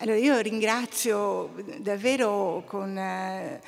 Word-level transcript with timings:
Allora 0.00 0.16
io 0.16 0.38
ringrazio 0.38 1.50
davvero 1.78 2.62
con 2.66 2.96
eh, 2.96 3.60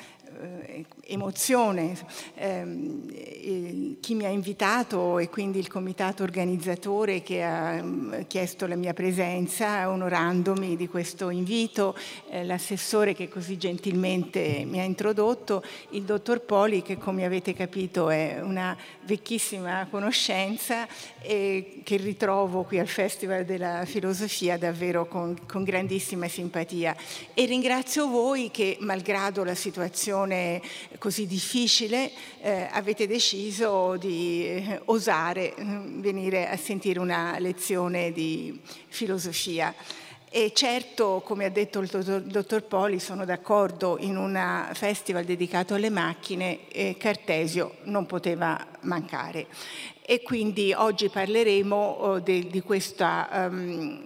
emozione 1.05 1.97
eh, 2.35 3.97
chi 3.99 4.15
mi 4.15 4.25
ha 4.25 4.29
invitato 4.29 5.19
e 5.19 5.29
quindi 5.29 5.59
il 5.59 5.67
comitato 5.67 6.23
organizzatore 6.23 7.21
che 7.21 7.43
ha 7.43 7.81
mm, 7.81 8.21
chiesto 8.27 8.65
la 8.67 8.75
mia 8.75 8.93
presenza 8.93 9.89
onorandomi 9.89 10.75
di 10.75 10.87
questo 10.87 11.29
invito, 11.29 11.95
eh, 12.29 12.43
l'assessore 12.45 13.13
che 13.13 13.27
così 13.27 13.57
gentilmente 13.57 14.63
mi 14.65 14.79
ha 14.79 14.83
introdotto, 14.83 15.63
il 15.89 16.03
dottor 16.03 16.41
Poli 16.41 16.81
che 16.81 16.97
come 16.97 17.25
avete 17.25 17.53
capito 17.53 18.09
è 18.09 18.39
una 18.41 18.75
vecchissima 19.03 19.87
conoscenza 19.89 20.87
e 21.21 21.81
che 21.83 21.97
ritrovo 21.97 22.63
qui 22.63 22.79
al 22.79 22.87
Festival 22.87 23.45
della 23.45 23.85
Filosofia 23.85 24.57
davvero 24.57 25.07
con, 25.07 25.37
con 25.45 25.63
grandissima 25.63 26.27
simpatia. 26.27 26.95
E 27.33 27.45
ringrazio 27.45 28.07
voi 28.07 28.49
che 28.51 28.77
malgrado 28.79 29.43
la 29.43 29.55
situazione 29.55 30.20
situazione 30.21 30.61
così 30.97 31.25
difficile 31.25 32.11
eh, 32.41 32.67
avete 32.71 33.07
deciso 33.07 33.95
di 33.97 34.45
eh, 34.45 34.81
osare 34.85 35.55
eh, 35.55 35.63
venire 35.65 36.49
a 36.49 36.57
sentire 36.57 36.99
una 36.99 37.37
lezione 37.39 38.11
di 38.11 38.59
filosofia. 38.87 39.73
E 40.33 40.53
certo, 40.53 41.21
come 41.25 41.43
ha 41.43 41.49
detto 41.49 41.79
il 41.79 41.89
dottor, 42.25 42.63
Poli, 42.63 43.01
sono 43.01 43.25
d'accordo, 43.25 43.97
in 43.99 44.15
un 44.15 44.69
festival 44.73 45.25
dedicato 45.25 45.73
alle 45.73 45.89
macchine 45.89 46.69
eh, 46.69 46.95
Cartesio 46.97 47.75
non 47.83 48.05
poteva 48.05 48.65
mancare. 48.81 49.47
E 50.11 50.23
quindi 50.23 50.73
oggi 50.73 51.07
parleremo 51.07 51.75
oh, 51.77 52.19
de, 52.19 52.45
di 52.47 52.59
questa 52.59 53.47
um, 53.49 54.03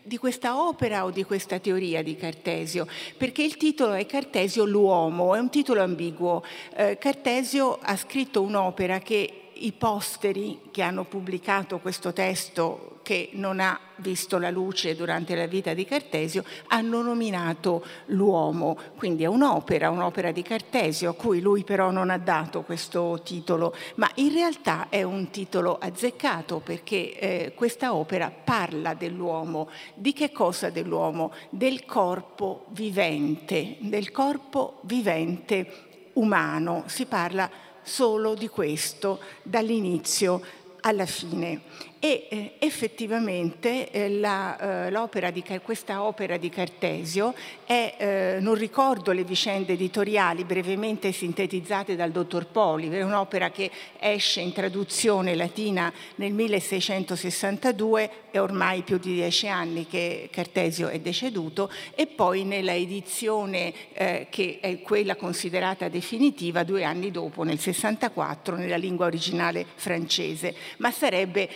di 0.00 0.16
questa 0.16 0.62
opera 0.62 1.04
o 1.04 1.10
di 1.10 1.24
questa 1.24 1.58
teoria 1.58 2.04
di 2.04 2.14
Cartesio, 2.14 2.86
perché 3.16 3.42
il 3.42 3.56
titolo 3.56 3.94
è 3.94 4.06
Cartesio 4.06 4.64
l'uomo, 4.64 5.34
è 5.34 5.40
un 5.40 5.50
titolo 5.50 5.82
ambiguo. 5.82 6.44
Eh, 6.76 6.98
Cartesio 6.98 7.80
ha 7.82 7.96
scritto 7.96 8.42
un'opera 8.42 9.00
che 9.00 9.43
i 9.56 9.72
posteri 9.72 10.60
che 10.70 10.82
hanno 10.82 11.04
pubblicato 11.04 11.78
questo 11.78 12.12
testo 12.12 12.94
che 13.04 13.28
non 13.34 13.60
ha 13.60 13.78
visto 13.96 14.38
la 14.38 14.50
luce 14.50 14.96
durante 14.96 15.36
la 15.36 15.46
vita 15.46 15.74
di 15.74 15.84
Cartesio, 15.84 16.42
hanno 16.68 17.02
nominato 17.02 17.84
l'uomo. 18.06 18.76
Quindi 18.96 19.22
è 19.22 19.26
un'opera, 19.26 19.90
un'opera 19.90 20.32
di 20.32 20.42
Cartesio, 20.42 21.10
a 21.10 21.14
cui 21.14 21.40
lui 21.40 21.62
però 21.62 21.90
non 21.90 22.10
ha 22.10 22.18
dato 22.18 22.62
questo 22.62 23.20
titolo, 23.22 23.76
ma 23.96 24.10
in 24.16 24.32
realtà 24.32 24.88
è 24.88 25.02
un 25.02 25.30
titolo 25.30 25.78
azzeccato 25.78 26.60
perché 26.60 27.18
eh, 27.18 27.52
questa 27.54 27.94
opera 27.94 28.32
parla 28.32 28.94
dell'uomo. 28.94 29.68
Di 29.94 30.12
che 30.12 30.32
cosa 30.32 30.70
dell'uomo? 30.70 31.32
Del 31.50 31.84
corpo 31.84 32.64
vivente, 32.68 33.76
del 33.80 34.10
corpo 34.10 34.78
vivente 34.82 36.10
umano. 36.14 36.84
Si 36.86 37.04
parla 37.04 37.50
solo 37.84 38.34
di 38.34 38.48
questo 38.48 39.20
dall'inizio 39.42 40.42
alla 40.80 41.06
fine 41.06 41.60
e 42.04 42.26
eh, 42.28 42.52
effettivamente 42.58 43.90
eh, 43.90 44.10
la, 44.10 44.90
eh, 44.90 45.32
di, 45.32 45.42
questa 45.62 46.02
opera 46.02 46.36
di 46.36 46.50
Cartesio 46.50 47.32
è, 47.64 47.94
eh, 47.96 48.36
non 48.40 48.56
ricordo 48.56 49.12
le 49.12 49.24
vicende 49.24 49.72
editoriali 49.72 50.44
brevemente 50.44 51.12
sintetizzate 51.12 51.96
dal 51.96 52.10
dottor 52.10 52.48
Poli, 52.48 52.90
è 52.90 53.00
un'opera 53.00 53.50
che 53.50 53.70
esce 53.98 54.42
in 54.42 54.52
traduzione 54.52 55.34
latina 55.34 55.90
nel 56.16 56.34
1662, 56.34 58.10
è 58.30 58.38
ormai 58.38 58.82
più 58.82 58.98
di 58.98 59.14
dieci 59.14 59.48
anni 59.48 59.86
che 59.86 60.28
Cartesio 60.30 60.88
è 60.88 60.98
deceduto, 60.98 61.70
e 61.94 62.06
poi 62.06 62.44
nella 62.44 62.74
edizione 62.74 63.72
che 63.94 64.58
è 64.60 64.80
quella 64.80 65.16
considerata 65.16 65.88
definitiva 65.88 66.64
due 66.64 66.84
anni 66.84 67.10
dopo, 67.10 67.44
nel 67.44 67.58
64, 67.58 68.56
nella 68.56 68.76
lingua 68.76 69.06
originale 69.06 69.64
francese, 69.76 70.54
ma 70.78 70.90
sarebbe 70.90 71.48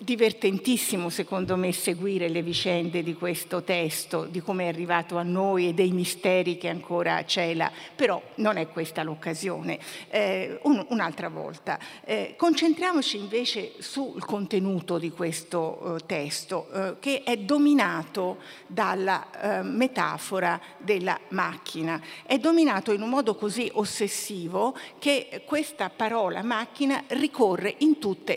divertentissimo 0.00 1.08
secondo 1.08 1.56
me 1.56 1.72
seguire 1.72 2.28
le 2.28 2.42
vicende 2.42 3.02
di 3.02 3.14
questo 3.14 3.62
testo, 3.62 4.24
di 4.24 4.40
come 4.40 4.64
è 4.64 4.68
arrivato 4.68 5.16
a 5.16 5.22
noi 5.22 5.68
e 5.68 5.74
dei 5.74 5.92
misteri 5.92 6.58
che 6.58 6.68
ancora 6.68 7.24
cela, 7.24 7.70
però 7.94 8.20
non 8.36 8.56
è 8.56 8.68
questa 8.68 9.02
l'occasione. 9.02 9.78
Eh, 10.08 10.58
un, 10.62 10.84
un'altra 10.88 11.28
volta. 11.28 11.78
Eh, 12.04 12.34
concentriamoci 12.36 13.18
invece 13.18 13.74
sul 13.78 14.24
contenuto 14.24 14.98
di 14.98 15.10
questo 15.10 15.96
eh, 15.96 16.06
testo, 16.06 16.68
eh, 16.72 16.94
che 16.98 17.22
è 17.22 17.36
dominato 17.36 18.38
dalla 18.66 19.60
eh, 19.60 19.62
metafora 19.62 20.60
della 20.78 21.18
macchina. 21.28 22.02
È 22.24 22.38
dominato 22.38 22.92
in 22.92 23.02
un 23.02 23.10
modo 23.10 23.36
così 23.36 23.70
ossessivo 23.74 24.76
che 24.98 25.42
questa 25.44 25.88
parola 25.88 26.42
macchina 26.42 27.04
ricorre 27.08 27.74
in 27.78 27.98
tutti 27.98 28.36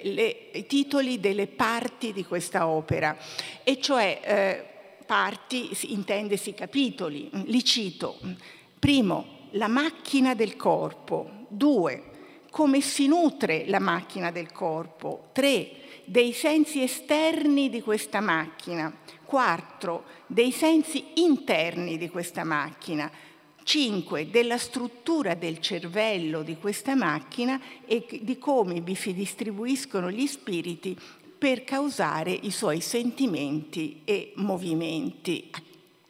i 0.53 0.65
titoli 0.67 1.19
del 1.19 1.30
delle 1.31 1.47
parti 1.47 2.11
di 2.13 2.25
questa 2.25 2.67
opera, 2.67 3.17
e 3.63 3.79
cioè 3.79 4.19
eh, 4.23 5.03
parti, 5.05 5.69
intendesi 5.93 6.53
capitoli, 6.53 7.29
li 7.45 7.63
cito. 7.63 8.19
Primo, 8.77 9.39
la 9.51 9.67
macchina 9.67 10.35
del 10.35 10.55
corpo. 10.55 11.45
Due, 11.47 12.03
come 12.49 12.81
si 12.81 13.07
nutre 13.07 13.65
la 13.67 13.79
macchina 13.79 14.31
del 14.31 14.51
corpo. 14.51 15.29
Tre, 15.31 15.71
dei 16.05 16.33
sensi 16.33 16.81
esterni 16.81 17.69
di 17.69 17.81
questa 17.81 18.19
macchina. 18.19 18.93
Quattro, 19.23 20.03
dei 20.27 20.51
sensi 20.51 21.03
interni 21.15 21.97
di 21.97 22.09
questa 22.09 22.43
macchina. 22.43 23.09
5 23.63 24.29
della 24.29 24.57
struttura 24.57 25.35
del 25.35 25.59
cervello 25.59 26.41
di 26.41 26.57
questa 26.57 26.95
macchina 26.95 27.61
e 27.85 28.05
di 28.21 28.37
come 28.37 28.81
vi 28.81 28.95
si 28.95 29.13
distribuiscono 29.13 30.09
gli 30.09 30.25
spiriti 30.25 30.97
per 31.41 31.63
causare 31.63 32.29
i 32.29 32.51
suoi 32.51 32.81
sentimenti 32.81 34.03
e 34.05 34.31
movimenti. 34.35 35.49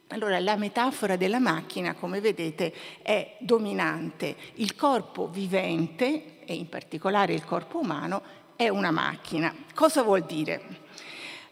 Allora 0.08 0.38
la 0.38 0.56
metafora 0.56 1.16
della 1.16 1.38
macchina, 1.38 1.94
come 1.94 2.20
vedete, 2.20 2.70
è 3.00 3.36
dominante. 3.38 4.36
Il 4.56 4.76
corpo 4.76 5.30
vivente, 5.30 6.44
e 6.44 6.52
in 6.52 6.68
particolare 6.68 7.32
il 7.32 7.46
corpo 7.46 7.78
umano, 7.78 8.20
è 8.56 8.68
una 8.68 8.90
macchina. 8.90 9.54
Cosa 9.72 10.02
vuol 10.02 10.24
dire? 10.24 10.80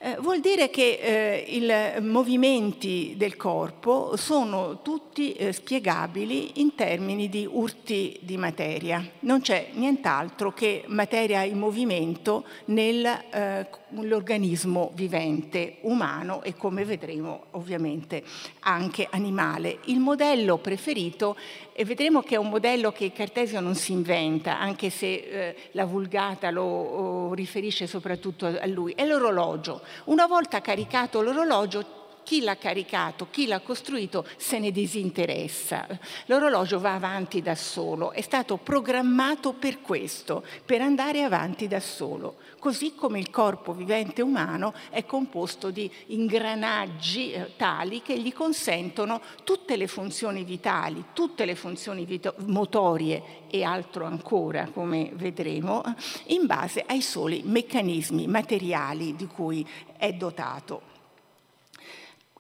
Eh, 0.03 0.16
vuol 0.19 0.41
dire 0.41 0.71
che 0.71 0.99
eh, 0.99 1.44
i 1.47 2.00
movimenti 2.00 3.12
del 3.19 3.37
corpo 3.37 4.16
sono 4.16 4.81
tutti 4.81 5.34
eh, 5.34 5.53
spiegabili 5.53 6.61
in 6.62 6.75
termini 6.75 7.28
di 7.28 7.47
urti 7.47 8.19
di 8.22 8.39
materia. 8.39 9.06
Non 9.21 9.43
c'è 9.43 9.69
nient'altro 9.72 10.55
che 10.55 10.84
materia 10.87 11.43
in 11.43 11.59
movimento 11.59 12.47
nell'organismo 12.66 13.79
eh, 13.93 14.91
vivente 14.95 15.77
umano 15.83 16.43
e 16.43 16.56
come 16.56 16.84
vedremo 16.84 17.45
ovviamente 17.53 18.23
anche 18.61 19.06
animale. 19.11 19.78
Il 19.84 19.99
modello 19.99 20.59
preferito 20.59 21.37
e 21.73 21.84
vedremo 21.84 22.23
che 22.23 22.34
è 22.34 22.39
un 22.39 22.49
modello 22.49 22.93
che 22.93 23.12
Cartesio 23.12 23.61
non 23.61 23.75
si 23.75 23.93
inventa, 23.93 24.59
anche 24.59 24.91
se 24.91 25.06
eh, 25.06 25.56
la 25.73 25.84
vulgata 25.84 26.51
lo 26.51 26.62
oh, 26.62 27.34
riferisce 27.34 27.87
soprattutto 27.87 28.47
a 28.47 28.67
lui, 28.67 28.93
è 28.93 29.06
l'orologio. 29.06 29.83
Una 30.05 30.27
volta 30.27 30.61
caricato 30.61 31.22
l'orologio 31.22 32.00
chi 32.22 32.41
l'ha 32.42 32.56
caricato, 32.56 33.28
chi 33.31 33.47
l'ha 33.47 33.60
costruito 33.60 34.26
se 34.36 34.58
ne 34.58 34.70
disinteressa. 34.70 35.86
L'orologio 36.26 36.78
va 36.78 36.94
avanti 36.94 37.42
da 37.42 37.54
solo, 37.54 38.12
è 38.12 38.20
stato 38.20 38.56
programmato 38.56 39.53
per 39.53 39.81
questo, 39.81 40.44
per 40.64 40.80
andare 40.80 41.22
avanti 41.22 41.69
da 41.69 41.80
solo, 41.80 42.36
così 42.59 42.94
come 42.94 43.19
il 43.19 43.30
corpo 43.30 43.72
vivente 43.72 44.22
umano 44.22 44.72
è 44.91 45.04
composto 45.04 45.71
di 45.71 45.91
ingranaggi 46.06 47.33
eh, 47.33 47.56
tali 47.56 48.03
che 48.03 48.18
gli 48.18 48.33
consentono 48.33 49.21
tutte 49.45 49.77
le 49.77 49.86
funzioni 49.86 50.45
vitali, 50.45 51.04
tutte 51.12 51.45
le 51.45 51.54
funzioni 51.54 52.04
vito- 52.04 52.34
motorie 52.47 53.48
e 53.50 53.62
altro 53.62 54.04
ancora, 54.04 54.68
come 54.72 55.10
vedremo, 55.15 55.83
in 56.27 56.47
base 56.47 56.84
ai 56.86 57.03
soli 57.03 57.42
meccanismi 57.45 58.27
materiali 58.27 59.16
di 59.16 59.27
cui 59.27 59.66
è 59.97 60.12
dotato. 60.12 60.90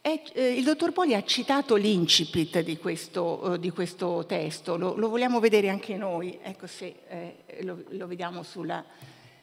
E, 0.02 0.22
eh, 0.32 0.52
il 0.54 0.64
dottor 0.64 0.92
Poli 0.92 1.14
ha 1.14 1.22
citato 1.22 1.76
l'incipit 1.76 2.60
di 2.60 2.78
questo, 2.78 3.52
eh, 3.52 3.58
di 3.58 3.68
questo 3.68 4.24
testo, 4.26 4.78
lo, 4.78 4.94
lo, 4.96 5.10
vogliamo 5.10 5.40
vedere 5.40 5.68
anche 5.68 5.94
noi, 5.98 6.38
ecco 6.40 6.66
se 6.66 7.00
eh, 7.06 7.62
lo, 7.64 7.84
lo, 7.90 8.06
vediamo 8.06 8.42
sulla... 8.42 8.82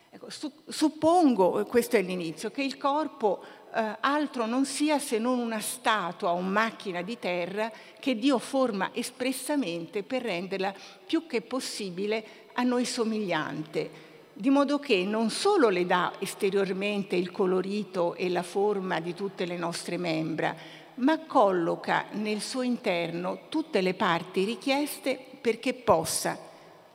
Ecco, 0.10 0.32
su, 0.32 0.52
suppongo, 0.68 1.64
questo 1.66 1.98
è 1.98 2.02
l'inizio, 2.02 2.50
che 2.50 2.64
il 2.64 2.76
corpo 2.78 3.44
eh, 3.72 3.98
altro 4.00 4.48
non 4.48 4.66
sia 4.66 4.98
se 4.98 5.20
non 5.20 5.38
una 5.38 5.60
statua 5.60 6.32
o 6.32 6.40
macchina 6.42 7.04
di 7.04 7.20
terra 7.20 7.72
che 8.00 8.18
Dio 8.18 8.40
forma 8.40 8.90
espressamente 8.94 10.02
per 10.02 10.24
renderla 10.24 10.74
più 11.06 11.28
che 11.28 11.42
possibile 11.44 12.26
a 12.54 12.64
noi 12.64 12.86
somigliante 12.86 14.07
di 14.40 14.52
modo 14.52 14.78
che 14.78 15.04
non 15.04 15.32
solo 15.32 15.70
le 15.70 15.88
dà 15.88 16.14
esteriormente 16.20 17.16
il 17.16 17.32
colorito 17.32 18.14
e 18.14 18.30
la 18.30 18.44
forma 18.44 19.00
di 19.00 19.16
tutte 19.16 19.46
le 19.46 19.58
nostre 19.58 19.98
membra, 19.98 20.56
ma 20.96 21.18
colloca 21.26 22.06
nel 22.12 22.40
suo 22.42 22.62
interno 22.62 23.40
tutte 23.50 23.82
le 23.82 23.96
parti 23.96 24.44
richieste 24.44 25.20
perché 25.42 25.74
possa 25.74 26.38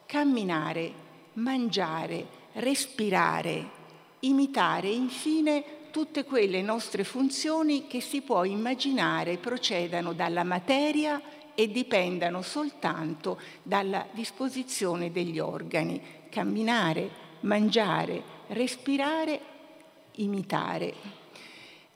camminare, 0.07 0.93
mangiare, 1.35 2.27
respirare, 2.53 3.69
imitare 4.21 4.89
infine 4.89 5.65
tutte 5.91 6.25
quelle 6.25 6.63
nostre 6.63 7.03
funzioni 7.03 7.89
che 7.89 8.01
si 8.01 8.23
può 8.23 8.45
immaginare 8.45 9.37
procedano 9.37 10.13
dalla 10.13 10.45
materia 10.45 11.21
e 11.55 11.71
dipendano 11.73 12.41
soltanto 12.41 13.39
dalla 13.65 14.07
disposizione 14.13 15.11
degli 15.11 15.41
organi. 15.41 16.01
Camminare, 16.31 17.22
mangiare, 17.43 18.23
respirare, 18.49 19.41
imitare. 20.17 20.95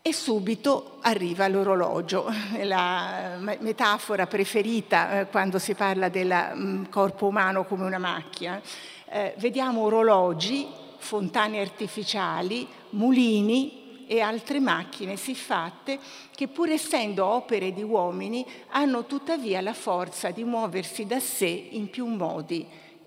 E 0.02 0.12
subito 0.12 0.98
arriva 1.00 1.48
l'orologio, 1.48 2.32
la 2.62 3.38
metafora 3.58 4.26
preferita 4.26 5.20
eh, 5.20 5.26
quando 5.26 5.58
si 5.58 5.74
parla 5.74 6.08
del 6.08 6.52
mm, 6.54 6.84
corpo 6.90 7.26
umano 7.26 7.64
come 7.64 7.84
una 7.84 7.98
macchina. 7.98 8.60
Eh, 9.08 9.34
vediamo 9.38 9.82
orologi, 9.82 10.66
fontane 10.98 11.60
artificiali, 11.60 12.66
mulini 12.90 14.04
e 14.06 14.20
altre 14.20 14.60
macchine 14.60 15.16
siffatte 15.16 15.98
che 16.34 16.46
pur 16.46 16.70
essendo 16.70 17.26
opere 17.26 17.72
di 17.72 17.82
uomini 17.82 18.46
hanno 18.70 19.04
tuttavia 19.06 19.60
la 19.60 19.74
forza 19.74 20.30
di 20.30 20.44
muoversi 20.44 21.06
da 21.06 21.18
sé 21.18 21.68
in 21.70 21.90
più 21.90 22.06
modi. 22.06 22.66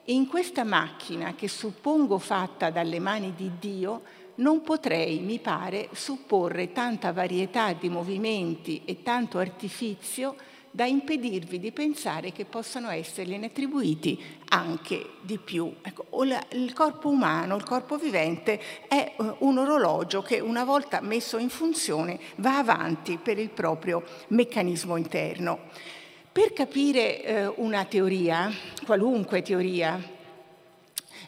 E 0.10 0.14
in 0.14 0.26
questa 0.26 0.64
macchina, 0.64 1.36
che 1.36 1.48
suppongo 1.48 2.18
fatta 2.18 2.72
dalle 2.72 2.98
mani 2.98 3.36
di 3.36 3.52
Dio, 3.60 4.02
non 4.38 4.64
potrei, 4.64 5.20
mi 5.20 5.38
pare, 5.38 5.90
supporre 5.92 6.72
tanta 6.72 7.14
varietà 7.14 7.74
di 7.74 7.90
movimenti 7.90 8.82
e 8.86 9.04
tanto 9.04 9.38
artifizio 9.38 10.36
da 10.72 10.86
impedirvi 10.86 11.60
di 11.60 11.72
pensare 11.72 12.32
che 12.32 12.46
possano 12.46 12.90
essergliene 12.90 13.46
attribuiti 13.46 14.20
anche 14.48 15.10
di 15.22 15.38
più. 15.38 15.72
Ecco, 15.84 16.08
il 16.54 16.74
corpo 16.74 17.10
umano, 17.10 17.56
il 17.56 17.64
corpo 17.64 17.96
vivente 17.98 18.60
è 18.88 19.14
eh, 19.16 19.36
un 19.42 19.60
orologio 19.60 20.24
che 20.24 20.40
una 20.40 20.64
volta 20.64 21.02
messo 21.02 21.38
in 21.38 21.50
funzione 21.50 22.20
va 22.38 22.58
avanti 22.58 23.20
per 23.22 23.38
il 23.38 23.52
proprio 23.52 24.04
meccanismo 24.30 24.96
interno. 24.96 25.98
Per 26.40 26.54
capire 26.54 27.22
eh, 27.22 27.48
una 27.58 27.84
teoria, 27.84 28.50
qualunque 28.86 29.42
teoria, 29.42 30.02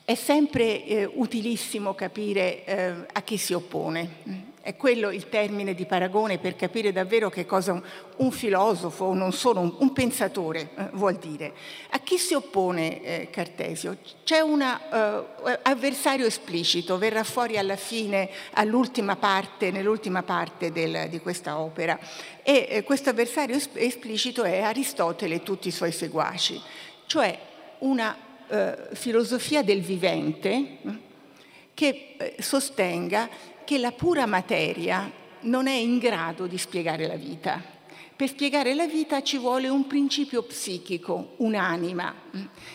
è 0.05 0.15
sempre 0.15 0.85
eh, 0.85 1.03
utilissimo 1.03 1.93
capire 1.93 2.63
eh, 2.63 2.93
a 3.11 3.21
chi 3.21 3.35
si 3.35 3.51
oppone. 3.51 4.50
È 4.63 4.75
quello 4.75 5.09
il 5.09 5.27
termine 5.27 5.73
di 5.73 5.87
paragone 5.87 6.37
per 6.37 6.55
capire 6.55 6.91
davvero 6.91 7.31
che 7.31 7.47
cosa 7.47 7.71
un, 7.71 7.81
un 8.17 8.31
filosofo, 8.31 9.11
non 9.11 9.33
solo 9.33 9.59
un, 9.59 9.75
un 9.79 9.91
pensatore, 9.91 10.69
eh, 10.77 10.89
vuol 10.93 11.15
dire. 11.15 11.51
A 11.89 11.99
chi 11.99 12.19
si 12.19 12.35
oppone 12.35 13.01
eh, 13.01 13.29
Cartesio? 13.31 13.97
C'è 14.23 14.39
un 14.39 14.61
uh, 14.61 15.49
avversario 15.63 16.27
esplicito, 16.27 16.99
verrà 16.99 17.23
fuori 17.23 17.57
alla 17.57 17.75
fine, 17.75 18.29
all'ultima 18.53 19.15
parte, 19.15 19.71
nell'ultima 19.71 20.21
parte 20.21 20.71
del, 20.71 21.09
di 21.09 21.19
questa 21.19 21.59
opera. 21.59 21.97
E 22.43 22.67
eh, 22.69 22.83
questo 22.83 23.09
avversario 23.09 23.57
esplicito 23.73 24.43
è 24.43 24.61
Aristotele 24.61 25.35
e 25.35 25.43
tutti 25.43 25.69
i 25.69 25.71
suoi 25.71 25.91
seguaci, 25.91 26.61
cioè 27.07 27.35
una 27.79 28.15
uh, 28.47 28.93
filosofia 28.93 29.63
del 29.63 29.81
vivente 29.81 31.09
che 31.73 32.15
eh, 32.17 32.35
sostenga 32.39 33.27
che 33.71 33.77
la 33.77 33.93
pura 33.93 34.25
materia 34.25 35.09
non 35.43 35.65
è 35.65 35.71
in 35.71 35.97
grado 35.97 36.45
di 36.45 36.57
spiegare 36.57 37.07
la 37.07 37.15
vita. 37.15 37.63
Per 38.13 38.27
spiegare 38.27 38.73
la 38.73 38.85
vita 38.85 39.23
ci 39.23 39.37
vuole 39.37 39.69
un 39.69 39.87
principio 39.87 40.43
psichico, 40.43 41.35
un'anima. 41.37 42.13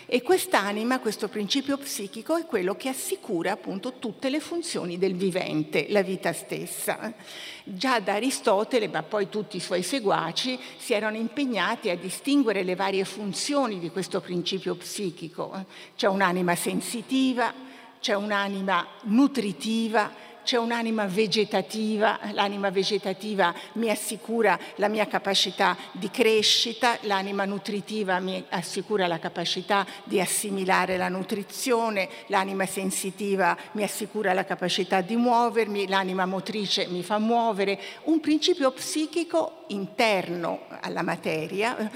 E 0.06 0.22
quest'anima, 0.22 0.98
questo 0.98 1.28
principio 1.28 1.76
psichico, 1.76 2.38
è 2.38 2.46
quello 2.46 2.76
che 2.76 2.88
assicura 2.88 3.52
appunto 3.52 3.98
tutte 3.98 4.30
le 4.30 4.40
funzioni 4.40 4.96
del 4.96 5.16
vivente, 5.16 5.84
la 5.90 6.00
vita 6.00 6.32
stessa. 6.32 7.12
Già 7.62 8.00
da 8.00 8.14
Aristotele, 8.14 8.88
ma 8.88 9.02
poi 9.02 9.28
tutti 9.28 9.58
i 9.58 9.60
suoi 9.60 9.82
seguaci, 9.82 10.58
si 10.78 10.94
erano 10.94 11.18
impegnati 11.18 11.90
a 11.90 11.96
distinguere 11.98 12.62
le 12.62 12.74
varie 12.74 13.04
funzioni 13.04 13.78
di 13.78 13.90
questo 13.90 14.22
principio 14.22 14.74
psichico. 14.76 15.66
C'è 15.94 16.08
un'anima 16.08 16.54
sensitiva, 16.54 17.52
c'è 18.00 18.14
un'anima 18.14 18.86
nutritiva, 19.02 20.24
c'è 20.46 20.56
un'anima 20.56 21.06
vegetativa, 21.06 22.20
l'anima 22.30 22.70
vegetativa 22.70 23.52
mi 23.72 23.90
assicura 23.90 24.56
la 24.76 24.86
mia 24.86 25.08
capacità 25.08 25.76
di 25.90 26.08
crescita, 26.08 26.98
l'anima 27.00 27.44
nutritiva 27.44 28.20
mi 28.20 28.42
assicura 28.50 29.08
la 29.08 29.18
capacità 29.18 29.84
di 30.04 30.20
assimilare 30.20 30.96
la 30.96 31.08
nutrizione, 31.08 32.08
l'anima 32.28 32.64
sensitiva 32.64 33.56
mi 33.72 33.82
assicura 33.82 34.32
la 34.34 34.44
capacità 34.44 35.00
di 35.00 35.16
muovermi, 35.16 35.88
l'anima 35.88 36.26
motrice 36.26 36.86
mi 36.86 37.02
fa 37.02 37.18
muovere, 37.18 37.80
un 38.04 38.20
principio 38.20 38.70
psichico 38.70 39.64
interno 39.66 40.60
alla 40.80 41.02
materia 41.02 41.90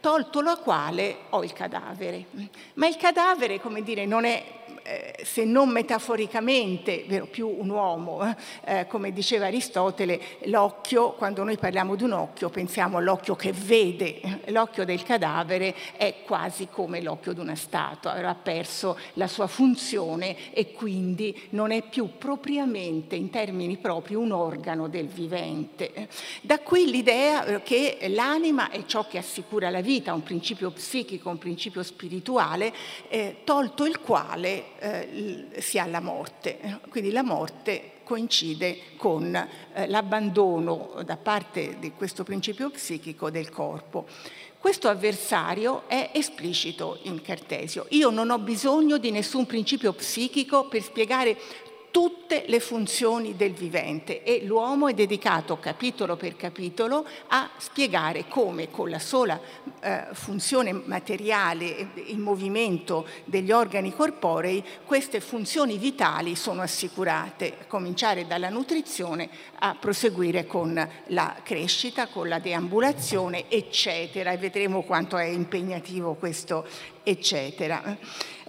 tolto 0.00 0.42
la 0.42 0.56
quale 0.56 1.16
ho 1.30 1.42
il 1.42 1.54
cadavere. 1.54 2.26
Ma 2.74 2.86
il 2.86 2.96
cadavere, 2.96 3.60
come 3.60 3.82
dire, 3.82 4.04
non 4.04 4.26
è 4.26 4.57
eh, 4.88 5.22
se 5.22 5.44
non 5.44 5.68
metaforicamente, 5.68 7.04
vero, 7.06 7.26
più 7.26 7.46
un 7.46 7.68
uomo, 7.68 8.24
eh, 8.24 8.36
eh, 8.64 8.86
come 8.86 9.12
diceva 9.12 9.46
Aristotele, 9.46 10.18
l'occhio, 10.44 11.12
quando 11.12 11.44
noi 11.44 11.58
parliamo 11.58 11.94
di 11.94 12.04
un 12.04 12.12
occhio, 12.12 12.48
pensiamo 12.48 12.96
all'occhio 12.96 13.36
che 13.36 13.52
vede, 13.52 14.40
l'occhio 14.46 14.86
del 14.86 15.02
cadavere 15.02 15.74
è 15.96 16.22
quasi 16.24 16.68
come 16.70 17.02
l'occhio 17.02 17.34
di 17.34 17.40
una 17.40 17.54
statua, 17.54 18.14
ha 18.14 18.34
perso 18.34 18.98
la 19.14 19.26
sua 19.26 19.46
funzione 19.46 20.54
e 20.54 20.72
quindi 20.72 21.38
non 21.50 21.70
è 21.70 21.82
più 21.82 22.16
propriamente, 22.16 23.14
in 23.14 23.28
termini 23.28 23.76
propri, 23.76 24.14
un 24.14 24.32
organo 24.32 24.88
del 24.88 25.08
vivente. 25.08 26.08
Da 26.40 26.60
qui 26.60 26.90
l'idea 26.90 27.44
eh, 27.44 27.62
che 27.62 27.98
l'anima 28.08 28.70
è 28.70 28.86
ciò 28.86 29.06
che 29.06 29.18
assicura 29.18 29.68
la 29.68 29.82
vita, 29.82 30.14
un 30.14 30.22
principio 30.22 30.70
psichico, 30.70 31.28
un 31.28 31.36
principio 31.36 31.82
spirituale, 31.82 32.72
eh, 33.08 33.36
tolto 33.44 33.84
il 33.84 34.00
quale 34.00 34.76
eh, 34.78 35.48
si 35.58 35.78
ha 35.78 35.86
la 35.86 36.00
morte. 36.00 36.80
Quindi 36.88 37.10
la 37.10 37.22
morte 37.22 37.92
coincide 38.04 38.78
con 38.96 39.34
eh, 39.34 39.86
l'abbandono 39.86 41.02
da 41.04 41.16
parte 41.16 41.76
di 41.78 41.92
questo 41.92 42.24
principio 42.24 42.70
psichico 42.70 43.30
del 43.30 43.50
corpo. 43.50 44.06
Questo 44.58 44.88
avversario 44.88 45.88
è 45.88 46.10
esplicito 46.14 46.98
in 47.02 47.22
Cartesio. 47.22 47.86
Io 47.90 48.10
non 48.10 48.30
ho 48.30 48.38
bisogno 48.38 48.98
di 48.98 49.10
nessun 49.10 49.46
principio 49.46 49.92
psichico 49.92 50.66
per 50.66 50.82
spiegare 50.82 51.36
tutte 51.90 52.44
le 52.46 52.60
funzioni 52.60 53.36
del 53.36 53.52
vivente 53.52 54.22
e 54.22 54.44
l'uomo 54.44 54.88
è 54.88 54.94
dedicato 54.94 55.58
capitolo 55.58 56.16
per 56.16 56.36
capitolo 56.36 57.06
a 57.28 57.50
spiegare 57.56 58.26
come 58.28 58.70
con 58.70 58.90
la 58.90 58.98
sola 58.98 59.40
eh, 59.80 60.06
funzione 60.12 60.72
materiale, 60.72 61.88
il 62.06 62.18
movimento 62.18 63.06
degli 63.24 63.50
organi 63.52 63.94
corporei, 63.94 64.62
queste 64.84 65.20
funzioni 65.20 65.78
vitali 65.78 66.36
sono 66.36 66.62
assicurate, 66.62 67.54
a 67.60 67.64
cominciare 67.66 68.26
dalla 68.26 68.48
nutrizione 68.48 69.28
a 69.60 69.76
proseguire 69.78 70.46
con 70.46 70.88
la 71.06 71.36
crescita, 71.42 72.08
con 72.08 72.28
la 72.28 72.38
deambulazione, 72.38 73.48
eccetera. 73.48 74.32
E 74.32 74.36
vedremo 74.36 74.82
quanto 74.82 75.16
è 75.16 75.24
impegnativo 75.24 76.14
questo 76.14 76.66
eccetera. 77.08 77.96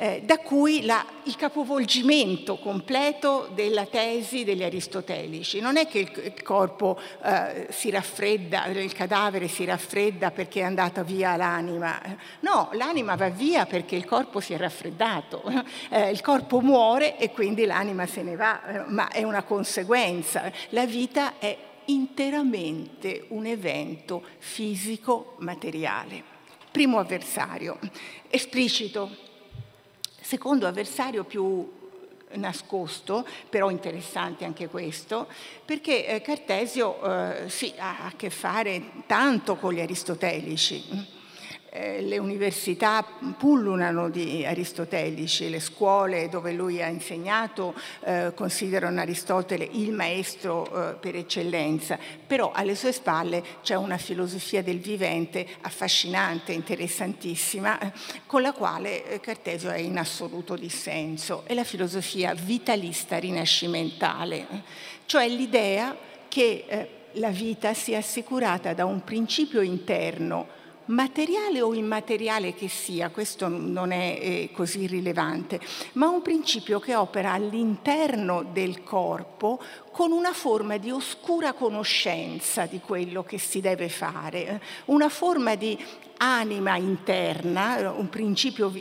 Eh, 0.02 0.22
da 0.24 0.38
cui 0.38 0.86
la, 0.86 1.06
il 1.24 1.36
capovolgimento 1.36 2.58
completo 2.58 3.50
della 3.54 3.86
tesi 3.86 4.46
degli 4.46 4.64
aristotelici. 4.64 5.60
Non 5.60 5.76
è 5.76 5.88
che 5.88 6.00
il, 6.00 6.12
il 6.24 6.42
corpo 6.42 6.98
eh, 7.22 7.68
si 7.70 7.90
raffredda, 7.90 8.68
il 8.68 8.94
cadavere 8.94 9.50
si 9.50 9.66
raffredda 9.66 10.32
perché 10.32 10.62
è 10.62 10.64
andata 10.64 11.04
via 11.04 11.36
l'anima. 11.36 12.02
No, 12.40 12.70
l'anima 12.76 13.16
va 13.16 13.28
via 13.28 13.66
perché 13.66 13.98
il 13.98 14.06
corpo 14.06 14.40
si 14.40 14.54
è 14.54 14.58
raffreddato. 14.58 15.44
Eh, 15.92 16.12
il 16.12 16.22
corpo 16.22 16.62
muore 16.62 17.18
e 17.18 17.32
quindi 17.32 17.66
l'anima 17.66 18.06
se 18.06 18.22
ne 18.22 18.36
va, 18.36 18.64
eh, 18.64 18.84
ma 18.88 19.10
è 19.10 19.24
una 19.24 19.44
conseguenza. 19.44 20.52
La 20.70 20.86
vita 20.86 21.40
è 21.40 21.56
interamente 21.86 23.26
un 23.30 23.46
evento 23.46 24.24
fisico 24.38 25.36
materiale. 25.40 26.24
Primo 26.72 27.00
avversario, 27.00 27.80
esplicito. 28.30 29.28
Secondo 30.30 30.68
avversario 30.68 31.24
più 31.24 31.68
nascosto, 32.34 33.26
però 33.50 33.72
interessante 33.72 34.46
anche 34.46 34.68
questo, 34.68 35.28
perché 35.66 36.06
eh, 36.06 36.22
Cartesio 36.22 37.02
eh, 37.02 37.50
sì, 37.50 37.74
ha 37.80 38.06
a 38.06 38.12
che 38.16 38.30
fare 38.30 38.92
tanto 39.08 39.56
con 39.56 39.74
gli 39.74 39.80
aristotelici. 39.80 41.18
Eh, 41.80 42.02
le 42.02 42.18
università 42.18 43.06
pullulano 43.38 44.10
di 44.10 44.46
aristotelici, 44.46 45.50
le 45.50 45.62
scuole 45.62 46.28
dove 46.28 46.52
lui 46.52 46.82
ha 46.82 46.88
insegnato 46.88 47.74
eh, 48.02 48.34
considerano 48.36 49.00
Aristotele 49.00 49.66
il 49.72 49.94
maestro 49.94 50.66
eh, 50.66 50.96
per 50.96 51.16
eccellenza, 51.16 51.98
però 52.28 52.52
alle 52.54 52.76
sue 52.76 52.92
spalle 52.92 53.42
c'è 53.64 53.76
una 53.76 53.98
filosofia 53.98 54.62
del 54.62 54.80
vivente 54.80 55.48
affascinante, 55.62 56.52
interessantissima, 56.52 57.80
con 58.26 58.42
la 58.42 58.52
quale 58.52 59.06
eh, 59.06 59.20
Cartesio 59.22 59.70
è 59.70 59.80
in 59.80 59.98
assoluto 59.98 60.56
dissenso, 60.56 61.44
è 61.46 61.54
la 61.54 61.64
filosofia 61.64 62.34
vitalista 62.34 63.18
rinascimentale, 63.18 64.48
cioè 65.06 65.30
l'idea 65.30 65.96
che 66.28 66.66
eh, 66.68 66.90
la 67.14 67.30
vita 67.30 67.74
sia 67.74 68.00
assicurata 68.00 68.74
da 68.74 68.84
un 68.84 69.02
principio 69.06 69.62
interno 69.62 70.59
materiale 70.90 71.62
o 71.62 71.74
immateriale 71.74 72.54
che 72.54 72.68
sia, 72.68 73.10
questo 73.10 73.48
non 73.48 73.92
è 73.92 74.18
eh, 74.20 74.50
così 74.54 74.88
rilevante, 74.88 75.60
ma 75.94 76.08
un 76.08 76.22
principio 76.22 76.80
che 76.80 76.96
opera 76.96 77.34
all'interno 77.34 78.44
del 78.44 78.84
corpo 78.84 79.62
con 79.92 80.12
una 80.12 80.34
forma 80.34 80.78
di 80.78 80.92
oscura 80.92 81.54
conoscenza 81.54 82.66
di 82.66 82.80
quello 82.80 83.24
che 83.24 83.38
si 83.38 83.62
deve 83.62 83.90
fare, 83.90 84.62
una 84.86 85.10
forma 85.10 85.56
di 85.56 85.78
anima 86.18 86.76
interna, 86.78 87.92
un 87.92 88.10
principio 88.10 88.72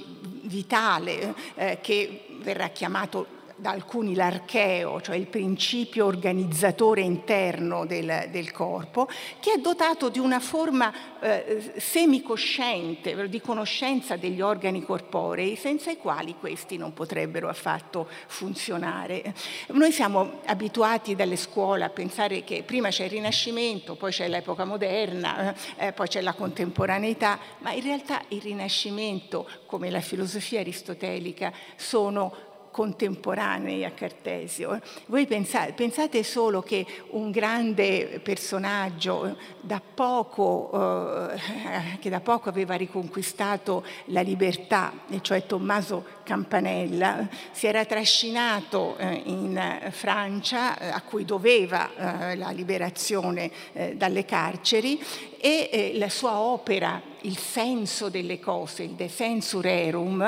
vitale 0.43 1.35
eh, 1.55 1.79
che 1.81 2.25
verrà 2.41 2.69
chiamato 2.69 3.38
da 3.59 3.71
alcuni 3.71 4.15
l'archeo, 4.15 5.01
cioè 5.01 5.17
il 5.17 5.27
principio 5.27 6.07
organizzatore 6.07 7.01
interno 7.01 7.87
del, 7.87 8.29
del, 8.31 8.53
corpo, 8.53 9.09
che 9.41 9.55
è 9.55 9.59
dotato 9.59 10.09
di 10.09 10.21
una 10.21 10.39
forma 10.39 10.93
eh, 11.21 11.73
semicosciente, 11.77 13.29
di 13.29 13.41
conoscenza 13.41 14.17
degli 14.17 14.41
organi 14.41 14.83
corporei, 14.83 15.57
senza 15.57 15.91
i 15.91 15.97
quali 15.97 16.37
questi 16.39 16.77
non 16.77 16.95
potrebbero 16.95 17.49
affatto 17.49 18.09
funzionare. 18.29 19.35
Noi 19.69 19.91
siamo 19.91 20.41
abituati 20.47 21.17
dalle 21.17 21.37
scuole 21.37 21.85
a 21.85 21.91
pensare 21.91 22.45
che 22.45 22.63
prima 22.65 22.91
c'è 22.91 23.05
il 23.05 23.11
Rinascimento, 23.11 23.97
poi 23.97 24.13
c'è 24.13 24.29
l'epoca 24.29 24.65
moderna, 24.65 25.55
eh, 25.77 25.93
poi 25.93 26.07
c'è 26.07 26.21
la 26.21 26.33
contemporaneità, 26.33 27.39
ma 27.59 27.73
in 27.73 27.83
realtà 27.83 28.23
il 28.29 28.41
Rinascimento, 28.41 29.49
come 29.67 29.91
la 29.91 30.01
filosofia 30.01 30.61
aristotelica, 30.61 31.53
sono 31.75 32.48
contemporanei 32.79 33.85
a 33.85 33.91
Cartesio. 33.91 34.81
Voi 35.07 35.27
pensate, 35.27 35.73
pensate 35.73 36.23
solo 36.23 36.63
che 36.63 36.87
un 37.11 37.33
grande 37.33 38.21
personaggio 38.23 39.37
da 39.61 39.83
poco, 39.83 40.71
eh, 41.29 41.99
che 41.99 42.09
da 42.09 42.21
poco 42.21 42.49
aveva 42.49 42.77
riconquistato 42.77 43.85
la 44.07 44.21
libertà, 44.21 44.93
e 45.11 45.19
cioè 45.23 45.45
Tommaso 45.45 46.05
Campanella, 46.23 47.27
si 47.51 47.67
era 47.67 47.85
trascinato 47.85 48.97
eh, 48.97 49.23
in 49.25 49.89
Francia, 49.91 50.79
eh, 50.79 50.87
a 50.87 51.03
cui 51.03 51.25
doveva 51.25 52.31
eh, 52.31 52.37
la 52.37 52.51
liberazione 52.51 53.51
eh, 53.73 53.97
dalle 53.97 54.25
carceri, 54.25 55.03
e 55.41 55.93
la 55.95 56.09
sua 56.09 56.39
opera 56.39 57.01
il 57.23 57.37
senso 57.37 58.09
delle 58.09 58.39
cose, 58.39 58.83
il 58.83 58.91
De 58.91 59.09
Sensur 59.09 59.63
Rerum, 59.63 60.23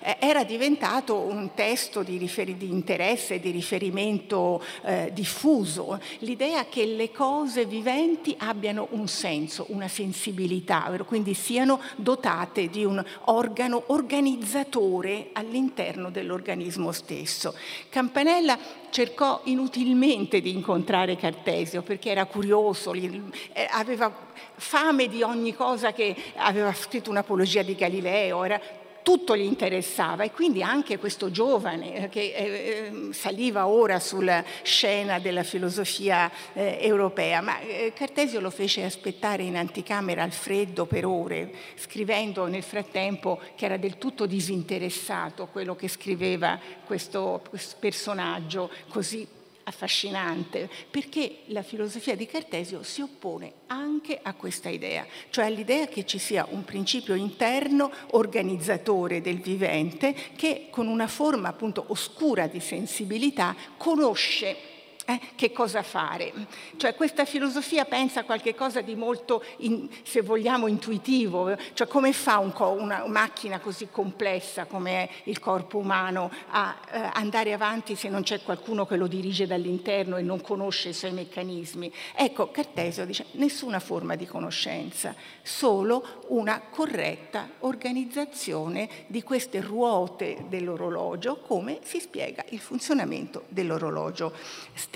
eh, 0.00 0.16
era 0.18 0.44
diventato 0.44 1.16
un 1.16 1.50
testo 1.54 2.02
di, 2.02 2.16
riferi- 2.16 2.56
di 2.56 2.70
interesse, 2.70 3.40
di 3.40 3.50
riferimento 3.50 4.62
eh, 4.82 5.10
diffuso, 5.12 6.00
l'idea 6.18 6.66
che 6.66 6.84
le 6.84 7.10
cose 7.10 7.66
viventi 7.66 8.34
abbiano 8.38 8.88
un 8.90 9.08
senso, 9.08 9.66
una 9.68 9.88
sensibilità, 9.88 10.90
quindi 11.06 11.34
siano 11.34 11.80
dotate 11.96 12.68
di 12.68 12.84
un 12.84 13.02
organo 13.24 13.84
organizzatore 13.86 15.30
all'interno 15.32 16.10
dell'organismo 16.10 16.92
stesso. 16.92 17.54
Campanella 17.88 18.58
cercò 18.94 19.40
inutilmente 19.46 20.40
di 20.40 20.52
incontrare 20.52 21.16
Cartesio 21.16 21.82
perché 21.82 22.10
era 22.10 22.26
curioso, 22.26 22.92
eh, 22.92 23.66
aveva 23.72 24.14
fame 24.54 25.08
di 25.08 25.20
ogni 25.20 25.52
cosa 25.52 25.92
che 25.92 26.14
aveva 26.36 26.72
scritto 26.72 27.10
un'apologia 27.10 27.62
di 27.62 27.74
Galileo, 27.74 28.44
era, 28.44 28.60
tutto 29.04 29.36
gli 29.36 29.42
interessava 29.42 30.24
e 30.24 30.32
quindi 30.32 30.62
anche 30.62 30.98
questo 30.98 31.30
giovane 31.30 32.04
eh, 32.04 32.08
che 32.08 32.32
eh, 32.34 32.44
eh, 32.44 33.12
saliva 33.12 33.66
ora 33.66 34.00
sulla 34.00 34.42
scena 34.62 35.18
della 35.18 35.42
filosofia 35.42 36.30
eh, 36.54 36.78
europea, 36.80 37.42
ma 37.42 37.58
Cartesio 37.94 38.40
lo 38.40 38.50
fece 38.50 38.82
aspettare 38.82 39.42
in 39.42 39.56
anticamera 39.56 40.22
al 40.22 40.32
freddo 40.32 40.86
per 40.86 41.04
ore, 41.04 41.52
scrivendo 41.76 42.46
nel 42.46 42.62
frattempo 42.62 43.38
che 43.54 43.66
era 43.66 43.76
del 43.76 43.98
tutto 43.98 44.24
disinteressato 44.24 45.48
quello 45.52 45.76
che 45.76 45.88
scriveva 45.88 46.58
questo 46.86 47.42
personaggio 47.78 48.70
così 48.88 49.28
affascinante, 49.64 50.70
perché 50.90 51.38
la 51.46 51.62
filosofia 51.62 52.14
di 52.14 52.26
Cartesio 52.26 52.82
si 52.82 53.00
oppone 53.00 53.52
anche 53.66 54.18
a 54.22 54.34
questa 54.34 54.68
idea, 54.68 55.06
cioè 55.30 55.46
all'idea 55.46 55.86
che 55.86 56.06
ci 56.06 56.18
sia 56.18 56.46
un 56.50 56.64
principio 56.64 57.14
interno 57.14 57.90
organizzatore 58.10 59.20
del 59.20 59.40
vivente 59.40 60.14
che 60.36 60.68
con 60.70 60.86
una 60.86 61.08
forma 61.08 61.48
appunto 61.48 61.84
oscura 61.88 62.46
di 62.46 62.60
sensibilità 62.60 63.54
conosce 63.76 64.72
eh, 65.04 65.20
che 65.34 65.52
cosa 65.52 65.82
fare? 65.82 66.32
Cioè 66.76 66.94
questa 66.94 67.24
filosofia 67.24 67.84
pensa 67.84 68.20
a 68.20 68.24
qualcosa 68.24 68.80
di 68.80 68.94
molto, 68.94 69.42
in, 69.58 69.88
se 70.02 70.22
vogliamo, 70.22 70.66
intuitivo, 70.66 71.56
cioè 71.74 71.86
come 71.86 72.12
fa 72.12 72.38
un 72.38 72.52
co- 72.52 72.70
una 72.70 73.04
macchina 73.06 73.60
così 73.60 73.88
complessa 73.90 74.64
come 74.64 74.92
è 74.92 75.08
il 75.24 75.38
corpo 75.38 75.78
umano 75.78 76.30
a 76.50 76.76
eh, 76.90 77.10
andare 77.12 77.52
avanti 77.52 77.96
se 77.96 78.08
non 78.08 78.22
c'è 78.22 78.42
qualcuno 78.42 78.86
che 78.86 78.96
lo 78.96 79.06
dirige 79.06 79.46
dall'interno 79.46 80.16
e 80.16 80.22
non 80.22 80.40
conosce 80.40 80.90
i 80.90 80.94
suoi 80.94 81.12
meccanismi? 81.12 81.92
Ecco, 82.14 82.50
Cartesio 82.50 83.04
dice 83.04 83.26
nessuna 83.32 83.80
forma 83.80 84.16
di 84.16 84.26
conoscenza, 84.26 85.14
solo 85.42 86.24
una 86.28 86.60
corretta 86.70 87.50
organizzazione 87.60 88.88
di 89.06 89.22
queste 89.22 89.60
ruote 89.60 90.46
dell'orologio, 90.48 91.40
come 91.46 91.80
si 91.82 92.00
spiega 92.00 92.44
il 92.50 92.58
funzionamento 92.58 93.44
dell'orologio 93.48 94.32
stesso. 94.72 94.93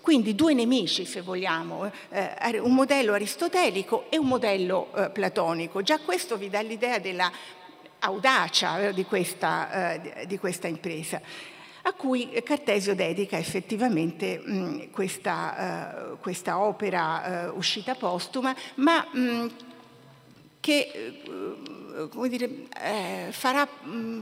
Quindi 0.00 0.34
due 0.34 0.54
nemici, 0.54 1.04
se 1.04 1.20
vogliamo, 1.20 1.90
eh, 2.10 2.58
un 2.58 2.74
modello 2.74 3.12
aristotelico 3.12 4.06
e 4.08 4.18
un 4.18 4.26
modello 4.26 4.90
eh, 4.94 5.10
platonico. 5.10 5.82
Già 5.82 5.98
questo 5.98 6.36
vi 6.36 6.48
dà 6.48 6.60
l'idea 6.60 6.98
della 6.98 7.30
audacia 7.98 8.80
eh, 8.80 8.94
di 8.94 9.04
questa, 9.04 9.94
eh, 9.94 10.26
di 10.26 10.38
questa 10.38 10.68
impresa 10.68 11.20
a 11.86 11.92
cui 11.92 12.30
Cartesio 12.42 12.94
dedica 12.94 13.36
effettivamente 13.36 14.38
mh, 14.38 14.90
questa, 14.90 16.12
uh, 16.12 16.18
questa, 16.18 16.58
opera 16.58 17.50
uh, 17.50 17.58
uscita 17.58 17.94
postuma, 17.94 18.56
ma 18.76 19.06
mh, 19.12 19.46
che 20.60 21.22
uh, 21.28 22.26
dire, 22.26 22.48
eh, 22.80 23.28
farà 23.32 23.66
mh, 23.66 24.20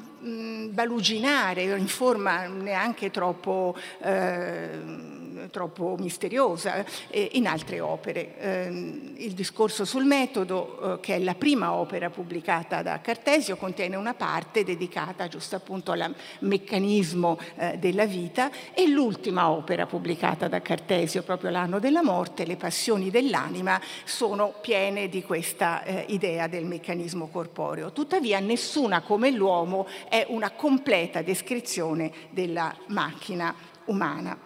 baluginare 0.71 1.63
in 1.63 1.89
forma 1.89 2.47
neanche 2.47 3.11
troppo 3.11 3.77
eh, 4.03 5.21
troppo 5.51 5.97
misteriosa 5.99 6.85
eh, 7.09 7.31
in 7.33 7.47
altre 7.47 7.81
opere. 7.81 8.39
Ehm, 8.39 9.13
il 9.17 9.33
discorso 9.33 9.85
sul 9.85 10.05
metodo, 10.05 10.95
eh, 10.95 11.01
che 11.01 11.17
è 11.17 11.19
la 11.19 11.35
prima 11.35 11.73
opera 11.73 12.11
pubblicata 12.11 12.83
da 12.83 13.01
Cartesio, 13.01 13.57
contiene 13.57 13.97
una 13.97 14.15
parte 14.15 14.65
dedicata 14.65 15.29
giusto 15.29 15.57
appunto 15.57 15.93
al 15.93 16.15
meccanismo 16.41 17.39
eh, 17.57 17.79
della 17.79 18.07
vita 18.07 18.51
e 18.75 18.89
l'ultima 18.89 19.51
opera 19.51 19.87
pubblicata 19.87 20.49
da 20.49 20.61
Cartesio, 20.61 21.23
proprio 21.23 21.51
l'anno 21.51 21.79
della 21.79 22.03
morte, 22.03 22.45
Le 22.45 22.57
passioni 22.57 23.11
dell'anima, 23.11 23.81
sono 24.05 24.55
piene 24.61 25.09
di 25.09 25.23
questa 25.23 25.83
idea 26.07 26.47
del 26.47 26.65
meccanismo 26.65 27.29
corporeo. 27.29 27.93
Tuttavia 27.93 28.41
nessuna 28.41 29.01
come 29.03 29.31
l'uomo 29.31 29.87
è 30.13 30.27
una 30.29 30.51
completa 30.51 31.23
descrizione 31.23 32.13
della 32.33 32.77
macchina 32.89 33.55
umana. 33.87 34.37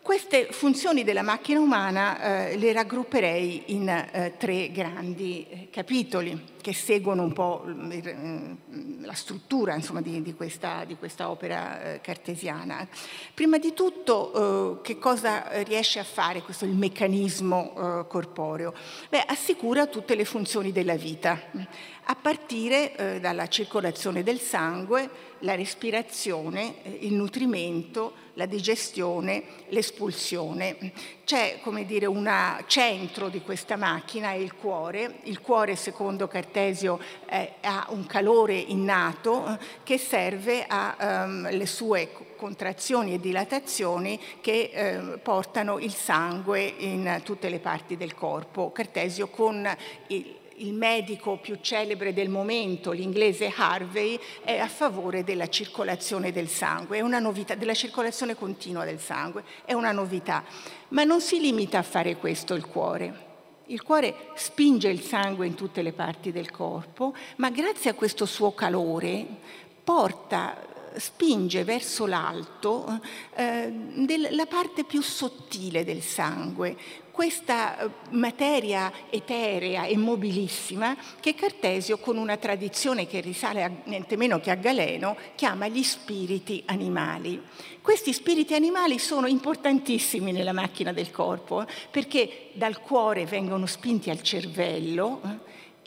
Queste 0.00 0.46
funzioni 0.50 1.04
della 1.04 1.20
macchina 1.20 1.60
umana 1.60 2.48
eh, 2.48 2.56
le 2.56 2.72
raggrupperei 2.72 3.64
in 3.74 3.86
eh, 3.86 4.34
tre 4.38 4.70
grandi 4.70 5.46
eh, 5.46 5.68
capitoli. 5.70 6.54
che 6.66 6.72
seguono 6.72 7.22
un 7.22 7.32
po' 7.32 7.64
la 9.02 9.12
struttura 9.12 9.74
insomma, 9.76 10.00
di, 10.00 10.20
di, 10.20 10.34
questa, 10.34 10.84
di, 10.84 10.96
questa, 10.96 11.30
opera 11.30 11.80
eh, 11.80 12.00
cartesiana. 12.00 12.88
Prima 13.34 13.58
di 13.58 13.72
tutto, 13.72 14.78
eh, 14.78 14.82
che 14.82 14.98
cosa 14.98 15.62
riesce 15.62 16.00
a 16.00 16.04
fare 16.04 16.42
questo 16.42 16.64
il 16.64 16.74
meccanismo 16.74 17.72
eh, 17.76 18.06
corporeo? 18.08 18.74
Beh, 19.08 19.24
assicura 19.26 19.86
tutte 19.86 20.16
le 20.16 20.24
funzioni 20.24 20.72
della 20.72 20.96
vita 20.96 21.40
a 22.08 22.14
partire 22.14 22.94
eh, 22.94 23.20
dalla 23.20 23.48
circolazione 23.48 24.22
del 24.22 24.38
sangue, 24.38 25.34
la 25.40 25.56
respirazione, 25.56 26.74
eh, 26.82 26.98
il 27.00 27.14
nutrimento, 27.14 28.24
la 28.34 28.46
digestione, 28.46 29.42
l'espulsione. 29.68 30.92
C'è, 31.24 31.58
come 31.62 31.84
dire, 31.84 32.06
un 32.06 32.30
centro 32.66 33.28
di 33.28 33.40
questa 33.40 33.76
macchina, 33.76 34.30
è 34.30 34.34
il 34.34 34.54
cuore. 34.54 35.18
Il 35.24 35.40
cuore, 35.40 35.74
secondo 35.74 36.28
Cartesio, 36.28 37.00
eh, 37.28 37.54
ha 37.62 37.86
un 37.88 38.06
calore 38.06 38.54
innato 38.54 39.44
eh, 39.44 39.58
che 39.82 39.98
serve 39.98 40.64
alle 40.68 41.50
ehm, 41.50 41.64
sue 41.64 42.10
contrazioni 42.36 43.14
e 43.14 43.20
dilatazioni 43.20 44.20
che 44.40 44.70
eh, 44.72 45.18
portano 45.18 45.78
il 45.78 45.92
sangue 45.92 46.62
in 46.62 47.20
tutte 47.24 47.48
le 47.48 47.58
parti 47.58 47.96
del 47.96 48.14
corpo. 48.14 48.70
Cartesio 48.70 49.26
con 49.28 49.66
il, 50.08 50.44
il 50.58 50.72
medico 50.72 51.36
più 51.36 51.58
celebre 51.60 52.12
del 52.12 52.28
momento, 52.28 52.92
l'inglese 52.92 53.52
Harvey, 53.54 54.18
è 54.42 54.58
a 54.58 54.68
favore 54.68 55.24
della 55.24 55.48
circolazione 55.48 56.32
del 56.32 56.48
sangue, 56.48 56.98
novità, 57.18 57.54
della 57.54 57.74
circolazione 57.74 58.34
continua 58.34 58.84
del 58.84 59.00
sangue, 59.00 59.44
è 59.64 59.72
una 59.72 59.92
novità. 59.92 60.44
Ma 60.88 61.04
non 61.04 61.20
si 61.20 61.40
limita 61.40 61.78
a 61.78 61.82
fare 61.82 62.16
questo 62.16 62.54
il 62.54 62.66
cuore. 62.66 63.24
Il 63.66 63.82
cuore 63.82 64.14
spinge 64.34 64.88
il 64.88 65.00
sangue 65.00 65.46
in 65.46 65.54
tutte 65.54 65.82
le 65.82 65.92
parti 65.92 66.30
del 66.30 66.50
corpo, 66.50 67.14
ma 67.36 67.50
grazie 67.50 67.90
a 67.90 67.94
questo 67.94 68.24
suo 68.24 68.52
calore 68.52 69.26
porta 69.82 70.56
spinge 70.96 71.64
verso 71.64 72.06
l'alto 72.06 73.00
eh, 73.34 73.70
del, 73.70 74.28
la 74.30 74.46
parte 74.46 74.84
più 74.84 75.00
sottile 75.02 75.84
del 75.84 76.02
sangue, 76.02 76.76
questa 77.16 77.78
eh, 77.78 77.90
materia 78.10 78.92
eterea 79.08 79.86
e 79.86 79.96
mobilissima 79.96 80.94
che 81.18 81.34
Cartesio, 81.34 81.96
con 81.96 82.18
una 82.18 82.36
tradizione 82.36 83.06
che 83.06 83.20
risale 83.20 83.62
a 83.62 83.70
niente 83.84 84.16
meno 84.16 84.38
che 84.38 84.50
a 84.50 84.54
Galeno, 84.54 85.16
chiama 85.34 85.66
gli 85.66 85.82
spiriti 85.82 86.62
animali. 86.66 87.42
Questi 87.80 88.12
spiriti 88.12 88.52
animali 88.54 88.98
sono 88.98 89.26
importantissimi 89.26 90.30
nella 90.30 90.52
macchina 90.52 90.92
del 90.92 91.10
corpo 91.10 91.62
eh, 91.62 91.66
perché 91.90 92.50
dal 92.52 92.80
cuore 92.80 93.24
vengono 93.24 93.64
spinti 93.64 94.10
al 94.10 94.20
cervello. 94.20 95.20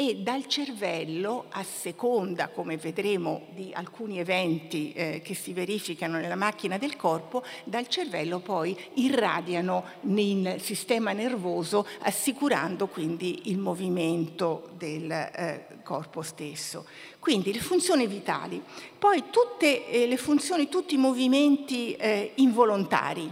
E 0.01 0.15
dal 0.15 0.48
cervello, 0.48 1.48
a 1.50 1.62
seconda, 1.62 2.48
come 2.48 2.77
vedremo, 2.77 3.48
di 3.53 3.72
alcuni 3.74 4.18
eventi 4.18 4.94
eh, 4.94 5.20
che 5.22 5.34
si 5.34 5.51
verificano 5.51 6.18
nella 6.18 6.38
macchina 6.38 6.77
del 6.77 6.96
corpo, 6.96 7.44
dal 7.65 7.89
cervello 7.89 8.39
poi 8.39 8.79
irradiano 8.94 9.84
nel 10.03 10.62
sistema 10.62 11.12
nervoso, 11.12 11.86
assicurando 12.03 12.88
quindi 12.88 13.50
il 13.50 13.58
movimento 13.58 14.70
del 14.77 15.12
eh, 15.12 15.65
corpo 15.84 16.22
stesso. 16.22 16.86
Quindi 17.20 17.51
le 17.51 17.60
funzioni 17.60 18.08
vitali, 18.08 18.63
poi 18.98 19.25
tutte 19.29 19.86
eh, 19.86 20.08
le 20.08 20.15
funzioni, 20.15 20.70
tutti 20.70 20.94
i 20.94 20.98
movimenti 20.98 21.94
eh, 21.96 22.32
involontari 22.36 23.29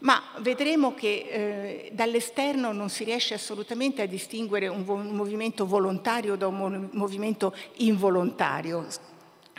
ma 0.00 0.22
vedremo 0.38 0.94
che 0.94 1.08
eh, 1.08 1.90
dall'esterno 1.92 2.72
non 2.72 2.88
si 2.88 3.04
riesce 3.04 3.34
assolutamente 3.34 4.02
a 4.02 4.06
distinguere 4.06 4.68
un, 4.68 4.84
vo- 4.84 4.94
un 4.94 5.14
movimento 5.14 5.66
volontario 5.66 6.36
da 6.36 6.46
un 6.46 6.56
mo- 6.56 6.88
movimento 6.92 7.54
involontario, 7.76 8.86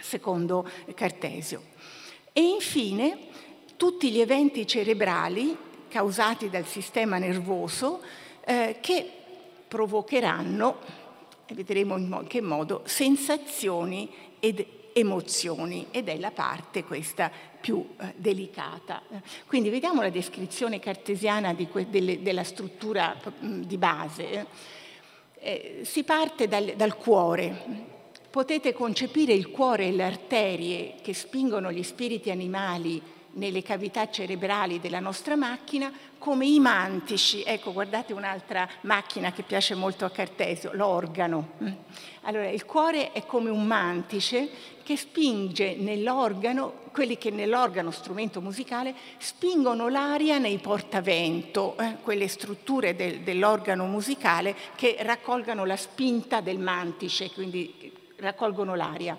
secondo 0.01 0.67
Cartesio. 0.95 1.63
E 2.33 2.41
infine 2.41 3.27
tutti 3.77 4.11
gli 4.11 4.19
eventi 4.19 4.65
cerebrali 4.65 5.55
causati 5.87 6.49
dal 6.49 6.65
sistema 6.65 7.17
nervoso 7.17 8.01
eh, 8.45 8.77
che 8.79 9.11
provocheranno, 9.67 10.77
vedremo 11.53 11.97
in 11.97 12.25
che 12.27 12.41
modo, 12.41 12.81
sensazioni 12.85 14.09
ed 14.39 14.65
emozioni 14.93 15.87
ed 15.91 16.09
è 16.09 16.17
la 16.17 16.31
parte 16.31 16.83
questa 16.83 17.31
più 17.59 17.87
eh, 17.99 18.13
delicata. 18.15 19.01
Quindi 19.47 19.69
vediamo 19.69 20.01
la 20.01 20.09
descrizione 20.09 20.79
cartesiana 20.79 21.55
que- 21.55 21.89
delle, 21.89 22.21
della 22.21 22.43
struttura 22.43 23.15
mh, 23.39 23.61
di 23.61 23.77
base. 23.77 24.45
Eh, 25.39 25.81
si 25.83 26.03
parte 26.03 26.47
dal, 26.47 26.73
dal 26.75 26.97
cuore. 26.97 27.89
Potete 28.29 28.73
concepire 28.73 29.33
il 29.33 29.49
cuore 29.51 29.87
e 29.87 29.91
le 29.91 30.03
arterie 30.03 30.95
che 31.01 31.13
spingono 31.13 31.71
gli 31.71 31.83
spiriti 31.83 32.31
animali 32.31 33.01
nelle 33.33 33.61
cavità 33.61 34.09
cerebrali 34.09 34.79
della 34.79 34.99
nostra 34.99 35.35
macchina 35.35 35.91
come 36.17 36.45
i 36.45 36.59
mantici. 36.59 37.43
Ecco, 37.43 37.73
guardate 37.73 38.13
un'altra 38.13 38.67
macchina 38.81 39.31
che 39.31 39.43
piace 39.43 39.75
molto 39.75 40.05
a 40.05 40.11
Cartesio, 40.11 40.71
l'organo. 40.73 41.53
Allora, 42.23 42.49
il 42.49 42.65
cuore 42.65 43.11
è 43.11 43.25
come 43.25 43.49
un 43.49 43.65
mantice 43.65 44.49
che 44.83 44.97
spinge 44.97 45.75
nell'organo, 45.75 46.73
quelli 46.91 47.17
che 47.17 47.31
nell'organo 47.31 47.91
strumento 47.91 48.41
musicale 48.41 48.93
spingono 49.17 49.87
l'aria 49.87 50.37
nei 50.37 50.57
portavento, 50.57 51.77
eh, 51.77 51.97
quelle 52.03 52.27
strutture 52.27 52.95
del, 52.95 53.21
dell'organo 53.21 53.85
musicale 53.85 54.55
che 54.75 54.97
raccolgano 54.99 55.65
la 55.65 55.77
spinta 55.77 56.41
del 56.41 56.59
mantice, 56.59 57.31
quindi 57.31 57.91
raccolgono 58.17 58.75
l'aria. 58.75 59.17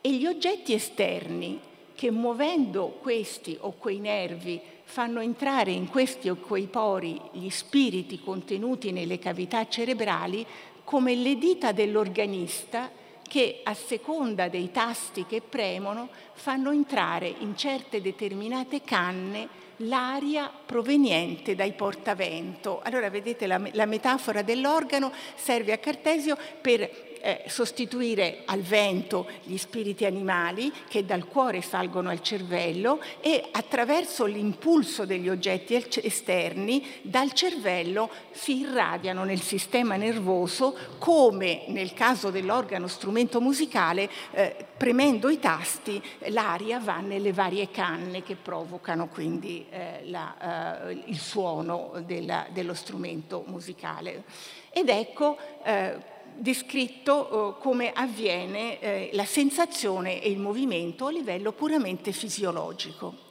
E 0.00 0.12
gli 0.14 0.26
oggetti 0.26 0.72
esterni 0.72 1.60
che 2.02 2.10
muovendo 2.10 2.98
questi 3.00 3.56
o 3.60 3.74
quei 3.78 4.00
nervi 4.00 4.60
fanno 4.82 5.20
entrare 5.20 5.70
in 5.70 5.86
questi 5.88 6.28
o 6.28 6.34
quei 6.34 6.66
pori 6.66 7.16
gli 7.30 7.48
spiriti 7.48 8.18
contenuti 8.18 8.90
nelle 8.90 9.20
cavità 9.20 9.68
cerebrali 9.68 10.44
come 10.82 11.14
le 11.14 11.36
dita 11.36 11.70
dell'organista 11.70 12.90
che 13.22 13.60
a 13.62 13.72
seconda 13.74 14.48
dei 14.48 14.72
tasti 14.72 15.26
che 15.26 15.42
premono 15.48 16.08
fanno 16.32 16.72
entrare 16.72 17.32
in 17.38 17.56
certe 17.56 18.00
determinate 18.00 18.82
canne 18.82 19.60
l'aria 19.76 20.50
proveniente 20.66 21.54
dai 21.54 21.72
portavento. 21.72 22.80
Allora 22.82 23.10
vedete 23.10 23.46
la, 23.46 23.60
la 23.74 23.86
metafora 23.86 24.42
dell'organo 24.42 25.12
serve 25.36 25.70
a 25.70 25.78
Cartesio 25.78 26.36
per 26.60 27.11
sostituire 27.46 28.42
al 28.46 28.60
vento 28.60 29.28
gli 29.44 29.56
spiriti 29.56 30.04
animali 30.04 30.72
che 30.88 31.04
dal 31.04 31.26
cuore 31.26 31.60
salgono 31.62 32.10
al 32.10 32.22
cervello 32.22 33.00
e 33.20 33.48
attraverso 33.52 34.24
l'impulso 34.24 35.04
degli 35.04 35.28
oggetti 35.28 35.74
esterni 35.74 36.84
dal 37.02 37.32
cervello 37.32 38.10
si 38.32 38.60
irradiano 38.60 39.24
nel 39.24 39.40
sistema 39.40 39.96
nervoso 39.96 40.76
come 40.98 41.64
nel 41.68 41.92
caso 41.94 42.30
dell'organo 42.30 42.88
strumento 42.88 43.40
musicale 43.40 44.10
eh, 44.32 44.66
premendo 44.76 45.28
i 45.28 45.38
tasti 45.38 46.02
l'aria 46.28 46.80
va 46.80 46.98
nelle 46.98 47.32
varie 47.32 47.70
canne 47.70 48.22
che 48.22 48.36
provocano 48.36 49.08
quindi 49.08 49.66
eh, 49.70 50.00
la, 50.06 50.88
eh, 50.88 51.02
il 51.06 51.18
suono 51.18 52.02
della, 52.04 52.46
dello 52.50 52.74
strumento 52.74 53.44
musicale. 53.46 54.24
Ed 54.70 54.88
ecco 54.88 55.36
eh, 55.64 56.11
descritto 56.42 57.56
eh, 57.56 57.60
come 57.60 57.92
avviene 57.92 58.80
eh, 58.80 59.10
la 59.12 59.24
sensazione 59.24 60.20
e 60.20 60.28
il 60.28 60.40
movimento 60.40 61.06
a 61.06 61.12
livello 61.12 61.52
puramente 61.52 62.10
fisiologico. 62.10 63.30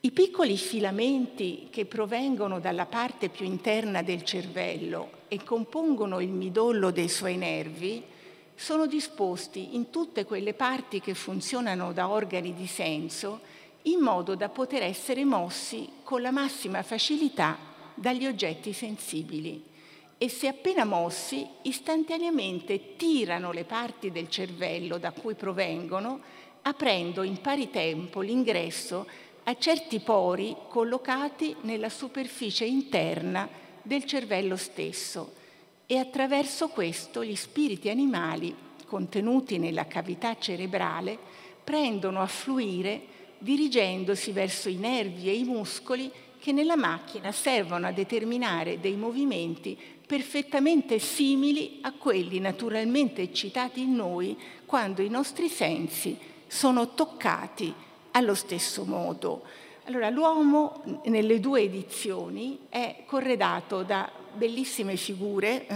I 0.00 0.10
piccoli 0.10 0.56
filamenti 0.56 1.68
che 1.70 1.84
provengono 1.86 2.58
dalla 2.58 2.86
parte 2.86 3.28
più 3.28 3.46
interna 3.46 4.02
del 4.02 4.24
cervello 4.24 5.10
e 5.28 5.44
compongono 5.44 6.18
il 6.18 6.30
midollo 6.30 6.90
dei 6.90 7.08
suoi 7.08 7.36
nervi 7.36 8.02
sono 8.56 8.86
disposti 8.86 9.76
in 9.76 9.90
tutte 9.90 10.24
quelle 10.24 10.54
parti 10.54 11.00
che 11.00 11.14
funzionano 11.14 11.92
da 11.92 12.08
organi 12.08 12.54
di 12.54 12.66
senso 12.66 13.40
in 13.82 14.00
modo 14.00 14.34
da 14.34 14.48
poter 14.48 14.82
essere 14.82 15.24
mossi 15.24 15.88
con 16.02 16.22
la 16.22 16.32
massima 16.32 16.82
facilità 16.82 17.56
dagli 17.94 18.26
oggetti 18.26 18.72
sensibili 18.72 19.68
e 20.18 20.28
se 20.28 20.48
appena 20.48 20.84
mossi 20.84 21.46
istantaneamente 21.62 22.96
tirano 22.96 23.52
le 23.52 23.62
parti 23.62 24.10
del 24.10 24.28
cervello 24.28 24.98
da 24.98 25.12
cui 25.12 25.34
provengono, 25.34 26.20
aprendo 26.62 27.22
in 27.22 27.40
pari 27.40 27.70
tempo 27.70 28.20
l'ingresso 28.20 29.06
a 29.44 29.56
certi 29.56 30.00
pori 30.00 30.54
collocati 30.68 31.54
nella 31.62 31.88
superficie 31.88 32.64
interna 32.64 33.48
del 33.80 34.04
cervello 34.04 34.56
stesso. 34.56 35.32
E 35.86 35.96
attraverso 35.96 36.68
questo 36.68 37.24
gli 37.24 37.36
spiriti 37.36 37.88
animali 37.88 38.54
contenuti 38.86 39.58
nella 39.58 39.86
cavità 39.86 40.36
cerebrale 40.36 41.16
prendono 41.62 42.20
a 42.20 42.26
fluire 42.26 43.16
dirigendosi 43.38 44.32
verso 44.32 44.68
i 44.68 44.74
nervi 44.74 45.28
e 45.28 45.36
i 45.36 45.44
muscoli 45.44 46.10
che 46.40 46.52
nella 46.52 46.76
macchina 46.76 47.30
servono 47.32 47.86
a 47.86 47.92
determinare 47.92 48.80
dei 48.80 48.96
movimenti 48.96 49.78
perfettamente 50.08 50.98
simili 50.98 51.80
a 51.82 51.92
quelli 51.92 52.40
naturalmente 52.40 53.20
eccitati 53.20 53.82
in 53.82 53.94
noi 53.94 54.38
quando 54.64 55.02
i 55.02 55.10
nostri 55.10 55.50
sensi 55.50 56.18
sono 56.46 56.94
toccati 56.94 57.72
allo 58.12 58.34
stesso 58.34 58.84
modo. 58.84 59.42
Allora, 59.84 60.08
l'uomo 60.08 61.00
nelle 61.04 61.40
due 61.40 61.60
edizioni 61.60 62.60
è 62.70 63.02
corredato 63.04 63.82
da 63.82 64.10
bellissime 64.38 64.96
figure 64.96 65.66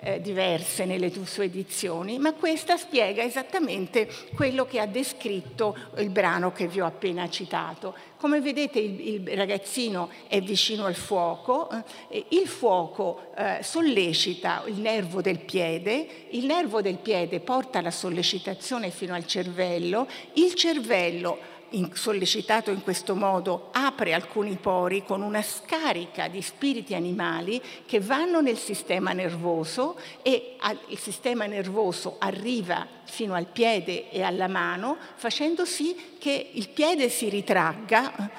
eh, 0.00 0.20
diverse 0.20 0.84
nelle 0.84 1.10
sue 1.24 1.46
edizioni, 1.46 2.18
ma 2.18 2.32
questa 2.34 2.76
spiega 2.76 3.22
esattamente 3.22 4.08
quello 4.34 4.66
che 4.66 4.78
ha 4.78 4.86
descritto 4.86 5.76
il 5.96 6.10
brano 6.10 6.52
che 6.52 6.68
vi 6.68 6.80
ho 6.80 6.86
appena 6.86 7.28
citato. 7.28 7.94
Come 8.16 8.40
vedete 8.40 8.78
il, 8.78 9.08
il 9.08 9.36
ragazzino 9.36 10.10
è 10.28 10.40
vicino 10.40 10.84
al 10.84 10.94
fuoco, 10.94 11.68
eh, 12.10 12.26
il 12.28 12.46
fuoco 12.46 13.32
eh, 13.36 13.58
sollecita 13.62 14.62
il 14.66 14.78
nervo 14.78 15.20
del 15.20 15.40
piede, 15.40 16.26
il 16.30 16.44
nervo 16.44 16.80
del 16.80 16.98
piede 16.98 17.40
porta 17.40 17.80
la 17.80 17.90
sollecitazione 17.90 18.90
fino 18.90 19.14
al 19.14 19.26
cervello, 19.26 20.06
il 20.34 20.54
cervello 20.54 21.58
in, 21.70 21.90
sollecitato 21.94 22.70
in 22.70 22.82
questo 22.82 23.14
modo, 23.14 23.68
apre 23.72 24.12
alcuni 24.12 24.56
pori 24.60 25.04
con 25.04 25.22
una 25.22 25.42
scarica 25.42 26.28
di 26.28 26.42
spiriti 26.42 26.94
animali 26.94 27.60
che 27.86 28.00
vanno 28.00 28.40
nel 28.40 28.58
sistema 28.58 29.12
nervoso 29.12 29.98
e 30.22 30.56
al, 30.58 30.78
il 30.88 30.98
sistema 30.98 31.46
nervoso 31.46 32.16
arriva 32.18 32.86
fino 33.04 33.34
al 33.34 33.46
piede 33.46 34.10
e 34.10 34.22
alla 34.22 34.48
mano, 34.48 34.96
facendo 35.16 35.64
sì 35.64 36.16
che 36.18 36.50
il 36.52 36.68
piede 36.68 37.08
si 37.08 37.28
ritragga 37.28 38.30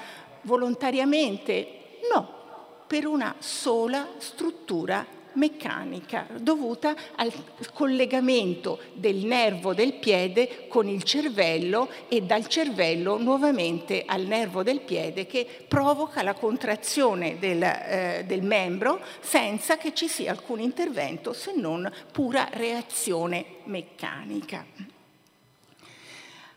volontariamente, 0.42 1.98
no, 2.12 2.40
per 2.86 3.06
una 3.06 3.34
sola 3.38 4.08
struttura 4.18 5.20
meccanica 5.34 6.26
dovuta 6.38 6.94
al 7.16 7.32
collegamento 7.72 8.78
del 8.94 9.24
nervo 9.24 9.74
del 9.74 9.94
piede 9.94 10.66
con 10.68 10.88
il 10.88 11.02
cervello 11.02 11.88
e 12.08 12.22
dal 12.22 12.46
cervello 12.46 13.18
nuovamente 13.18 14.04
al 14.06 14.22
nervo 14.22 14.62
del 14.62 14.80
piede 14.80 15.26
che 15.26 15.46
provoca 15.66 16.22
la 16.22 16.34
contrazione 16.34 17.38
del, 17.38 17.62
eh, 17.62 18.24
del 18.26 18.42
membro 18.42 19.00
senza 19.20 19.76
che 19.76 19.94
ci 19.94 20.08
sia 20.08 20.30
alcun 20.30 20.60
intervento 20.60 21.32
se 21.32 21.52
non 21.54 21.90
pura 22.12 22.48
reazione 22.52 23.44
meccanica. 23.64 24.64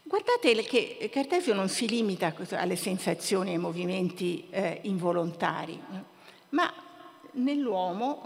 Guardate 0.07 0.53
che 0.63 1.09
Cartesio 1.11 1.55
non 1.55 1.67
si 1.67 1.87
limita 1.87 2.33
alle 2.51 2.75
sensazioni 2.75 3.49
e 3.49 3.53
ai 3.53 3.59
movimenti 3.59 4.45
eh, 4.51 4.79
involontari, 4.83 5.81
ma 6.49 6.84
nell'uomo 7.35 8.21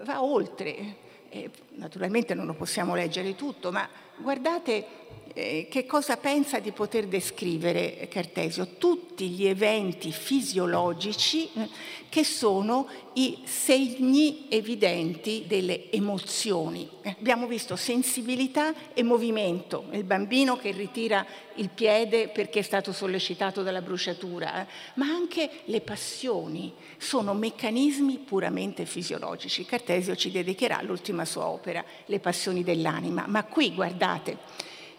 eh, 0.00 0.04
va 0.04 0.22
oltre. 0.22 1.08
Eh, 1.28 1.50
naturalmente 1.76 2.34
non 2.34 2.46
lo 2.46 2.54
possiamo 2.54 2.94
leggere 2.94 3.36
tutto, 3.36 3.70
ma 3.70 3.88
guardate 4.16 4.99
eh, 5.34 5.68
che 5.70 5.86
cosa 5.86 6.16
pensa 6.16 6.58
di 6.58 6.72
poter 6.72 7.06
descrivere 7.06 8.08
Cartesio? 8.10 8.76
Tutti 8.78 9.28
gli 9.28 9.46
eventi 9.46 10.12
fisiologici 10.12 11.48
eh, 11.54 11.68
che 12.08 12.24
sono 12.24 12.88
i 13.14 13.38
segni 13.44 14.46
evidenti 14.48 15.44
delle 15.46 15.90
emozioni. 15.90 16.88
Eh, 17.02 17.16
abbiamo 17.18 17.46
visto 17.46 17.76
sensibilità 17.76 18.74
e 18.92 19.02
movimento, 19.02 19.86
il 19.92 20.04
bambino 20.04 20.56
che 20.56 20.72
ritira 20.72 21.24
il 21.54 21.68
piede 21.68 22.28
perché 22.28 22.60
è 22.60 22.62
stato 22.62 22.92
sollecitato 22.92 23.62
dalla 23.62 23.82
bruciatura, 23.82 24.66
ma 24.94 25.06
anche 25.06 25.50
le 25.64 25.80
passioni 25.80 26.72
sono 26.96 27.34
meccanismi 27.34 28.18
puramente 28.18 28.84
fisiologici. 28.84 29.64
Cartesio 29.64 30.16
ci 30.16 30.30
dedicherà 30.30 30.80
l'ultima 30.82 31.24
sua 31.24 31.46
opera, 31.46 31.84
Le 32.06 32.18
passioni 32.18 32.64
dell'anima, 32.64 33.26
ma 33.26 33.44
qui 33.44 33.74
guardate, 33.74 34.38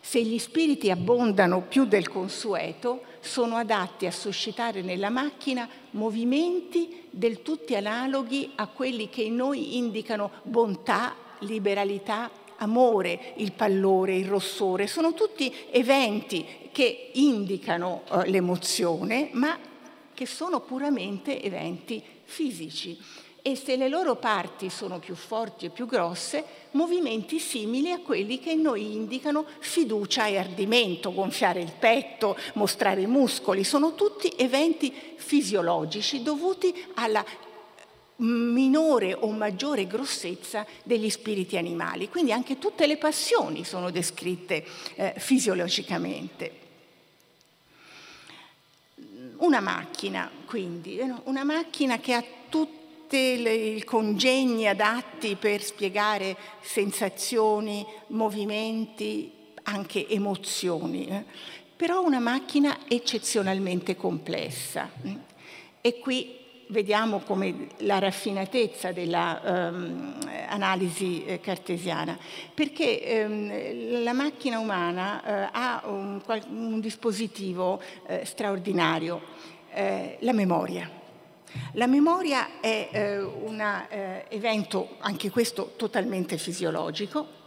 se 0.02 0.22
gli 0.24 0.40
spiriti 0.40 0.90
abbondano 0.90 1.62
più 1.62 1.86
del 1.86 2.10
consueto, 2.10 3.04
sono 3.20 3.56
adatti 3.56 4.08
a 4.08 4.12
suscitare 4.12 4.82
nella 4.82 5.10
macchina 5.10 5.70
movimenti 5.92 7.04
del 7.12 7.44
tutti 7.44 7.76
analoghi 7.76 8.52
a 8.56 8.68
quelli 8.68 9.10
che 9.10 9.22
in 9.22 9.36
noi 9.36 9.78
indicano 9.78 10.32
bontà, 10.44 11.16
liberalità, 11.40 12.32
amore, 12.58 13.34
il 13.38 13.52
pallore, 13.52 14.16
il 14.16 14.28
rossore. 14.28 14.88
Sono 14.88 15.14
tutti 15.14 15.54
eventi 15.70 16.46
che 16.72 17.12
indicano 17.14 18.02
uh, 18.10 18.22
l'emozione, 18.26 19.30
ma 19.34 19.58
che 20.14 20.26
sono 20.26 20.62
puramente 20.62 21.42
eventi 21.42 22.02
fisici 22.24 22.98
e 23.42 23.56
se 23.56 23.76
le 23.76 23.90
loro 23.90 24.16
parti 24.16 24.70
sono 24.70 25.00
più 25.00 25.16
forti 25.16 25.66
e 25.66 25.70
più 25.70 25.88
grosse, 25.88 26.44
movimenti 26.72 27.40
simili 27.40 27.92
a 27.92 28.00
quelli 28.00 28.40
che 28.40 28.54
noi 28.54 28.94
indicano 28.94 29.46
fiducia 29.60 30.28
e 30.28 30.38
ardimento, 30.38 31.12
gonfiare 31.12 31.62
il 31.62 31.72
petto, 31.78 32.38
mostrare 32.54 33.02
i 33.02 33.08
muscoli, 33.08 33.64
sono 33.64 33.96
tutti 33.96 34.32
eventi 34.38 34.94
fisiologici 35.16 36.22
dovuti 36.22 36.74
alla 36.96 37.26
minore 38.18 39.16
o 39.16 39.32
maggiore 39.32 39.88
grossezza 39.88 40.64
degli 40.84 41.10
spiriti 41.10 41.58
animali. 41.58 42.10
Quindi 42.10 42.32
anche 42.32 42.60
tutte 42.60 42.86
le 42.86 42.98
passioni 42.98 43.64
sono 43.64 43.90
descritte 43.90 44.64
eh, 44.94 45.16
fisiologicamente. 45.18 46.60
Una 49.38 49.60
macchina, 49.60 50.30
quindi, 50.46 51.00
eh, 51.00 51.12
una 51.24 51.44
macchina 51.44 51.98
che 51.98 52.14
ha 52.14 52.24
tutti 52.48 52.81
i 53.18 53.84
congegni 53.84 54.68
adatti 54.68 55.36
per 55.36 55.62
spiegare 55.62 56.36
sensazioni, 56.62 57.86
movimenti, 58.08 59.32
anche 59.64 60.08
emozioni, 60.08 61.06
eh. 61.08 61.24
però 61.76 62.04
una 62.04 62.20
macchina 62.20 62.80
eccezionalmente 62.88 63.96
complessa. 63.96 64.90
E 65.82 66.00
qui 66.00 66.38
vediamo 66.68 67.20
come 67.20 67.68
la 67.80 68.00
raffinatezza 68.00 68.92
dell'analisi 68.92 71.24
ehm, 71.26 71.34
um, 71.34 71.40
cartesiana, 71.42 72.18
perché 72.54 73.26
um, 73.28 74.04
la 74.04 74.14
macchina 74.14 74.60
umana 74.60 75.22
uh, 75.24 75.30
ha 75.52 75.82
un, 75.86 76.22
un 76.50 76.80
dispositivo 76.80 77.82
uh, 78.08 78.24
straordinario, 78.24 79.22
uh, 79.74 80.16
la 80.20 80.34
memoria. 80.34 81.01
La 81.74 81.88
memoria 81.88 82.60
è 82.60 82.90
eh, 82.92 83.20
un 83.20 83.60
eh, 83.62 84.26
evento, 84.30 84.98
anche 85.00 85.30
questo 85.30 85.74
totalmente 85.78 86.38
fisiologico. 86.38 87.40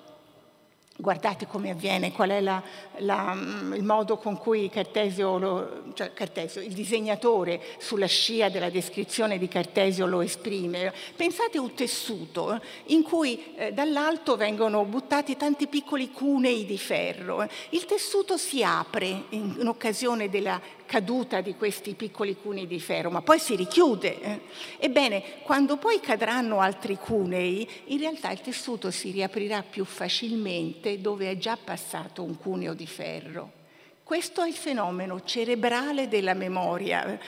Guardate 0.97 1.49
come 1.49 1.71
avviene, 1.71 2.13
qual 2.13 2.31
è 2.31 2.41
la, 2.41 2.63
la, 2.99 3.35
mm, 3.35 3.75
il 3.75 3.83
modo 3.83 4.17
con 4.17 4.39
cui 4.39 4.69
Cartesio, 4.69 5.39
lo, 5.39 5.83
cioè 5.95 6.13
Cartesio, 6.13 6.61
il 6.61 6.73
disegnatore 6.73 7.61
sulla 7.79 8.07
scia 8.07 8.49
della 8.49 8.71
descrizione 8.71 9.37
di 9.37 9.49
Cartesio 9.49 10.07
lo 10.07 10.21
esprime. 10.21 10.95
Pensate 11.17 11.59
a 11.59 11.63
un 11.63 11.75
tessuto 11.75 12.61
in 12.87 13.03
cui 13.03 13.57
eh, 13.57 13.73
dall'alto 13.73 14.37
vengono 14.37 14.85
buttati 14.85 15.37
tanti 15.37 15.67
piccoli 15.67 16.13
cunei 16.13 16.65
di 16.65 16.79
ferro. 16.79 17.45
Il 17.71 17.87
tessuto 17.87 18.37
si 18.37 18.63
apre 18.63 19.25
in, 19.31 19.57
in 19.59 19.67
occasione 19.67 20.31
della 20.31 20.61
caduta 20.87 21.41
di 21.41 21.55
questi 21.55 21.95
piccoli 21.95 22.37
cunei 22.37 22.67
di 22.67 22.81
ferro, 22.81 23.11
ma 23.11 23.23
poi 23.23 23.39
si 23.39 23.57
richiude. 23.57 24.21
Eh. 24.21 24.41
Ebbene, 24.79 25.23
quando 25.43 25.77
poi 25.77 26.01
cadranno 26.01 26.61
altri 26.61 26.97
cunei, 26.97 27.69
in 27.87 27.99
realtà 27.99 28.31
il 28.31 28.41
tessuto 28.41 28.91
si 28.91 29.11
riaprirà 29.11 29.63
più 29.63 29.85
facilmente 29.85 31.01
dove 31.01 31.31
è 31.31 31.37
già 31.37 31.57
passato 31.63 32.23
un 32.23 32.37
cuneo 32.37 32.75
di 32.75 32.87
ferro. 32.87 33.63
Questo 34.05 34.43
è 34.43 34.49
il 34.49 34.55
fenomeno 34.55 35.23
cerebrale 35.23 36.09
della 36.09 36.35
memoria 36.35 37.19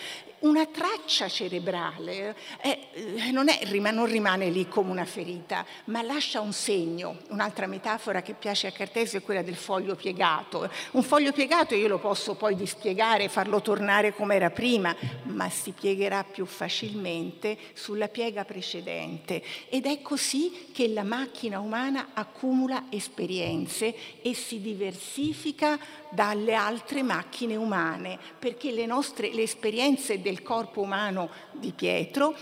una 0.40 0.66
traccia 0.66 1.29
cerebrale, 1.29 2.37
eh, 2.61 2.88
eh 2.94 3.31
non, 3.31 3.49
è, 3.49 3.61
non, 3.92 4.07
rimane 4.07 4.51
lì 4.51 4.68
come 4.68 4.90
una 4.90 5.05
ferita, 5.05 5.64
ma 5.87 6.03
lascia 6.03 6.40
un 6.40 6.53
segno. 6.53 7.18
Un'altra 7.31 7.66
metafora 7.66 8.22
che 8.22 8.35
piace 8.35 8.66
a 8.66 8.72
Cartesio 8.72 9.18
è 9.18 9.22
quella 9.22 9.42
del 9.42 9.57
foglio 9.57 9.94
piegato. 9.94 10.70
Un 10.92 11.03
foglio 11.03 11.33
piegato 11.33 11.75
io 11.75 11.88
lo 11.88 11.99
posso 11.99 12.35
poi 12.35 12.55
dispiegare 12.55 13.29
farlo 13.29 13.62
tornare 13.62 14.14
come 14.14 14.35
era 14.35 14.51
prima, 14.51 14.94
ma 15.25 15.49
si 15.49 15.72
piegherà 15.72 16.25
più 16.25 16.44
facilmente 16.44 17.57
sulla 17.72 18.09
piega 18.09 18.44
precedente. 18.44 19.42
Ed 19.68 19.87
è 19.87 20.03
così 20.03 20.68
che 20.72 20.88
la 20.88 21.05
macchina 21.05 21.61
umana 21.61 22.09
accumula 22.12 22.85
esperienze 22.90 23.94
e 24.20 24.35
si 24.35 24.61
diversifica 24.61 25.79
dalle 26.11 26.55
altre 26.55 27.03
macchine 27.03 27.57
umane, 27.57 28.19
perché 28.38 28.73
le 28.73 28.87
nostre 28.87 29.33
le 29.33 29.42
esperienze 29.42 30.21
del 30.21 30.42
corpo 30.42 30.83
umano 30.83 31.31
di 31.53 31.73
Pietro 31.73 32.35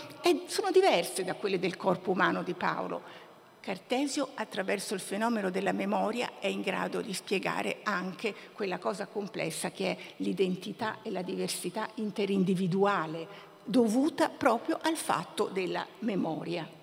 sono 0.46 0.70
diverse 0.70 1.24
da 1.24 1.34
quelle 1.34 1.58
del 1.58 1.76
corpo 1.76 2.10
umano 2.10 2.42
di 2.42 2.54
Paolo. 2.54 3.22
Cartesio, 3.60 4.28
attraverso 4.34 4.92
il 4.92 5.00
fenomeno 5.00 5.48
della 5.48 5.72
memoria, 5.72 6.32
è 6.38 6.48
in 6.48 6.60
grado 6.60 7.00
di 7.00 7.14
spiegare 7.14 7.78
anche 7.82 8.34
quella 8.52 8.78
cosa 8.78 9.06
complessa 9.06 9.70
che 9.70 9.90
è 9.90 9.96
l'identità 10.16 10.98
e 11.02 11.10
la 11.10 11.22
diversità 11.22 11.88
interindividuale 11.94 13.26
dovuta 13.64 14.28
proprio 14.28 14.78
al 14.82 14.96
fatto 14.96 15.46
della 15.46 15.86
memoria. 16.00 16.73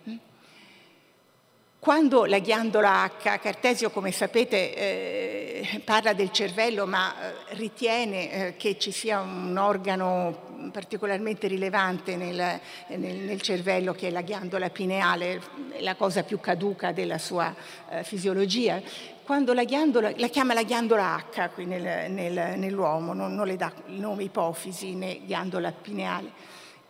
Quando 1.82 2.26
la 2.26 2.38
ghiandola 2.38 3.06
H, 3.06 3.40
Cartesio 3.40 3.90
come 3.90 4.12
sapete 4.12 4.76
eh, 4.76 5.82
parla 5.84 6.14
del 6.14 6.32
cervello 6.32 6.86
ma 6.86 7.12
eh, 7.12 7.56
ritiene 7.56 8.32
eh, 8.32 8.56
che 8.56 8.78
ci 8.78 8.92
sia 8.92 9.20
un 9.20 9.58
organo 9.58 10.70
particolarmente 10.72 11.48
rilevante 11.48 12.16
nel, 12.18 12.60
nel, 12.90 13.16
nel, 13.16 13.42
cervello 13.42 13.94
che 13.94 14.10
è 14.10 14.12
la 14.12 14.22
ghiandola 14.22 14.70
pineale, 14.70 15.42
la 15.80 15.96
cosa 15.96 16.22
più 16.22 16.40
caduca 16.40 16.92
della 16.92 17.18
sua 17.18 17.52
eh, 17.90 18.04
fisiologia, 18.04 18.80
quando 19.24 19.52
la 19.52 19.64
ghiandola, 19.64 20.12
la 20.18 20.28
chiama 20.28 20.54
la 20.54 20.62
ghiandola 20.62 21.30
H 21.34 21.50
qui 21.50 21.66
nel, 21.66 22.12
nell'uomo, 22.12 23.14
non, 23.14 23.34
non 23.34 23.48
le 23.48 23.56
dà 23.56 23.74
il 23.88 24.00
nome 24.00 24.26
ipofisi 24.26 24.94
né 24.94 25.22
ghiandola 25.26 25.72
pineale. 25.72 26.30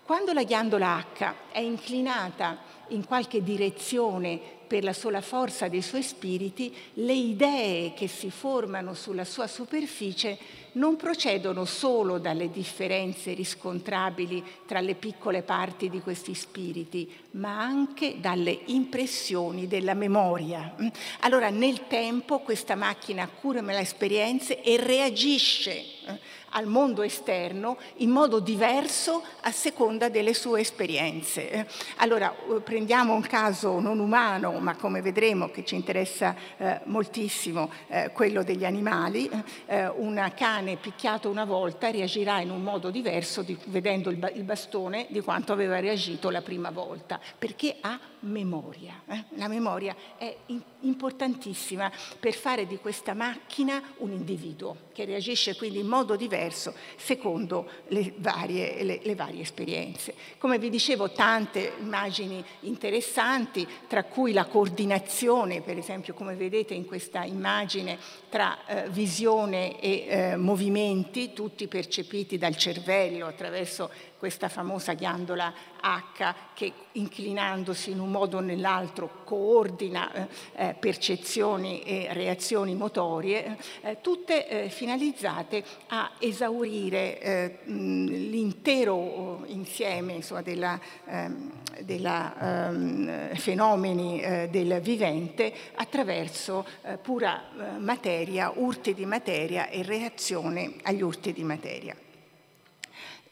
Quando 0.04 0.34
la 0.34 0.44
ghiandola 0.44 1.06
H 1.18 1.34
è 1.54 1.60
inclinata 1.60 2.58
in 2.90 3.06
qualche 3.06 3.42
direzione 3.42 4.60
per 4.72 4.86
la 4.86 4.94
sola 4.94 5.20
forza 5.20 5.68
dei 5.68 5.82
suoi 5.82 6.02
spiriti, 6.02 6.74
le 6.94 7.12
idee 7.12 7.94
che 7.94 8.08
si 8.08 8.30
formano 8.30 8.94
sulla 8.94 9.26
sua 9.26 9.46
superficie 9.46 10.38
non 10.74 10.96
procedono 10.96 11.66
solo 11.66 12.20
dalle 12.20 12.50
differenze 12.50 13.34
riscontrabili 13.34 14.42
tra 14.66 14.80
le 14.80 14.96
piccole 14.96 15.42
parti 15.42 15.90
di 15.90 16.00
questi 16.00 16.34
spiriti, 16.34 17.14
ma 17.32 17.60
anche 17.60 18.22
dalle 18.22 18.58
impressioni 18.68 19.68
della 19.68 19.94
memoria. 19.94 20.74
Allora 21.20 21.50
nel 21.50 21.88
tempo 21.88 22.40
questa 22.40 22.76
macchina 22.76 23.28
cura 23.28 23.60
le 23.62 23.80
esperienze 23.80 24.62
e 24.62 24.78
reagisce 24.78 25.72
eh, 25.74 26.20
al 26.52 26.66
mondo 26.68 27.02
esterno 27.02 27.78
in 27.98 28.10
modo 28.10 28.40
diverso 28.40 29.24
a 29.42 29.52
seconda 29.52 30.10
delle 30.10 30.34
sue 30.34 30.62
esperienze. 30.62 31.68
Allora 31.98 32.34
eh, 32.34 32.60
prendiamo 32.62 33.14
un 33.14 33.22
caso 33.22 33.80
non 33.80 34.00
umano, 34.00 34.52
ma 34.60 34.76
come 34.76 35.02
vedremo 35.02 35.50
che 35.50 35.66
ci 35.66 35.76
interessa 35.76 36.36
eh, 36.58 36.80
moltissimo 36.86 37.70
eh, 37.88 38.12
quello 38.14 38.44
degli 38.44 38.66
animali, 38.66 39.30
eh, 39.66 39.88
un 39.88 40.32
cane 40.36 40.78
picchiato 40.78 41.30
una 41.30 41.46
volta 41.46 41.90
reagirà 41.92 42.40
in 42.40 42.52
un 42.52 42.62
modo 42.62 42.90
diverso 42.90 43.42
di, 43.42 43.58
vedendo 43.66 44.10
il, 44.10 44.32
il, 44.36 44.44
bastone 44.44 45.08
di 45.10 45.22
quanto 45.22 45.54
aveva 45.54 45.80
reagito 45.80 46.30
la 46.30 46.42
prima 46.42 46.70
volta, 46.72 47.20
perché 47.38 47.78
ha 47.82 48.00
memoria. 48.22 49.02
Eh. 49.08 49.24
La 49.36 49.48
memoria 49.48 49.96
è 50.18 50.36
importantissima 50.82 51.92
per 52.20 52.34
fare 52.34 52.66
di 52.66 52.78
questa 52.78 53.14
macchina 53.14 53.82
un 53.98 54.12
individuo 54.12 54.90
che 54.94 55.06
reagisce 55.06 55.56
quindi 55.56 55.80
in 55.80 55.88
modo 55.88 56.16
diverso 56.16 56.74
secondo 56.96 57.70
le 57.88 58.14
varie, 58.18 58.84
le, 58.84 59.00
le 59.04 59.16
varie 59.16 59.42
esperienze. 59.42 60.14
Come 60.38 60.60
vi 60.60 60.70
dicevo, 60.70 61.12
tante 61.12 61.74
immagini 61.80 62.44
interessanti, 62.62 63.68
tra 63.88 64.04
cui 64.04 64.34
la 64.34 64.46
coordinazione, 64.46 65.62
per 65.62 65.78
esempio 65.78 66.14
come 66.14 66.36
vedete 66.36 66.74
in 66.74 66.86
questa 66.86 67.24
immagine, 67.24 67.98
tra 68.32 68.66
eh, 68.66 68.90
visione 68.90 69.78
e 69.82 70.06
eh, 70.08 70.36
movimenti, 70.38 71.34
tutti 71.34 71.68
percepiti 71.68 72.38
dal 72.38 72.56
cervello 72.56 73.28
attraverso 73.28 73.92
questa 74.22 74.50
famosa 74.50 74.94
ghiandola 74.94 75.52
H 75.82 76.36
che 76.54 76.72
inclinandosi 76.92 77.90
in 77.90 78.00
un 78.00 78.12
modo 78.12 78.38
o 78.38 78.40
nell'altro 78.40 79.24
coordina 79.24 80.14
eh, 80.14 80.28
eh 80.56 80.76
percezioni 80.80 81.82
e 81.82 82.08
reazioni 82.12 82.76
motorie, 82.76 83.58
eh, 83.82 83.98
tutte 84.00 84.48
eh, 84.48 84.70
finalizzate 84.70 85.64
a 85.88 86.12
esaurire 86.20 87.62
l'intero 87.66 89.42
insieme 89.48 90.14
insomma, 90.14 90.44
della, 90.44 90.80
ehm, 91.06 91.52
della 91.82 92.68
ehm, 92.68 93.36
fenomeni 93.36 94.48
del 94.52 94.80
vivente 94.82 95.52
attraverso 95.74 96.64
pura 97.02 97.46
materia, 97.80 98.21
urti 98.56 98.94
di 98.94 99.06
materia 99.06 99.70
e 99.70 99.84
reazione 99.84 100.76
agli 100.84 101.02
urti 101.02 101.34
di 101.34 101.44
materia. 101.44 101.96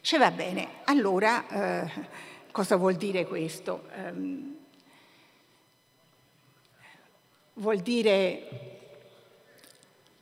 Ci 0.00 0.16
va 0.16 0.30
bene, 0.30 0.68
allora 0.84 1.84
eh, 1.84 1.90
cosa 2.50 2.76
vuol 2.76 2.94
dire 2.94 3.26
questo? 3.26 3.88
Um, 3.96 4.56
vuol 7.54 7.80
dire 7.80 8.48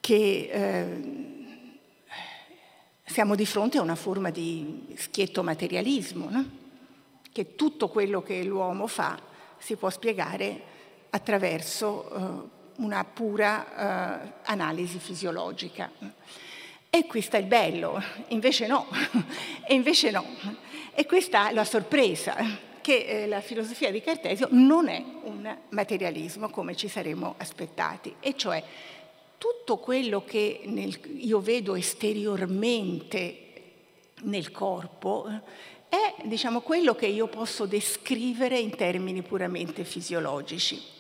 che 0.00 0.48
eh, 0.50 1.18
siamo 3.04 3.35
di 3.35 3.46
fronte 3.46 3.78
a 3.78 3.83
una 3.83 3.94
forma 3.94 4.31
di 4.31 4.94
schietto 4.96 5.42
materialismo, 5.42 6.28
no? 6.28 6.50
che 7.31 7.54
tutto 7.54 7.88
quello 7.88 8.22
che 8.22 8.42
l'uomo 8.42 8.87
fa 8.87 9.20
si 9.59 9.76
può 9.76 9.90
spiegare 9.90 10.61
attraverso 11.11 12.11
eh, 12.11 12.58
una 12.78 13.04
pura 13.04 14.24
eh, 14.24 14.32
analisi 14.44 14.98
fisiologica. 14.98 15.90
E 16.90 17.06
qui 17.06 17.20
sta 17.20 17.36
il 17.36 17.46
bello, 17.46 18.02
invece 18.28 18.66
no, 18.66 18.86
e 19.66 19.74
invece 19.74 20.10
no. 20.10 20.24
E 20.94 21.06
questa 21.06 21.50
è 21.50 21.52
la 21.52 21.64
sorpresa, 21.64 22.34
che 22.80 23.04
eh, 23.04 23.26
la 23.26 23.40
filosofia 23.40 23.90
di 23.90 24.00
Cartesio 24.00 24.48
non 24.50 24.88
è 24.88 25.02
un 25.22 25.56
materialismo 25.70 26.48
come 26.48 26.74
ci 26.74 26.88
saremmo 26.88 27.34
aspettati, 27.36 28.14
e 28.20 28.34
cioè 28.36 28.62
tutto 29.36 29.76
quello 29.76 30.24
che 30.24 30.62
nel, 30.64 30.98
io 31.18 31.40
vedo 31.40 31.74
esteriormente 31.74 33.42
nel 34.22 34.50
corpo 34.50 35.28
è 35.88 36.14
diciamo, 36.24 36.60
quello 36.60 36.94
che 36.94 37.06
io 37.06 37.28
posso 37.28 37.66
descrivere 37.66 38.58
in 38.58 38.74
termini 38.74 39.22
puramente 39.22 39.84
fisiologici. 39.84 40.96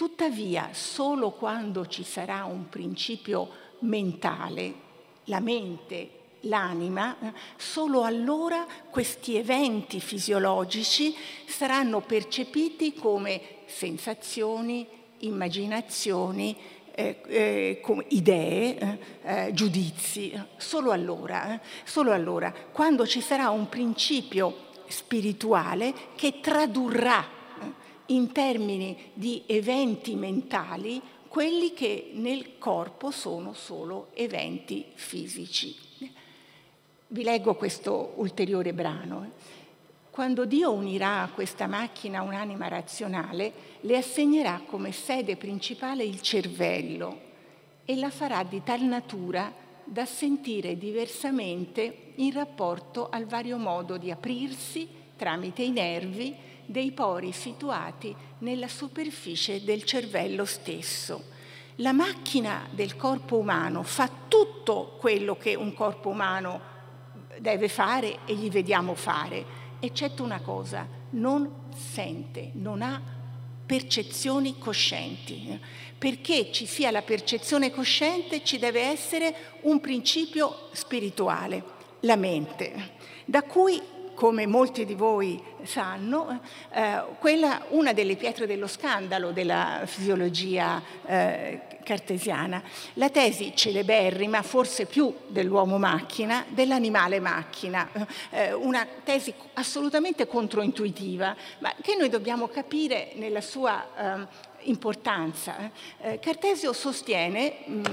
Tuttavia, 0.00 0.70
solo 0.72 1.32
quando 1.32 1.86
ci 1.86 2.04
sarà 2.04 2.44
un 2.44 2.70
principio 2.70 3.50
mentale 3.80 4.72
la 5.24 5.40
mente, 5.40 6.10
l'anima, 6.44 7.18
solo 7.58 8.04
allora 8.04 8.64
questi 8.88 9.36
eventi 9.36 10.00
fisiologici 10.00 11.14
saranno 11.46 12.00
percepiti 12.00 12.94
come 12.94 13.42
sensazioni, 13.66 14.86
immaginazioni, 15.18 16.56
eh, 16.92 17.20
eh, 17.26 17.82
idee, 18.08 18.78
eh, 18.78 18.98
eh 19.22 19.52
giudizi, 19.52 20.32
solo 20.56 20.92
allora, 20.92 21.56
eh, 21.56 21.60
solo 21.84 22.12
allora, 22.12 22.50
quando 22.72 23.06
ci 23.06 23.20
sarà 23.20 23.50
un 23.50 23.68
principio 23.68 24.68
spirituale 24.86 25.92
che 26.14 26.40
tradurrà 26.40 27.36
in 28.10 28.32
termini 28.32 28.96
di 29.14 29.42
eventi 29.46 30.14
mentali 30.14 31.00
quelli 31.28 31.72
che 31.72 32.10
nel 32.14 32.58
corpo 32.58 33.10
sono 33.10 33.52
solo 33.52 34.08
eventi 34.14 34.84
fisici. 34.94 35.76
Vi 37.06 37.22
leggo 37.22 37.54
questo 37.54 38.14
ulteriore 38.16 38.72
brano. 38.72 39.30
Quando 40.10 40.44
Dio 40.44 40.72
unirà 40.72 41.22
a 41.22 41.28
questa 41.28 41.66
macchina 41.66 42.22
un'anima 42.22 42.66
razionale, 42.68 43.52
le 43.80 43.96
assegnerà 43.96 44.62
come 44.66 44.92
sede 44.92 45.36
principale 45.36 46.04
il 46.04 46.20
cervello 46.20 47.28
e 47.84 47.96
la 47.96 48.10
farà 48.10 48.42
di 48.42 48.62
tal 48.64 48.82
natura 48.82 49.52
da 49.84 50.04
sentire 50.04 50.76
diversamente 50.76 52.12
in 52.16 52.32
rapporto 52.32 53.08
al 53.08 53.26
vario 53.26 53.56
modo 53.56 53.96
di 53.96 54.10
aprirsi 54.10 54.88
tramite 55.16 55.62
i 55.62 55.70
nervi 55.70 56.34
dei 56.70 56.92
pori 56.92 57.32
situati 57.32 58.14
nella 58.38 58.68
superficie 58.68 59.64
del 59.64 59.82
cervello 59.82 60.44
stesso. 60.44 61.24
La 61.76 61.92
macchina 61.92 62.68
del 62.70 62.94
corpo 62.94 63.38
umano 63.38 63.82
fa 63.82 64.08
tutto 64.28 64.96
quello 65.00 65.36
che 65.36 65.56
un 65.56 65.74
corpo 65.74 66.10
umano 66.10 66.60
deve 67.38 67.68
fare 67.68 68.18
e 68.24 68.34
gli 68.34 68.48
vediamo 68.50 68.94
fare, 68.94 69.44
eccetto 69.80 70.22
una 70.22 70.40
cosa, 70.40 70.86
non 71.10 71.50
sente, 71.74 72.50
non 72.52 72.82
ha 72.82 73.02
percezioni 73.66 74.56
coscienti. 74.56 75.58
Perché 75.98 76.52
ci 76.52 76.66
sia 76.66 76.92
la 76.92 77.02
percezione 77.02 77.72
cosciente 77.72 78.44
ci 78.44 78.60
deve 78.60 78.82
essere 78.82 79.34
un 79.62 79.80
principio 79.80 80.68
spirituale, 80.70 81.64
la 82.00 82.16
mente, 82.16 82.92
da 83.24 83.42
cui 83.42 83.80
come 84.20 84.46
molti 84.46 84.84
di 84.84 84.92
voi 84.94 85.42
sanno, 85.62 86.40
eh, 86.74 87.04
quella, 87.18 87.62
una 87.68 87.94
delle 87.94 88.16
pietre 88.16 88.46
dello 88.46 88.66
scandalo 88.66 89.30
della 89.30 89.80
fisiologia 89.86 90.82
eh, 91.06 91.60
cartesiana, 91.82 92.62
la 92.94 93.08
tesi 93.08 93.56
celeberrima, 93.56 94.42
forse 94.42 94.84
più 94.84 95.10
dell'uomo 95.28 95.78
macchina, 95.78 96.44
dell'animale 96.50 97.18
macchina, 97.18 97.88
eh, 98.28 98.52
una 98.52 98.86
tesi 99.02 99.32
assolutamente 99.54 100.26
controintuitiva, 100.26 101.34
ma 101.60 101.74
che 101.80 101.96
noi 101.96 102.10
dobbiamo 102.10 102.48
capire 102.48 103.12
nella 103.14 103.40
sua 103.40 103.86
ehm, 103.96 104.28
importanza. 104.64 105.70
Eh, 105.98 106.18
Cartesio 106.18 106.74
sostiene 106.74 107.54
mh, 107.64 107.84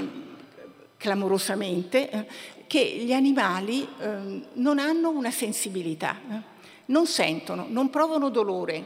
clamorosamente 0.97 2.09
eh, 2.09 2.27
che 2.67 2.83
gli 2.83 3.13
animali 3.13 3.87
eh, 3.99 4.41
non 4.53 4.77
hanno 4.77 5.09
una 5.09 5.31
sensibilità. 5.31 6.45
non 6.87 7.05
sentono, 7.05 7.65
non 7.67 7.89
provano 7.89 8.29
dolore, 8.29 8.83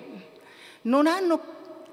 non 0.83 1.05
hanno 1.05 1.39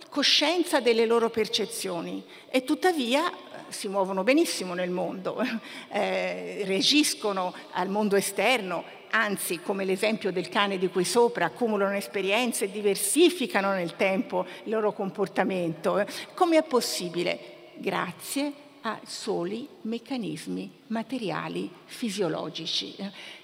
coscienza 0.09 0.81
delle 0.81 1.05
loro 1.05 1.29
percezioni 1.29 2.25
e 2.49 2.65
tuttavia 2.65 3.31
si 3.69 3.89
muovono 3.89 4.23
benissimo 4.23 4.73
nel 4.73 4.91
mondo, 4.91 5.39
eh, 5.93 6.63
reagiscono 6.65 7.53
al 7.73 7.89
mondo 7.89 8.17
esterno, 8.17 8.85
anzi 9.11 9.61
come 9.61 9.85
l'esempio 9.85 10.33
del 10.33 10.49
cane 10.49 10.79
di 10.79 10.89
qui 10.89 11.05
sopra, 11.05 11.47
accumulano 11.47 11.95
esperienze 11.95 12.71
diversificano 12.71 13.73
nel 13.73 13.97
tempo 13.97 14.47
il 14.65 14.71
loro 14.71 14.93
comportamento. 14.93 16.05
Come 16.35 16.59
è 16.59 16.63
possibile? 16.63 17.57
Grazie 17.75 18.67
a 18.89 19.01
soli 19.05 19.69
meccanismi 19.83 20.71
materiali 20.87 21.71
fisiologici. 21.85 22.95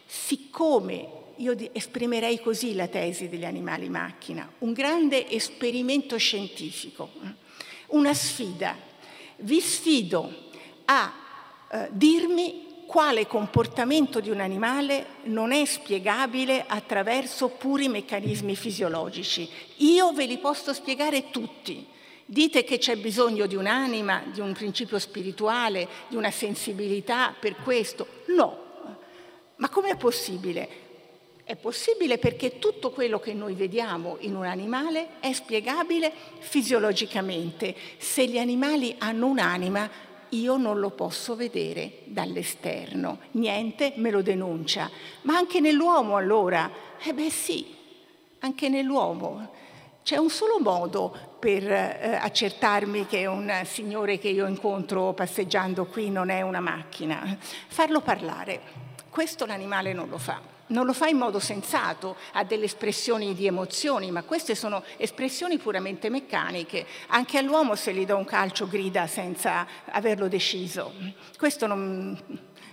Siccome 0.06 1.22
io 1.36 1.54
esprimerei 1.72 2.40
così 2.40 2.74
la 2.74 2.86
tesi 2.86 3.28
degli 3.28 3.44
animali 3.44 3.88
macchina, 3.90 4.50
un 4.60 4.72
grande 4.72 5.28
esperimento 5.28 6.16
scientifico, 6.16 7.10
una 7.88 8.14
sfida. 8.14 8.74
Vi 9.36 9.60
sfido 9.60 10.32
a 10.86 11.12
eh, 11.70 11.88
dirmi 11.90 12.84
quale 12.86 13.26
comportamento 13.26 14.20
di 14.20 14.30
un 14.30 14.40
animale 14.40 15.06
non 15.24 15.52
è 15.52 15.64
spiegabile 15.64 16.64
attraverso 16.66 17.48
puri 17.48 17.88
meccanismi 17.88 18.54
fisiologici. 18.54 19.48
Io 19.78 20.12
ve 20.12 20.26
li 20.26 20.38
posso 20.38 20.72
spiegare 20.72 21.30
tutti. 21.30 21.92
Dite 22.26 22.64
che 22.64 22.78
c'è 22.78 22.96
bisogno 22.96 23.46
di 23.46 23.54
un'anima, 23.54 24.22
di 24.32 24.40
un 24.40 24.52
principio 24.52 24.98
spirituale, 24.98 25.88
di 26.08 26.16
una 26.16 26.30
sensibilità 26.30 27.34
per 27.38 27.56
questo. 27.56 28.06
No. 28.26 28.62
Ma 29.56 29.68
com'è 29.68 29.96
possibile? 29.96 30.82
È 31.44 31.56
possibile 31.56 32.16
perché 32.16 32.58
tutto 32.58 32.90
quello 32.90 33.20
che 33.20 33.34
noi 33.34 33.52
vediamo 33.52 34.16
in 34.20 34.34
un 34.34 34.46
animale 34.46 35.20
è 35.20 35.32
spiegabile 35.32 36.10
fisiologicamente. 36.38 37.74
Se 37.98 38.26
gli 38.26 38.38
animali 38.38 38.94
hanno 38.98 39.26
un'anima, 39.26 39.90
io 40.30 40.56
non 40.56 40.80
lo 40.80 40.90
posso 40.90 41.36
vedere 41.36 41.98
dall'esterno, 42.04 43.18
niente 43.32 43.92
me 43.96 44.10
lo 44.10 44.22
denuncia. 44.22 44.90
Ma 45.22 45.36
anche 45.36 45.60
nell'uomo 45.60 46.16
allora? 46.16 46.70
Eh 47.02 47.12
beh 47.12 47.30
sì, 47.30 47.66
anche 48.40 48.68
nell'uomo. 48.68 49.52
C'è 50.04 50.18
un 50.18 50.28
solo 50.28 50.58
modo 50.60 51.16
per 51.38 51.64
eh, 51.64 52.18
accertarmi 52.20 53.06
che 53.06 53.24
un 53.24 53.50
signore 53.64 54.18
che 54.18 54.28
io 54.28 54.46
incontro 54.46 55.14
passeggiando 55.14 55.86
qui 55.86 56.10
non 56.10 56.28
è 56.28 56.42
una 56.42 56.60
macchina, 56.60 57.38
farlo 57.68 58.02
parlare. 58.02 58.60
Questo 59.08 59.46
l'animale 59.46 59.94
non 59.94 60.10
lo 60.10 60.18
fa 60.18 60.52
non 60.66 60.86
lo 60.86 60.94
fa 60.94 61.08
in 61.08 61.18
modo 61.18 61.38
sensato, 61.40 62.16
ha 62.32 62.44
delle 62.44 62.64
espressioni 62.64 63.34
di 63.34 63.46
emozioni, 63.46 64.10
ma 64.10 64.22
queste 64.22 64.54
sono 64.54 64.82
espressioni 64.96 65.58
puramente 65.58 66.08
meccaniche. 66.08 66.86
Anche 67.08 67.36
all'uomo 67.36 67.74
se 67.74 67.92
gli 67.92 68.06
do 68.06 68.16
un 68.16 68.24
calcio 68.24 68.66
grida 68.66 69.06
senza 69.06 69.66
averlo 69.90 70.26
deciso. 70.26 70.92
Questo 71.36 71.66
non, 71.66 72.18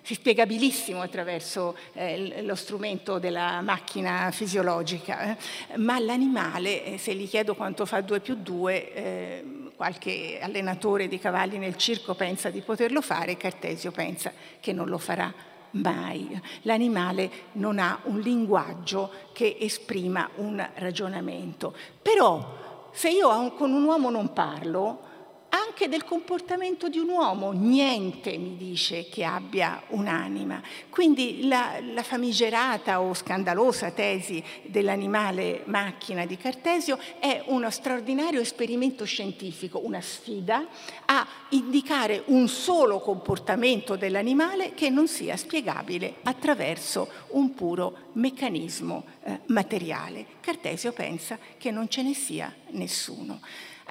si 0.01 0.15
spiega 0.15 0.45
benissimo 0.45 1.01
attraverso 1.01 1.75
eh, 1.93 2.41
lo 2.43 2.55
strumento 2.55 3.19
della 3.19 3.61
macchina 3.61 4.31
fisiologica, 4.31 5.37
eh. 5.37 5.77
ma 5.77 5.99
l'animale, 5.99 6.83
eh, 6.83 6.97
se 6.97 7.13
gli 7.13 7.27
chiedo 7.27 7.55
quanto 7.55 7.85
fa 7.85 8.01
2 8.01 8.19
più 8.19 8.35
2, 8.35 8.93
eh, 8.93 9.43
qualche 9.75 10.39
allenatore 10.41 11.07
di 11.07 11.19
cavalli 11.19 11.57
nel 11.57 11.77
circo 11.77 12.15
pensa 12.15 12.49
di 12.49 12.61
poterlo 12.61 13.01
fare, 13.01 13.37
Cartesio 13.37 13.91
pensa 13.91 14.31
che 14.59 14.73
non 14.73 14.87
lo 14.87 14.97
farà 14.97 15.33
mai. 15.71 16.39
L'animale 16.63 17.29
non 17.53 17.79
ha 17.79 17.99
un 18.03 18.19
linguaggio 18.19 19.11
che 19.33 19.57
esprima 19.59 20.29
un 20.35 20.67
ragionamento. 20.75 21.75
Però 22.01 22.89
se 22.91 23.09
io 23.09 23.51
con 23.53 23.71
un 23.71 23.83
uomo 23.83 24.09
non 24.09 24.33
parlo, 24.33 25.09
anche 25.51 25.89
del 25.89 26.05
comportamento 26.05 26.87
di 26.87 26.97
un 26.97 27.09
uomo, 27.09 27.51
niente 27.51 28.37
mi 28.37 28.55
dice 28.55 29.09
che 29.09 29.25
abbia 29.25 29.83
un'anima. 29.89 30.61
Quindi 30.89 31.47
la, 31.47 31.79
la 31.93 32.03
famigerata 32.03 33.01
o 33.01 33.13
scandalosa 33.13 33.91
tesi 33.91 34.41
dell'animale 34.63 35.63
macchina 35.65 36.25
di 36.25 36.37
Cartesio 36.37 36.97
è 37.19 37.43
uno 37.47 37.69
straordinario 37.69 38.39
esperimento 38.39 39.03
scientifico, 39.03 39.83
una 39.83 40.01
sfida 40.01 40.65
a 41.05 41.27
indicare 41.49 42.23
un 42.27 42.47
solo 42.47 42.99
comportamento 42.99 43.97
dell'animale 43.97 44.73
che 44.73 44.89
non 44.89 45.07
sia 45.07 45.35
spiegabile 45.35 46.15
attraverso 46.23 47.09
un 47.29 47.53
puro 47.53 48.09
meccanismo 48.13 49.03
eh, 49.23 49.39
materiale. 49.47 50.25
Cartesio 50.39 50.93
pensa 50.93 51.37
che 51.57 51.71
non 51.71 51.89
ce 51.89 52.03
ne 52.03 52.13
sia 52.13 52.53
nessuno. 52.69 53.39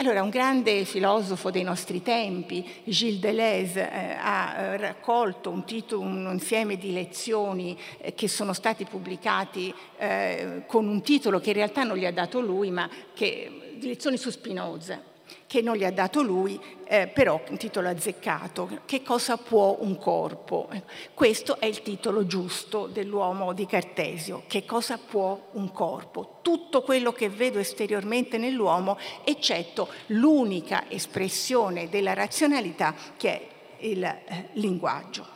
Allora, 0.01 0.23
un 0.23 0.31
grande 0.31 0.87
filosofo 0.87 1.51
dei 1.51 1.63
nostri 1.63 2.01
tempi, 2.01 2.67
Gilles 2.85 3.21
Deleuze, 3.21 3.81
eh, 3.83 4.17
ha 4.19 4.55
eh, 4.57 4.77
raccolto 4.79 5.51
un, 5.51 5.67
titolo, 5.67 6.01
un, 6.01 6.27
insieme 6.33 6.79
di 6.79 6.95
lezioni 6.95 7.79
eh, 7.99 8.15
che 8.15 8.27
sono 8.27 8.55
stati 8.55 8.87
pubblicati 8.87 9.75
eh, 9.99 10.63
con 10.67 10.89
un 10.89 11.03
titolo 11.03 11.39
che 11.39 11.51
in 11.51 11.57
realtà 11.57 11.83
non 11.83 11.99
gli 11.99 12.07
ha 12.07 12.13
dato 12.13 12.41
lui, 12.41 12.71
ma 12.71 12.89
che, 13.13 13.77
lezioni 13.79 14.17
su 14.17 14.31
Spinoza 14.31 15.10
che 15.51 15.63
non 15.63 15.75
gli 15.75 15.83
ha 15.83 15.91
dato 15.91 16.23
lui, 16.23 16.61
eh, 16.85 17.09
però 17.09 17.43
un 17.49 17.57
titolo 17.57 17.89
azzeccato. 17.89 18.83
Che 18.85 19.03
cosa 19.03 19.37
può 19.37 19.79
un 19.81 19.99
corpo? 19.99 20.69
Questo 21.13 21.59
è 21.59 21.67
il 21.67 21.83
titolo 21.83 22.25
giusto 22.25 22.87
dell'uomo 22.87 23.53
di 23.53 23.67
Cartesio. 23.67 24.45
Che 24.47 24.65
cosa 24.65 24.97
può 24.97 25.49
un 25.55 25.73
corpo? 25.73 26.39
Tutto 26.41 26.83
quello 26.83 27.11
che 27.11 27.29
vedo 27.29 27.59
esteriormente 27.59 28.39
nell'uomo, 28.39 28.97
eccetto 29.25 29.89
l'unica 30.07 30.89
espressione 30.89 31.89
della 31.89 32.15
razionalità 32.15 32.95
che 33.17 33.33
è 33.33 33.49
il 33.87 34.05
eh, 34.05 34.51
linguaggio. 34.53 35.27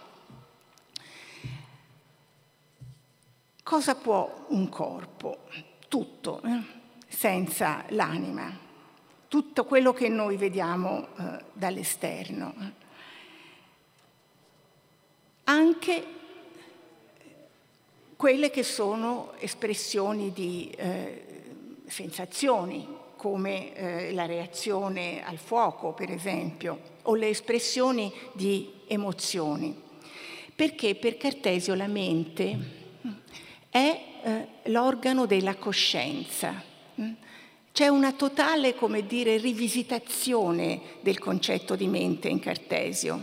Cosa 3.64 3.96
può 3.96 4.44
un 4.50 4.68
corpo? 4.68 5.38
Tutto, 5.88 6.40
eh? 6.44 6.62
senza 7.08 7.82
l'anima 7.88 8.62
tutto 9.34 9.64
quello 9.64 9.92
che 9.92 10.08
noi 10.08 10.36
vediamo 10.36 11.08
eh, 11.18 11.42
dall'esterno. 11.54 12.54
Anche 15.42 16.04
quelle 18.14 18.50
che 18.50 18.62
sono 18.62 19.32
espressioni 19.40 20.32
di 20.32 20.70
eh, 20.76 21.24
sensazioni, 21.84 22.86
come 23.16 23.74
eh, 23.74 24.12
la 24.12 24.24
reazione 24.24 25.24
al 25.24 25.38
fuoco, 25.38 25.94
per 25.94 26.12
esempio, 26.12 26.78
o 27.02 27.16
le 27.16 27.30
espressioni 27.30 28.12
di 28.34 28.70
emozioni. 28.86 29.76
Perché 30.54 30.94
per 30.94 31.16
Cartesio 31.16 31.74
la 31.74 31.88
mente 31.88 32.58
è 33.68 34.00
eh, 34.22 34.48
l'organo 34.70 35.26
della 35.26 35.56
coscienza. 35.56 36.62
C'è 37.74 37.88
una 37.88 38.12
totale, 38.12 38.76
come 38.76 39.04
dire, 39.04 39.36
rivisitazione 39.36 40.80
del 41.00 41.18
concetto 41.18 41.74
di 41.74 41.88
mente 41.88 42.28
in 42.28 42.38
Cartesio. 42.38 43.20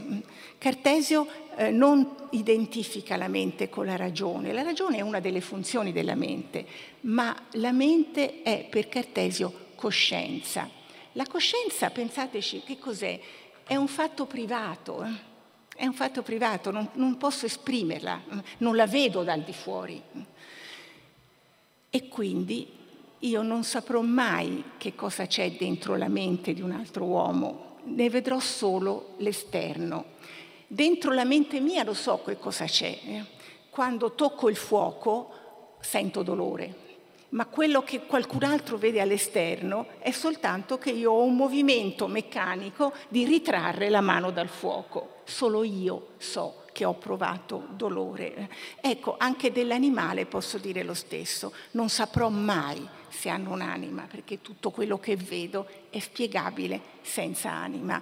Cartesio 0.57 1.25
eh, 1.55 1.71
non 1.71 2.27
identifica 2.31 3.15
la 3.15 3.29
mente 3.29 3.69
con 3.69 3.85
la 3.85 3.95
ragione, 3.95 4.51
la 4.51 4.61
ragione 4.61 4.97
è 4.97 5.01
una 5.01 5.21
delle 5.21 5.39
funzioni 5.39 5.93
della 5.93 6.15
mente, 6.15 6.67
ma 7.01 7.33
la 7.51 7.71
mente 7.71 8.41
è 8.41 8.67
per 8.69 8.89
Cartesio 8.89 9.67
coscienza. 9.75 10.69
La 11.13 11.25
coscienza, 11.27 11.89
pensateci, 11.89 12.63
che 12.65 12.77
cos'è? 12.77 13.17
È 13.63 13.77
un 13.77 13.87
fatto 13.87 14.25
privato, 14.25 15.01
eh? 15.01 15.11
è 15.77 15.85
un 15.85 15.93
fatto 15.93 16.23
privato, 16.23 16.71
non, 16.71 16.89
non 16.95 17.15
posso 17.15 17.45
esprimerla, 17.45 18.21
non 18.57 18.75
la 18.75 18.85
vedo 18.85 19.23
dal 19.23 19.43
di 19.43 19.53
fuori. 19.53 20.01
E 21.89 22.07
quindi 22.09 22.79
io 23.21 23.41
non 23.41 23.63
saprò 23.63 24.01
mai 24.01 24.63
che 24.77 24.95
cosa 24.95 25.27
c'è 25.27 25.51
dentro 25.51 25.95
la 25.95 26.07
mente 26.07 26.53
di 26.53 26.61
un 26.61 26.71
altro 26.71 27.05
uomo, 27.05 27.77
ne 27.83 28.09
vedrò 28.09 28.39
solo 28.39 29.13
l'esterno. 29.17 30.05
Dentro 30.65 31.11
la 31.11 31.25
mente 31.25 31.59
mia 31.59 31.83
lo 31.83 31.93
so 31.93 32.21
che 32.23 32.37
cosa 32.37 32.65
c'è. 32.65 32.99
Eh. 33.05 33.25
Quando 33.69 34.13
tocco 34.13 34.49
il 34.49 34.55
fuoco 34.55 35.75
sento 35.81 36.23
dolore, 36.23 36.89
ma 37.29 37.45
quello 37.45 37.83
che 37.83 38.05
qualcun 38.05 38.43
altro 38.43 38.77
vede 38.77 39.01
all'esterno 39.01 39.87
è 39.99 40.11
soltanto 40.11 40.77
che 40.77 40.89
io 40.89 41.11
ho 41.11 41.23
un 41.23 41.35
movimento 41.35 42.07
meccanico 42.07 42.93
di 43.07 43.25
ritrarre 43.25 43.89
la 43.89 44.01
mano 44.01 44.31
dal 44.31 44.49
fuoco. 44.49 45.19
Solo 45.25 45.63
io 45.63 46.13
so 46.17 46.60
che 46.71 46.85
ho 46.85 46.93
provato 46.93 47.67
dolore. 47.75 48.49
Ecco, 48.79 49.15
anche 49.17 49.51
dell'animale 49.51 50.25
posso 50.25 50.57
dire 50.57 50.83
lo 50.83 50.93
stesso, 50.93 51.53
non 51.71 51.89
saprò 51.89 52.29
mai 52.29 52.87
se 53.09 53.29
hanno 53.29 53.51
un'anima, 53.51 54.07
perché 54.09 54.41
tutto 54.41 54.71
quello 54.71 54.99
che 54.99 55.15
vedo 55.15 55.67
è 55.89 55.99
spiegabile 55.99 56.81
senza 57.01 57.51
anima. 57.51 58.01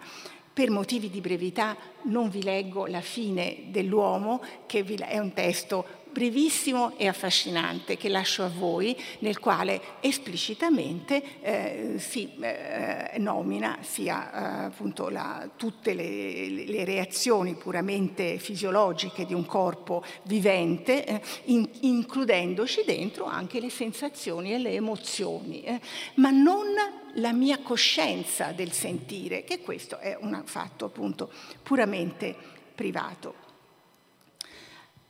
Per 0.51 0.71
motivi 0.71 1.09
di 1.09 1.21
brevità 1.21 1.77
non 2.03 2.29
vi 2.29 2.43
leggo 2.43 2.85
la 2.85 3.01
fine 3.01 3.65
dell'uomo, 3.67 4.41
che 4.65 4.83
è 4.83 5.17
un 5.17 5.31
testo 5.33 5.98
brevissimo 6.11 6.97
e 6.97 7.07
affascinante 7.07 7.97
che 7.97 8.09
lascio 8.09 8.43
a 8.43 8.49
voi, 8.49 8.95
nel 9.19 9.39
quale 9.39 9.81
esplicitamente 9.99 11.41
eh, 11.41 11.93
si 11.97 12.31
eh, 12.39 13.17
nomina 13.17 13.77
sia 13.81 14.31
eh, 14.31 14.65
appunto 14.65 15.09
la, 15.09 15.49
tutte 15.55 15.93
le, 15.93 16.49
le, 16.49 16.83
reazioni 16.83 17.55
puramente 17.55 18.37
fisiologiche 18.37 19.25
di 19.25 19.33
un 19.33 19.45
corpo 19.45 20.03
vivente, 20.23 21.05
eh, 21.05 21.21
in, 21.45 21.67
includendoci 21.81 22.83
dentro 22.85 23.25
anche 23.25 23.59
le 23.59 23.69
sensazioni 23.69 24.53
e 24.53 24.57
le 24.57 24.71
emozioni, 24.71 25.63
eh, 25.63 25.79
ma 26.15 26.31
non 26.31 26.67
la 27.13 27.33
mia 27.33 27.59
coscienza 27.59 28.51
del 28.51 28.71
sentire, 28.71 29.43
che 29.43 29.61
questo 29.61 29.97
è 29.99 30.17
un 30.19 30.41
fatto 30.45 30.85
appunto 30.85 31.31
puramente 31.63 32.35
privato. 32.75 33.47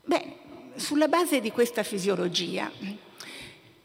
Bene, 0.03 0.38
sulla 0.79 1.07
base 1.07 1.39
di 1.41 1.51
questa 1.51 1.83
fisiologia, 1.83 2.71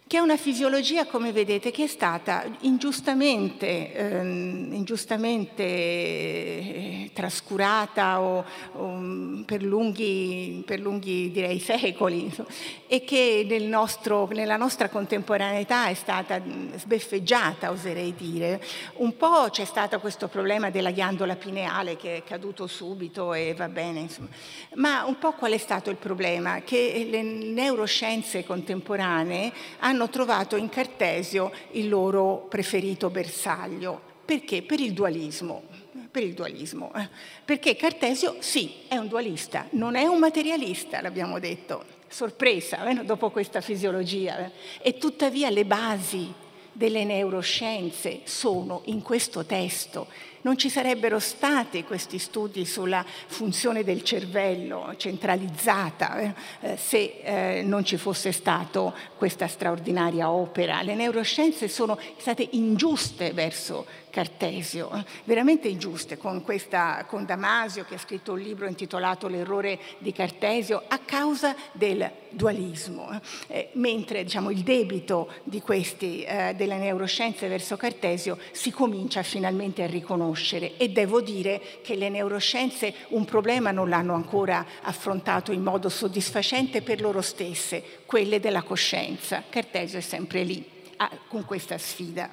che 0.07 0.19
è 0.19 0.21
una 0.21 0.37
fisiologia, 0.37 1.07
come 1.07 1.33
vedete, 1.33 1.71
che 1.71 1.85
è 1.85 1.87
stata 1.87 2.45
ingiustamente, 2.61 3.95
ehm, 3.95 4.69
ingiustamente 4.73 5.63
eh, 5.63 7.11
trascurata 7.15 8.21
o, 8.21 8.45
o 8.73 9.43
per, 9.47 9.63
lunghi, 9.63 10.63
per, 10.67 10.81
lunghi, 10.81 11.31
direi, 11.31 11.59
secoli 11.59 12.25
insomma, 12.25 12.49
e 12.87 13.03
che 13.03 13.47
nel 13.49 13.63
nostro, 13.63 14.29
nella 14.31 14.59
nostra 14.59 14.91
contemporaneità 14.91 15.87
è 15.87 15.95
stata 15.95 16.39
sbeffeggiata, 16.77 17.71
oserei 17.71 18.15
dire. 18.15 18.63
Un 18.97 19.17
po' 19.17 19.49
c'è 19.51 19.65
stato 19.65 20.01
questo 20.01 20.29
problema 20.29 20.69
della 20.69 20.91
ghiandola 20.91 21.37
pineale 21.37 21.97
che 21.97 22.19
è 22.19 22.25
caduto 22.25 22.67
subito 22.67 23.33
e 23.33 23.55
va 23.57 23.69
bene, 23.69 24.01
insomma. 24.01 24.29
ma 24.75 25.05
un 25.07 25.19
po' 25.19 25.33
qual 25.33 25.53
è 25.53 25.59
stato 25.59 25.89
il 25.89 25.97
problema? 25.97 26.61
Che 26.61 27.07
le 27.11 27.23
neuroscienze 27.23 28.45
contemporanee 28.45 29.51
hanno 29.79 29.94
hanno 29.95 30.09
trovato 30.09 30.57
in 30.57 30.69
Cartesio 30.69 31.53
il 31.73 31.89
loro 31.89 32.47
preferito 32.49 33.11
bersaglio. 33.11 34.13
Perché? 34.25 34.63
Per 34.63 34.81
il 34.81 34.93
dualismo. 34.93 35.63
Per 36.11 36.23
il 36.23 36.35
dualismo. 36.35 36.93
Eh. 36.95 37.09
Perché 37.45 37.77
Cartesio 37.77 38.37
sì, 38.41 38.83
è 38.89 38.97
un 38.97 39.07
dualista, 39.07 39.67
non 39.71 39.95
è 39.95 40.05
un 40.07 40.19
materialista, 40.19 41.01
l'abbiamo 41.01 41.39
detto. 41.39 41.93
Sorpresa 42.09 42.89
eh, 42.89 43.05
dopo 43.05 43.31
questa 43.31 43.61
fisiologia. 43.61 44.39
Eh. 44.39 44.51
E 44.83 44.99
tuttavia 44.99 45.49
le 45.51 45.65
basi 45.65 46.33
delle 46.73 47.05
neuroscienze 47.05 48.23
sono 48.25 48.83
in 48.87 49.01
questo 49.01 49.45
testo 49.45 50.09
non 50.45 50.57
ci 50.57 50.69
sarebbero 50.69 51.19
stati 51.19 51.85
questi 51.85 52.19
studi 52.19 52.65
sulla 52.65 53.05
funzione 53.27 53.83
del 53.83 54.03
cervello 54.03 54.95
centralizzata 54.97 56.35
eh, 56.61 56.77
se 56.77 57.21
eh, 57.23 57.63
non 57.63 57.85
ci 57.85 57.97
fosse 57.97 58.31
stata 58.31 58.93
questa 59.17 59.47
straordinaria 59.47 60.31
opera. 60.31 60.83
Le 60.83 60.95
neuroscienze 60.95 61.69
sono 61.69 61.99
state 62.17 62.49
ingiuste 62.53 63.33
verso 63.33 63.87
Cartesio, 64.11 64.93
eh, 64.93 65.05
veramente 65.25 65.67
ingiuste, 65.69 66.17
con, 66.17 66.43
questa, 66.43 67.05
con 67.09 67.25
Damasio 67.25 67.85
che 67.85 67.95
ha 67.95 67.99
scritto 67.99 68.33
un 68.33 68.39
libro 68.39 68.67
intitolato 68.67 69.27
L'errore 69.27 69.79
di 69.99 70.13
Cartesio 70.13 70.85
a 70.87 70.99
causa 70.99 71.57
del 71.73 72.09
dualismo, 72.31 73.11
eh, 73.11 73.21
eh 73.49 73.71
mentre 73.73 74.23
diciamo, 74.23 74.51
il 74.51 74.61
debito 74.61 75.31
questi, 75.65 76.23
eh, 76.23 76.55
delle 76.55 76.77
neuroscienze 76.77 77.49
verso 77.49 77.77
Cartesio 77.77 78.39
si 78.53 78.71
comincia 78.71 79.23
finalmente 79.23 79.83
a 79.83 79.87
riconoscere 79.87 80.34
conoscere 80.35 80.77
e 80.77 80.89
devo 80.89 81.21
dire 81.21 81.61
che 81.83 81.95
le 81.95 82.09
neuroscienze 82.09 82.93
un 83.11 83.25
problema 83.25 83.71
non 83.71 83.89
l'hanno 83.89 84.15
ancora 84.15 84.67
affrontato 84.83 85.53
in 85.53 85.63
modo 85.63 85.89
soddisfacente 85.89 86.83
per 86.83 87.01
loro 87.01 87.23
stesse, 87.23 88.03
quelle 88.05 88.41
della 88.41 88.63
coscienza. 88.63 89.45
Cartesio 89.49 89.99
è 89.99 90.03
sempre 90.03 90.43
lì 90.43 90.69
ah, 90.97 91.11
con 91.29 91.45
questa 91.45 91.79
sfida. 91.79 92.31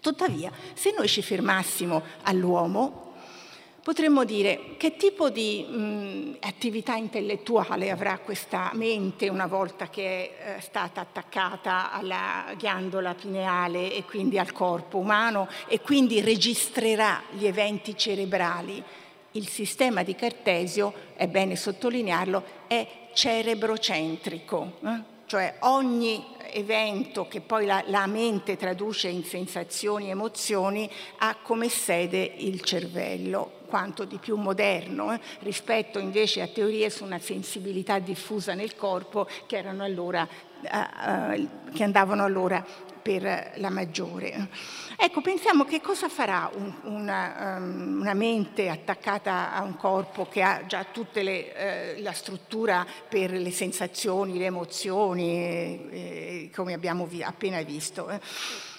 Tuttavia, 0.00 0.50
se 0.74 0.92
noi 0.96 1.06
ci 1.06 1.22
fermassimo 1.22 2.02
all'uomo, 2.22 3.01
Potremmo 3.82 4.22
dire 4.22 4.76
che 4.76 4.94
tipo 4.94 5.28
di 5.28 5.64
mh, 5.64 6.36
attività 6.38 6.94
intellettuale 6.94 7.90
avrà 7.90 8.16
questa 8.18 8.70
mente 8.74 9.28
una 9.28 9.48
volta 9.48 9.88
che 9.88 10.36
è 10.38 10.56
eh, 10.58 10.60
stata 10.60 11.00
attaccata 11.00 11.90
alla 11.90 12.54
ghiandola 12.56 13.14
pineale 13.14 13.92
e 13.92 14.04
quindi 14.04 14.38
al 14.38 14.52
corpo 14.52 14.98
umano 14.98 15.48
e 15.66 15.80
quindi 15.80 16.20
registrerà 16.20 17.22
gli 17.32 17.44
eventi 17.44 17.96
cerebrali. 17.96 18.80
Il 19.32 19.48
sistema 19.48 20.04
di 20.04 20.14
Cartesio, 20.14 20.94
è 21.14 21.26
bene 21.26 21.56
sottolinearlo, 21.56 22.44
è 22.68 22.86
cerebrocentrico, 23.12 24.74
eh? 24.84 25.00
cioè 25.26 25.56
ogni 25.60 26.24
evento 26.52 27.26
che 27.26 27.40
poi 27.40 27.66
la, 27.66 27.82
la 27.86 28.06
mente 28.06 28.56
traduce 28.56 29.08
in 29.08 29.24
sensazioni 29.24 30.06
e 30.06 30.10
emozioni 30.10 30.88
ha 31.18 31.36
come 31.42 31.68
sede 31.68 32.32
il 32.36 32.60
cervello 32.60 33.60
quanto 33.72 34.04
di 34.04 34.18
più 34.18 34.36
moderno 34.36 35.14
eh, 35.14 35.20
rispetto 35.38 35.98
invece 35.98 36.42
a 36.42 36.46
teorie 36.46 36.90
su 36.90 37.04
una 37.04 37.18
sensibilità 37.18 37.98
diffusa 38.00 38.52
nel 38.52 38.76
corpo 38.76 39.26
che, 39.46 39.64
allora, 39.66 40.28
eh, 40.60 41.38
eh, 41.38 41.48
che 41.72 41.82
andavano 41.82 42.22
allora 42.22 42.62
per 43.00 43.52
la 43.56 43.70
maggiore. 43.70 44.48
Ecco, 44.94 45.22
pensiamo 45.22 45.64
che 45.64 45.80
cosa 45.80 46.10
farà 46.10 46.50
un, 46.54 46.70
una, 46.82 47.56
um, 47.56 48.00
una, 48.02 48.12
mente 48.12 48.68
attaccata 48.68 49.54
a 49.54 49.62
un 49.62 49.74
corpo 49.76 50.26
che 50.28 50.42
ha 50.42 50.66
già 50.66 50.84
tutta 50.92 51.20
eh, 51.20 51.96
la 52.00 52.12
struttura 52.12 52.86
per 53.08 53.32
le 53.32 53.50
sensazioni, 53.50 54.36
le 54.36 54.44
emozioni, 54.44 55.30
eh, 55.30 55.88
eh, 55.90 56.50
come 56.54 56.74
abbiamo 56.74 57.06
vi- 57.06 57.22
appena 57.22 57.60
visto. 57.62 58.10
Eh. 58.10 58.20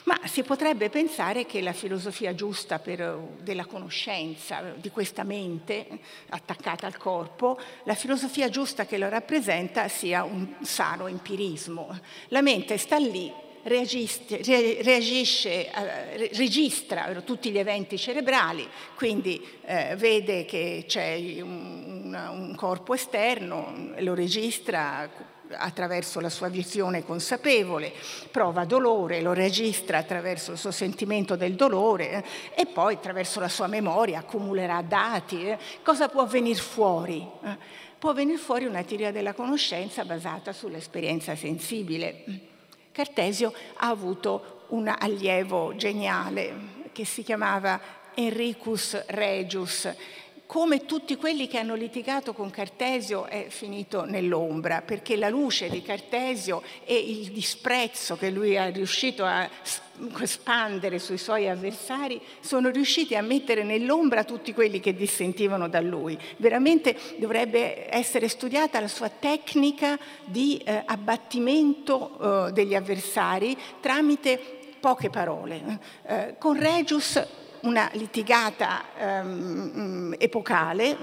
Ma 0.05 0.19
si 0.25 0.43
potrebbe 0.43 0.89
pensare 0.89 1.45
che 1.45 1.61
la 1.61 1.71
filosofia 1.71 2.35
giusta 2.35 2.79
per, 2.79 3.35
della 3.39 3.65
conoscenza 3.65 4.73
di 4.75 4.89
questa 4.89 5.23
mente 5.23 5.87
attaccata 6.29 6.85
al 6.85 6.97
corpo, 6.97 7.57
la 7.83 7.95
filosofia 7.95 8.49
giusta 8.49 8.85
che 8.85 8.97
lo 8.97 9.07
rappresenta 9.07 9.87
sia 9.87 10.23
un 10.23 10.55
sano 10.61 11.07
empirismo. 11.07 11.97
La 12.29 12.41
mente 12.41 12.77
sta 12.77 12.97
lì 12.97 13.31
reagisce, 13.63 14.39
eh, 15.71 16.29
registra 16.33 17.21
tutti 17.21 17.49
gli 17.49 17.57
eventi 17.57 17.97
cerebrali, 17.97 18.67
quindi 18.95 19.41
eh, 19.65 19.95
vede 19.95 20.43
che 20.45 20.83
c'è 20.85 21.39
un, 21.41 22.13
un 22.13 22.55
corpo 22.55 22.93
esterno, 22.93 23.93
lo 23.99 24.13
registra 24.13 25.09
attraverso 25.57 26.19
la 26.19 26.29
sua 26.29 26.49
visione 26.49 27.03
consapevole, 27.03 27.93
prova 28.31 28.65
dolore, 28.65 29.21
lo 29.21 29.33
registra 29.33 29.99
attraverso 29.99 30.51
il 30.51 30.57
suo 30.57 30.71
sentimento 30.71 31.35
del 31.35 31.55
dolore 31.55 32.11
eh, 32.11 32.23
e 32.61 32.65
poi 32.65 32.95
attraverso 32.95 33.39
la 33.39 33.49
sua 33.49 33.67
memoria 33.67 34.19
accumulerà 34.19 34.81
dati. 34.81 35.47
Eh. 35.47 35.57
Cosa 35.83 36.09
può 36.09 36.25
venire 36.25 36.59
fuori? 36.59 37.27
Eh? 37.43 37.57
Può 37.97 38.13
venire 38.13 38.37
fuori 38.37 38.65
una 38.65 38.83
teoria 38.83 39.11
della 39.11 39.33
conoscenza 39.33 40.03
basata 40.03 40.51
sull'esperienza 40.51 41.35
sensibile. 41.35 42.23
Cartesio 42.91 43.53
ha 43.77 43.87
avuto 43.87 44.65
un 44.69 44.87
allievo 44.87 45.75
geniale 45.75 46.81
che 46.91 47.05
si 47.05 47.23
chiamava 47.23 47.79
Enricus 48.13 49.05
Regius. 49.07 49.91
Come 50.53 50.85
tutti 50.85 51.15
quelli 51.15 51.47
che 51.47 51.57
hanno 51.57 51.73
litigato 51.73 52.31
con 52.31 52.51
Cartesio 52.51 53.25
è 53.25 53.47
finito 53.49 54.05
nell'ombra, 54.05 54.83
perché 54.83 55.15
la 55.15 55.29
luce 55.29 55.67
di 55.67 55.81
Cartesio 55.81 56.61
e 56.85 56.95
il 56.95 57.31
disprezzo 57.31 58.15
che 58.17 58.29
lui 58.29 58.53
è 58.53 58.71
riuscito 58.71 59.25
a 59.25 59.49
spandere 60.25 60.99
sui 60.99 61.17
suoi 61.17 61.49
avversari, 61.49 62.21
sono 62.39 62.69
riusciti 62.69 63.15
a 63.15 63.23
mettere 63.23 63.63
nell'ombra 63.63 64.25
tutti 64.25 64.53
quelli 64.53 64.79
che 64.79 64.93
dissentivano 64.93 65.67
da 65.67 65.81
lui. 65.81 66.15
Veramente 66.37 66.95
dovrebbe 67.17 67.91
essere 67.91 68.27
studiata 68.27 68.79
la 68.79 68.87
sua 68.87 69.09
tecnica 69.09 69.97
di 70.23 70.57
eh, 70.57 70.83
abbattimento 70.85 72.49
eh, 72.49 72.51
degli 72.51 72.75
avversari 72.75 73.57
tramite 73.81 74.39
poche 74.79 75.09
parole. 75.09 75.79
Eh, 76.05 76.35
con 76.37 76.59
Regius 76.59 77.41
una 77.63 77.89
litigata 77.93 78.85
um, 78.99 80.15
epocale, 80.17 80.97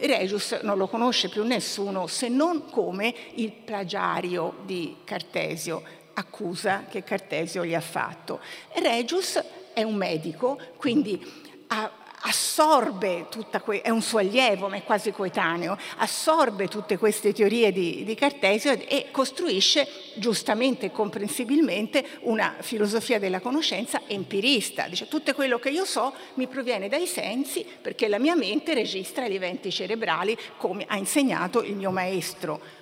Regius 0.00 0.58
non 0.62 0.78
lo 0.78 0.88
conosce 0.88 1.28
più 1.28 1.44
nessuno 1.44 2.06
se 2.06 2.28
non 2.28 2.70
come 2.70 3.14
il 3.34 3.52
plagiario 3.52 4.56
di 4.64 4.96
Cartesio 5.04 5.82
accusa 6.14 6.84
che 6.88 7.04
Cartesio 7.04 7.64
gli 7.64 7.74
ha 7.74 7.80
fatto. 7.80 8.40
Regius 8.74 9.42
è 9.72 9.82
un 9.82 9.94
medico, 9.94 10.58
quindi 10.76 11.20
ha, 11.68 11.90
assorbe 12.22 13.26
tutta 13.30 13.60
que- 13.60 13.82
è 13.82 13.90
un 13.90 14.02
suo 14.02 14.18
allievo, 14.18 14.68
ma 14.68 14.76
è 14.76 14.82
quasi 14.82 15.12
coetaneo, 15.12 15.76
assorbe 15.98 16.68
tutte 16.68 16.98
queste 16.98 17.32
teorie 17.32 17.72
di, 17.72 18.04
di 18.04 18.14
Cartesio 18.14 18.72
e 18.72 19.08
costruisce 19.10 19.86
giustamente 20.14 20.86
e 20.86 20.92
comprensibilmente 20.92 22.04
una 22.22 22.56
filosofia 22.60 23.18
della 23.18 23.40
conoscenza 23.40 24.02
empirista. 24.06 24.88
Dice 24.88 25.08
tutto 25.08 25.32
quello 25.34 25.58
che 25.58 25.70
io 25.70 25.84
so 25.84 26.12
mi 26.34 26.46
proviene 26.46 26.88
dai 26.88 27.06
sensi 27.06 27.64
perché 27.80 28.08
la 28.08 28.18
mia 28.18 28.34
mente 28.34 28.74
registra 28.74 29.28
gli 29.28 29.34
eventi 29.34 29.70
cerebrali 29.70 30.36
come 30.56 30.84
ha 30.88 30.96
insegnato 30.96 31.62
il 31.62 31.74
mio 31.74 31.90
maestro. 31.90 32.77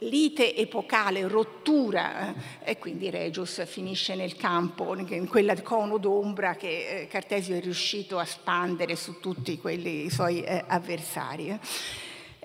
Lite 0.00 0.56
epocale, 0.56 1.26
rottura, 1.26 2.34
eh, 2.62 2.70
e 2.70 2.78
quindi 2.78 3.10
Regius 3.10 3.66
finisce 3.66 4.14
nel 4.14 4.36
campo, 4.36 4.96
in 4.96 5.28
quella 5.28 5.60
cono 5.60 5.98
d'ombra 5.98 6.54
che 6.54 7.02
eh, 7.02 7.06
Cartesio 7.08 7.56
è 7.56 7.60
riuscito 7.60 8.18
a 8.18 8.24
spandere 8.24 8.96
su 8.96 9.20
tutti 9.20 9.58
quelli, 9.58 10.06
i 10.06 10.10
suoi 10.10 10.42
eh, 10.42 10.64
avversari. 10.66 11.58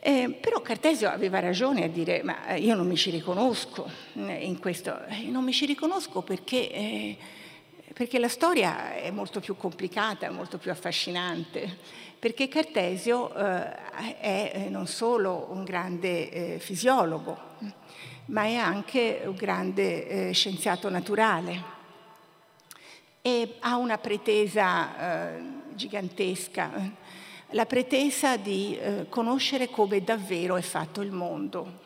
Eh, 0.02 0.38
però 0.40 0.62
Cartesio 0.62 1.10
aveva 1.10 1.40
ragione 1.40 1.84
a 1.86 1.88
dire, 1.88 2.22
ma 2.24 2.48
eh, 2.48 2.60
io 2.60 2.76
non 2.76 2.88
mi 2.88 2.98
ci 2.98 3.10
riconosco 3.10 3.90
eh, 4.14 4.46
in 4.46 4.60
questo, 4.60 4.96
non 5.28 5.44
mi 5.44 5.54
ci 5.54 5.66
riconosco 5.66 6.22
perché, 6.22 7.18
perché 7.94 8.20
la 8.20 8.28
storia 8.28 8.96
è 8.96 9.10
molto 9.10 9.40
più 9.40 9.56
complicata, 9.56 10.30
molto 10.30 10.58
più 10.58 10.72
affascinante 10.72 12.04
perché 12.26 12.48
Cartesio 12.48 13.32
eh, 13.36 14.18
è 14.18 14.66
non 14.70 14.88
solo 14.88 15.46
un 15.52 15.64
grande 15.64 16.32
eh, 16.32 16.60
fisiologo, 16.60 17.38
ma 18.26 18.46
è 18.46 18.56
anche 18.56 19.22
un 19.26 19.36
grande 19.36 20.08
eh, 20.30 20.32
scienziato 20.32 20.90
naturale. 20.90 21.62
E 23.22 23.58
ha 23.60 23.76
una 23.78 24.00
pretesa 24.00 25.36
eh, 25.36 25.44
gigantesca, 25.76 26.72
la 27.52 27.66
pretesa 27.68 28.38
di 28.38 28.76
eh, 28.76 29.06
conoscere 29.08 29.70
come 29.70 30.04
davvero 30.04 30.56
è 30.56 30.64
fatto 30.64 31.02
il 31.02 31.12
mondo. 31.12 31.82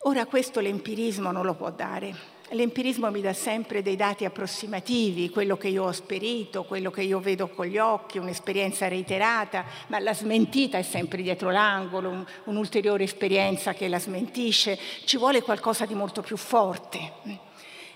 Ora 0.00 0.26
questo 0.26 0.60
l'empirismo 0.60 1.32
non 1.32 1.46
lo 1.46 1.54
può 1.54 1.70
dare 1.70 2.37
L'empirismo 2.52 3.10
mi 3.10 3.20
dà 3.20 3.34
sempre 3.34 3.82
dei 3.82 3.94
dati 3.94 4.24
approssimativi, 4.24 5.28
quello 5.28 5.58
che 5.58 5.68
io 5.68 5.84
ho 5.84 5.90
esperito, 5.90 6.64
quello 6.64 6.90
che 6.90 7.02
io 7.02 7.20
vedo 7.20 7.48
con 7.48 7.66
gli 7.66 7.76
occhi, 7.76 8.16
un'esperienza 8.16 8.88
reiterata, 8.88 9.66
ma 9.88 9.98
la 9.98 10.14
smentita 10.14 10.78
è 10.78 10.82
sempre 10.82 11.20
dietro 11.20 11.50
l'angolo, 11.50 12.08
un, 12.08 12.24
un'ulteriore 12.44 13.04
esperienza 13.04 13.74
che 13.74 13.86
la 13.86 13.98
smentisce. 13.98 14.78
Ci 15.04 15.18
vuole 15.18 15.42
qualcosa 15.42 15.84
di 15.84 15.92
molto 15.92 16.22
più 16.22 16.38
forte. 16.38 17.12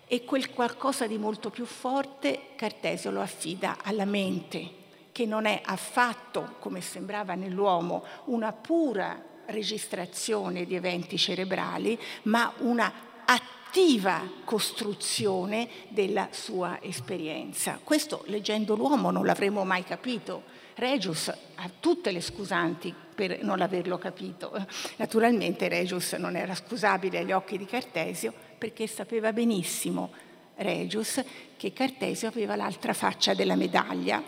E 0.06 0.24
quel 0.24 0.50
qualcosa 0.50 1.06
di 1.06 1.16
molto 1.16 1.48
più 1.48 1.64
forte 1.64 2.48
Cartesio 2.54 3.10
lo 3.10 3.22
affida 3.22 3.78
alla 3.82 4.04
mente, 4.04 4.68
che 5.12 5.24
non 5.24 5.46
è 5.46 5.62
affatto, 5.64 6.56
come 6.58 6.82
sembrava 6.82 7.34
nell'uomo, 7.34 8.04
una 8.26 8.52
pura 8.52 9.18
registrazione 9.46 10.66
di 10.66 10.74
eventi 10.74 11.16
cerebrali, 11.16 11.98
ma 12.24 12.52
una 12.58 12.92
attività 13.24 13.60
attiva 13.72 14.30
costruzione 14.44 15.66
della 15.88 16.28
sua 16.30 16.76
esperienza. 16.82 17.80
Questo 17.82 18.22
leggendo 18.26 18.76
l'uomo 18.76 19.10
non 19.10 19.24
l'avremmo 19.24 19.64
mai 19.64 19.82
capito. 19.82 20.42
Regius 20.74 21.28
ha 21.28 21.70
tutte 21.80 22.10
le 22.10 22.20
scusanti 22.20 22.94
per 23.14 23.42
non 23.42 23.62
averlo 23.62 23.96
capito. 23.96 24.52
Naturalmente 24.96 25.68
Regius 25.68 26.12
non 26.12 26.36
era 26.36 26.54
scusabile 26.54 27.20
agli 27.20 27.32
occhi 27.32 27.56
di 27.56 27.64
Cartesio 27.64 28.34
perché 28.58 28.86
sapeva 28.86 29.32
benissimo 29.32 30.12
Regius 30.56 31.24
che 31.56 31.72
Cartesio 31.72 32.28
aveva 32.28 32.56
l'altra 32.56 32.92
faccia 32.92 33.32
della 33.32 33.56
medaglia. 33.56 34.22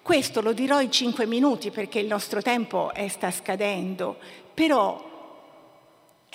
Questo 0.00 0.40
lo 0.40 0.52
dirò 0.52 0.80
in 0.80 0.92
cinque 0.92 1.26
minuti 1.26 1.72
perché 1.72 1.98
il 1.98 2.06
nostro 2.06 2.40
tempo 2.40 2.92
sta 3.08 3.32
scadendo, 3.32 4.16
però 4.54 5.05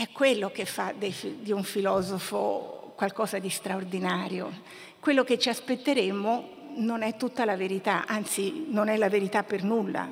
è 0.01 0.09
quello 0.11 0.49
che 0.49 0.65
fa 0.65 0.95
di 0.97 1.51
un 1.51 1.63
filosofo 1.63 2.93
qualcosa 2.95 3.37
di 3.37 3.49
straordinario. 3.49 4.51
Quello 4.99 5.23
che 5.23 5.37
ci 5.37 5.49
aspetteremmo 5.49 6.73
non 6.77 7.03
è 7.03 7.15
tutta 7.17 7.45
la 7.45 7.55
verità, 7.55 8.07
anzi 8.07 8.65
non 8.69 8.87
è 8.87 8.97
la 8.97 9.09
verità 9.09 9.43
per 9.43 9.63
nulla, 9.63 10.09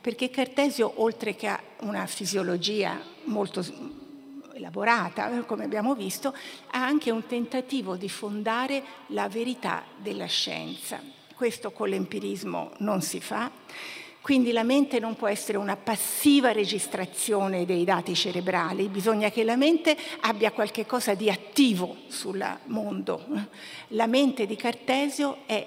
perché 0.00 0.30
Cartesio, 0.30 0.90
oltre 1.02 1.36
che 1.36 1.48
a 1.48 1.60
una 1.80 2.06
fisiologia 2.06 2.98
molto 3.24 3.62
elaborata, 4.54 5.28
come 5.44 5.64
abbiamo 5.64 5.94
visto, 5.94 6.34
ha 6.70 6.82
anche 6.82 7.10
un 7.10 7.26
tentativo 7.26 7.96
di 7.96 8.08
fondare 8.08 8.82
la 9.08 9.28
verità 9.28 9.84
della 9.98 10.24
scienza. 10.24 10.98
Questo 11.34 11.72
con 11.72 11.90
l'empirismo 11.90 12.72
non 12.78 13.02
si 13.02 13.20
fa 13.20 13.50
quindi 14.26 14.50
la 14.50 14.64
mente 14.64 14.98
non 14.98 15.14
può 15.14 15.28
essere 15.28 15.56
una 15.56 15.76
passiva 15.76 16.50
registrazione 16.50 17.64
dei 17.64 17.84
dati 17.84 18.12
cerebrali, 18.12 18.88
bisogna 18.88 19.30
che 19.30 19.44
la 19.44 19.54
mente 19.54 19.96
abbia 20.22 20.50
qualche 20.50 20.84
cosa 20.84 21.14
di 21.14 21.30
attivo 21.30 21.98
sul 22.08 22.44
mondo. 22.64 23.24
La 23.90 24.08
mente 24.08 24.44
di 24.46 24.56
Cartesio 24.56 25.46
è 25.46 25.64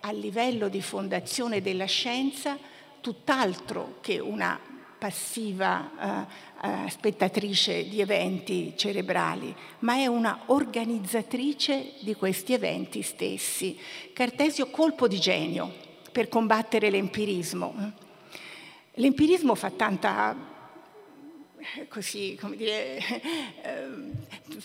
a 0.00 0.10
livello 0.10 0.68
di 0.68 0.82
fondazione 0.82 1.62
della 1.62 1.84
scienza 1.84 2.58
tutt'altro 3.00 3.98
che 4.00 4.18
una 4.18 4.58
passiva 4.98 6.26
uh, 6.60 6.66
uh, 6.66 6.88
spettatrice 6.88 7.88
di 7.88 8.00
eventi 8.00 8.72
cerebrali, 8.74 9.54
ma 9.78 9.94
è 9.94 10.06
una 10.08 10.40
organizzatrice 10.46 11.92
di 12.00 12.16
questi 12.16 12.54
eventi 12.54 13.02
stessi. 13.02 13.78
Cartesio 14.12 14.68
colpo 14.68 15.06
di 15.06 15.20
genio, 15.20 15.89
per 16.10 16.28
combattere 16.28 16.90
l'empirismo. 16.90 17.92
L'empirismo 18.94 19.54
fa 19.54 19.70
tanta, 19.70 20.36
così, 21.88 22.36
come 22.40 22.56
dire, 22.56 22.98
eh, 23.62 23.88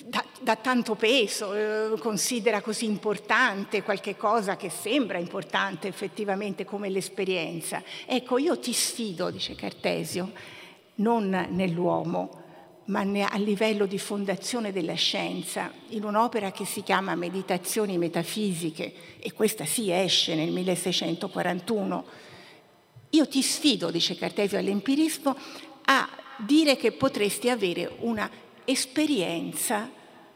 dà, 0.06 0.26
dà, 0.42 0.56
tanto 0.56 0.96
peso, 0.96 1.54
eh, 1.54 2.00
considera 2.00 2.62
così 2.62 2.86
importante 2.86 3.84
qualche 3.84 4.16
cosa 4.18 4.56
che 4.56 4.70
sembra 4.70 5.18
importante 5.18 5.88
effettivamente 5.88 6.66
come 6.66 6.90
l'esperienza. 6.90 7.84
Ecco, 8.06 8.38
io 8.38 8.60
ti 8.60 8.74
sfido, 8.74 9.30
dice 9.30 9.56
Cartesio, 9.56 10.32
non 10.96 11.30
nell'uomo, 11.52 12.44
ma 12.86 13.02
a 13.02 13.38
livello 13.38 13.86
di 13.86 13.98
fondazione 13.98 14.72
della 14.72 14.94
scienza, 14.94 15.72
in 15.90 16.04
un'opera 16.04 16.52
che 16.52 16.66
si 16.66 16.84
chiama 16.84 17.16
Meditazioni 17.16 17.98
metafisiche, 17.98 18.94
e 19.20 19.34
questa 19.34 19.66
sì 19.66 19.92
esce 19.92 20.36
nel 20.36 20.52
1641. 20.52 22.06
Io 23.12 23.28
ti 23.28 23.42
sfido, 23.42 23.92
dice 23.92 24.16
Cartesio 24.16 24.58
all'empirismo, 24.58 25.36
a 25.86 26.10
dire 26.38 26.76
che 26.76 26.92
potresti 26.92 27.50
avere 27.50 27.96
una 28.00 28.30
esperienza 28.66 29.90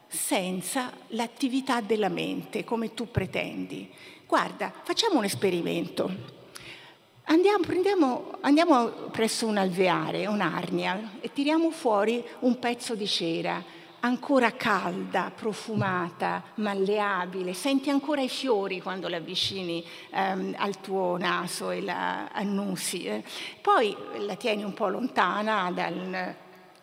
senza 0.08 0.92
l'attività 1.08 1.80
della 1.80 2.08
mente, 2.08 2.64
come 2.64 2.94
tu 2.94 3.10
pretendi. 3.10 3.88
Guarda, 4.26 4.72
facciamo 4.82 5.18
un 5.18 5.24
esperimento. 5.24 6.38
Andiamo, 7.30 7.62
prendiamo, 7.64 8.32
andiamo 8.40 8.88
presso 9.12 9.46
un 9.46 9.56
alveare, 9.56 10.26
un'arnia, 10.26 11.12
e 11.20 11.32
tiriamo 11.32 11.70
fuori 11.70 12.24
un 12.40 12.58
pezzo 12.58 12.96
di 12.96 13.06
cera 13.06 13.62
ancora 14.00 14.50
calda, 14.56 15.30
profumata, 15.32 16.42
malleabile, 16.54 17.54
senti 17.54 17.88
ancora 17.88 18.20
i 18.20 18.28
fiori 18.28 18.80
quando 18.80 19.06
la 19.06 19.18
avvicini 19.18 19.84
ehm, 20.10 20.56
al 20.58 20.80
tuo 20.80 21.18
naso 21.18 21.70
e 21.70 21.82
la 21.82 22.30
annusi. 22.32 23.04
Eh. 23.04 23.22
Poi 23.60 23.96
la 24.26 24.34
tieni 24.34 24.64
un 24.64 24.74
po' 24.74 24.88
lontana 24.88 25.70
dal, 25.70 26.34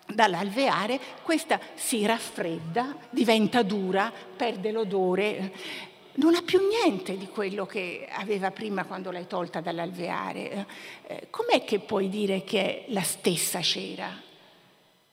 dall'alveare, 0.06 0.98
questa 1.24 1.60
si 1.74 2.06
raffredda, 2.06 2.95
diventa 3.10 3.64
dura, 3.64 4.10
perde 4.38 4.72
l'odore 4.72 5.52
non 6.18 6.36
ha 6.36 6.41
più 6.41 6.59
niente 6.68 7.18
di 7.18 7.28
quello 7.28 7.65
che 7.65 8.07
aveva 8.09 8.51
prima 8.51 8.86
quando 8.86 9.11
l'hai 9.11 9.28
tolta 9.28 9.61
dall'alveare. 9.61 10.68
Eh, 11.07 11.28
com'è 11.30 11.63
che 11.63 11.80
puoi 11.80 12.09
dire 12.09 12.43
che 12.43 12.86
è 12.86 12.91
la 12.91 13.01
stessa 13.01 13.61
cera? 13.61 14.22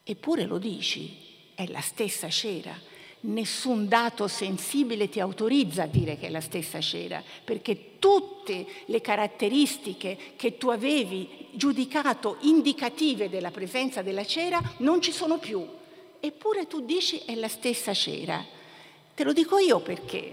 Eppure 0.03 0.45
lo 0.45 0.59
dici, 0.59 1.17
è 1.55 1.67
la 1.67 1.81
stessa 1.81 2.29
cera. 2.29 2.75
Nessun 3.21 3.89
dato 3.89 4.29
sensibile 4.29 5.09
ti 5.09 5.21
autorizza 5.21 5.85
a 5.85 5.87
dire 5.87 6.19
che 6.19 6.27
è 6.27 6.31
la 6.31 6.43
stessa 6.43 6.81
cera, 6.81 7.23
perché 7.43 7.99
tutte 7.99 8.67
le 8.87 9.01
caratteristiche 9.01 10.17
che 10.37 10.59
tu 10.59 10.69
avevi 10.69 11.49
giudicato 11.53 12.37
indicative 12.41 13.31
della 13.31 13.51
presenza 13.51 14.03
della 14.03 14.27
cera 14.27 14.61
non 14.79 15.01
ci 15.01 15.13
sono 15.13 15.39
più. 15.39 15.67
Eppure 16.21 16.67
tu 16.67 16.81
dici 16.81 17.23
è 17.27 17.35
la 17.35 17.49
stessa 17.49 17.93
cera. 17.93 18.63
Te 19.15 19.23
lo 19.23 19.33
dico 19.33 19.59
io 19.59 19.79
perché, 19.79 20.33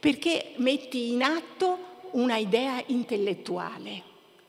perché 0.00 0.54
metti 0.56 1.12
in 1.12 1.22
atto 1.22 2.04
una 2.12 2.38
idea 2.38 2.82
intellettuale 2.86 4.02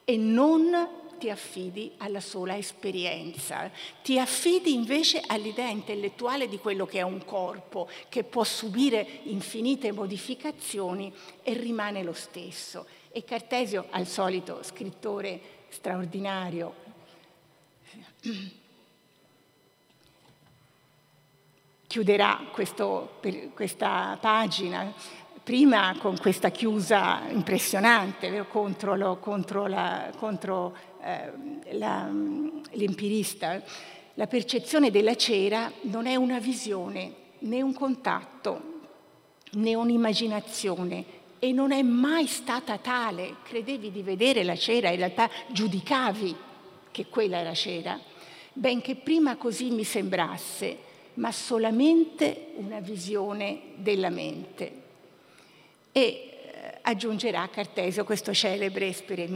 e 0.05 0.15
non 0.15 0.87
ti 1.17 1.29
affidi 1.29 1.91
alla 1.97 2.21
sola 2.21 2.55
esperienza, 2.55 3.69
ti 4.01 4.17
affidi 4.19 4.73
invece 4.73 5.21
all'idea 5.25 5.67
intellettuale 5.67 6.47
di 6.47 6.59
quello 6.59 6.85
che 6.85 6.99
è 6.99 7.01
un 7.01 7.25
corpo, 7.25 7.89
che 8.07 8.23
può 8.23 8.45
subire 8.45 9.05
infinite 9.23 9.91
modificazioni 9.91 11.11
e 11.43 11.53
rimane 11.53 12.03
lo 12.03 12.13
stesso. 12.13 12.85
E 13.11 13.25
Cartesio, 13.25 13.87
al 13.89 14.07
solito 14.07 14.63
scrittore 14.63 15.41
straordinario, 15.69 16.73
chiuderà 21.87 22.47
questo, 22.51 23.19
questa 23.53 24.17
pagina 24.19 24.93
prima 25.47 25.95
con 25.97 26.17
questa 26.17 26.49
chiusa 26.49 27.21
impressionante 27.29 28.45
contro, 28.49 28.97
lo, 28.97 29.15
contro, 29.15 29.65
la, 29.65 30.11
contro 30.17 30.75
eh, 31.01 31.31
la, 31.77 32.11
l'empirista 32.71 33.63
La 34.15 34.27
percezione 34.27 34.91
della 34.91 35.15
cera 35.15 35.71
non 35.83 36.05
è 36.05 36.15
una 36.15 36.39
visione, 36.39 37.13
né 37.39 37.61
un 37.61 37.73
contatto, 37.73 38.79
né 39.51 39.73
un'immaginazione 39.73 41.05
e 41.39 41.53
non 41.53 41.71
è 41.71 41.81
mai 41.81 42.27
stata 42.27 42.77
tale. 42.77 43.35
Credevi 43.43 43.89
di 43.89 44.01
vedere 44.01 44.43
la 44.43 44.57
cera, 44.57 44.89
in 44.89 44.97
realtà 44.97 45.29
giudicavi 45.47 46.35
che 46.91 47.05
quella 47.05 47.37
era 47.37 47.53
cera, 47.53 47.97
benché 48.51 48.95
prima 48.95 49.37
così 49.37 49.69
mi 49.69 49.85
sembrasse, 49.85 50.77
ma 51.17 51.31
solamente 51.31 52.51
una 52.55 52.79
visione 52.79 53.59
della 53.75 54.09
mente. 54.09 54.71
E 55.91 56.01
eh, 56.01 56.77
aggiungerà 56.81 57.47
Cartesio 57.49 58.03
questo 58.03 58.33
celebre 58.33 58.87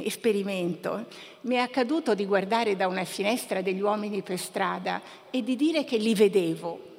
esperimento. 0.03 1.07
Mi 1.41 1.55
è 1.55 1.59
accaduto 1.59 2.13
di 2.13 2.25
guardare 2.25 2.75
da 2.75 2.87
una 2.87 3.03
finestra 3.03 3.61
degli 3.61 3.81
uomini 3.81 4.21
per 4.21 4.37
strada 4.37 5.01
e 5.31 5.43
di 5.43 5.55
dire 5.55 5.83
che 5.83 5.97
li 5.97 6.13
vedevo, 6.13 6.89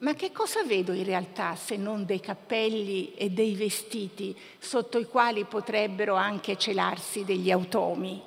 ma 0.00 0.14
che 0.14 0.30
cosa 0.30 0.62
vedo 0.62 0.92
in 0.92 1.04
realtà 1.04 1.56
se 1.56 1.76
non 1.76 2.04
dei 2.04 2.20
cappelli 2.20 3.14
e 3.14 3.30
dei 3.30 3.54
vestiti 3.54 4.36
sotto 4.58 4.98
i 4.98 5.06
quali 5.06 5.44
potrebbero 5.44 6.14
anche 6.14 6.56
celarsi 6.56 7.24
degli 7.24 7.50
automi? 7.50 8.22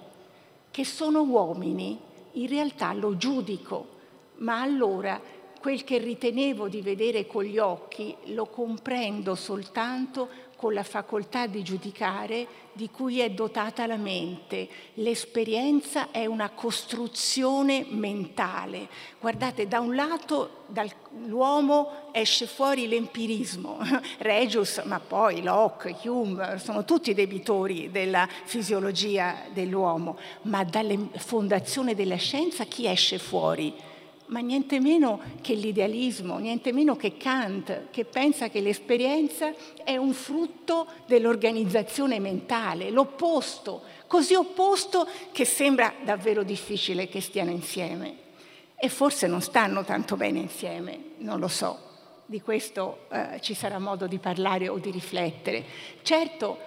Che 0.70 0.86
sono 0.86 1.22
uomini, 1.22 1.98
in 2.34 2.48
realtà 2.48 2.92
lo 2.94 3.16
giudico, 3.16 4.00
ma 4.38 4.62
allora 4.62 5.22
quel 5.62 5.84
che 5.84 6.00
ritenevo 6.00 6.68
di 6.68 6.82
vedere 6.82 7.28
con 7.28 7.44
gli 7.44 7.60
occhi 7.60 8.16
lo 8.26 8.48
comprendo 8.48 9.36
soltanto 9.36 10.28
con 10.56 10.74
la 10.74 10.84
facoltà 10.84 11.46
di 11.46 11.64
giudicare 11.64 12.48
di 12.74 12.90
cui 12.90 13.20
è 13.20 13.30
dotata 13.30 13.86
la 13.86 13.98
mente. 13.98 14.68
L'esperienza 14.96 16.10
è 16.12 16.26
una 16.26 16.50
costruzione 16.50 17.86
mentale. 17.90 18.88
Guardate, 19.20 19.68
da 19.68 19.80
un 19.80 19.96
lato 19.96 20.66
dall'uomo 20.68 22.10
esce 22.12 22.48
fuori 22.48 22.88
l'empirismo, 22.88 23.80
Regius, 24.20 24.82
ma 24.86 25.00
poi 25.00 25.44
Locke, 25.44 25.96
Hume, 26.04 26.58
sono 26.58 26.86
tutti 26.86 27.14
debitori 27.14 27.92
della 27.92 28.28
fisiologia 28.46 29.44
dell'uomo, 29.52 30.18
ma 30.44 30.64
dalle 30.64 31.10
fondazioni 31.18 31.94
della 31.94 32.18
scienza 32.18 32.66
chi 32.66 32.88
esce 32.88 33.20
fuori? 33.20 33.90
Ma 34.32 34.40
niente 34.40 34.80
meno 34.80 35.20
che 35.42 35.54
l'idealismo, 35.54 36.38
niente 36.38 36.72
meno 36.72 36.96
che 36.96 37.18
Kant, 37.18 37.90
che 37.92 38.06
pensa 38.06 38.50
che 38.50 38.62
l'esperienza 38.62 39.54
è 39.84 39.98
un 39.98 40.14
frutto 40.14 40.88
dell'organizzazione 41.06 42.18
mentale, 42.20 42.92
l'opposto, 42.92 43.82
così 44.08 44.34
opposto 44.34 45.06
che 45.34 45.44
sembra 45.44 45.94
davvero 46.04 46.44
difficile 46.44 47.10
che 47.10 47.20
stiano 47.20 47.52
insieme. 47.52 48.30
E 48.76 48.88
forse 48.88 49.28
non 49.28 49.42
stanno 49.42 49.84
tanto 49.84 50.16
bene 50.16 50.40
insieme, 50.40 50.98
non 51.18 51.40
lo 51.40 51.50
so. 51.50 51.90
Di 52.26 52.42
questo 52.42 53.08
eh, 53.12 53.40
ci 53.42 53.54
sarà 53.54 53.80
modo 53.80 54.08
di 54.08 54.18
parlare 54.18 54.70
o 54.70 54.78
di 54.78 54.92
riflettere. 54.92 55.64
Certo, 56.04 56.58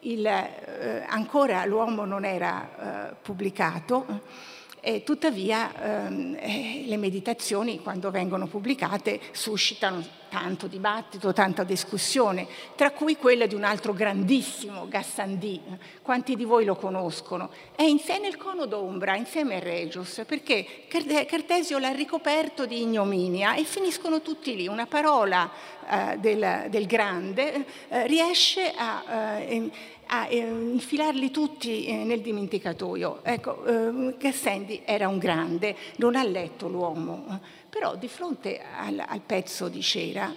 il, 0.00 0.24
eh, 0.26 1.04
ancora 1.08 1.64
l'uomo 1.64 2.04
non 2.04 2.26
era 2.26 3.10
eh, 3.10 3.14
pubblicato 3.22 4.54
e 4.86 5.02
tuttavia 5.02 6.06
ehm, 6.06 6.36
eh, 6.38 6.84
le 6.86 6.96
meditazioni, 6.96 7.80
quando 7.80 8.12
vengono 8.12 8.46
pubblicate, 8.46 9.18
suscitano 9.32 10.00
tanto 10.38 10.66
dibattito, 10.66 11.32
tanta 11.32 11.64
discussione, 11.64 12.46
tra 12.74 12.90
cui 12.90 13.16
quella 13.16 13.46
di 13.46 13.54
un 13.54 13.64
altro 13.64 13.94
grandissimo, 13.94 14.86
Gassandi. 14.86 15.62
Quanti 16.02 16.36
di 16.36 16.44
voi 16.44 16.66
lo 16.66 16.76
conoscono? 16.76 17.48
È 17.74 17.82
in 17.82 17.98
sé 17.98 18.18
nel 18.18 18.36
cono 18.36 18.66
d'ombra, 18.66 19.16
insieme 19.16 19.56
a 19.56 19.60
Regius, 19.60 20.24
perché 20.26 20.84
Cartesio 20.88 21.78
l'ha 21.78 21.92
ricoperto 21.92 22.66
di 22.66 22.82
ignominia 22.82 23.54
e 23.54 23.64
finiscono 23.64 24.20
tutti 24.20 24.54
lì. 24.54 24.68
Una 24.68 24.84
parola 24.84 25.50
eh, 25.88 26.18
del, 26.18 26.66
del, 26.68 26.86
grande 26.86 27.64
eh, 27.88 28.06
riesce 28.06 28.74
a... 28.76 29.40
Eh, 29.40 29.94
a 30.08 30.28
eh, 30.28 30.36
infilarli 30.38 31.32
tutti 31.32 31.84
eh, 31.84 32.04
nel 32.04 32.20
dimenticatoio. 32.20 33.24
Ecco, 33.24 33.64
eh, 33.64 34.14
Gassendi 34.16 34.82
era 34.84 35.08
un 35.08 35.18
grande, 35.18 35.74
non 35.96 36.14
ha 36.14 36.22
letto 36.22 36.68
l'uomo, 36.68 37.40
però 37.76 37.94
di 37.94 38.08
fronte 38.08 38.62
al, 38.74 39.04
al 39.06 39.20
pezzo 39.20 39.68
di 39.68 39.82
cera 39.82 40.34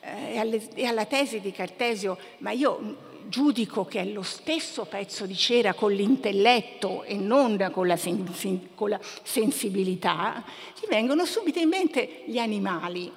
eh, 0.00 0.32
e, 0.32 0.38
alle, 0.38 0.60
e 0.74 0.86
alla 0.86 1.04
tesi 1.04 1.38
di 1.38 1.52
Cartesio, 1.52 2.18
ma 2.38 2.50
io 2.50 2.96
giudico 3.28 3.84
che 3.84 4.00
è 4.00 4.04
lo 4.06 4.22
stesso 4.22 4.86
pezzo 4.86 5.24
di 5.24 5.36
cera 5.36 5.74
con 5.74 5.92
l'intelletto 5.92 7.04
e 7.04 7.14
non 7.14 7.70
con 7.72 7.86
la, 7.86 7.96
sen- 7.96 8.74
con 8.74 8.88
la, 8.88 8.98
sensibilità, 9.22 10.42
gli 10.80 10.88
vengono 10.88 11.24
subito 11.26 11.60
in 11.60 11.68
mente 11.68 12.24
gli 12.26 12.38
animali, 12.38 13.12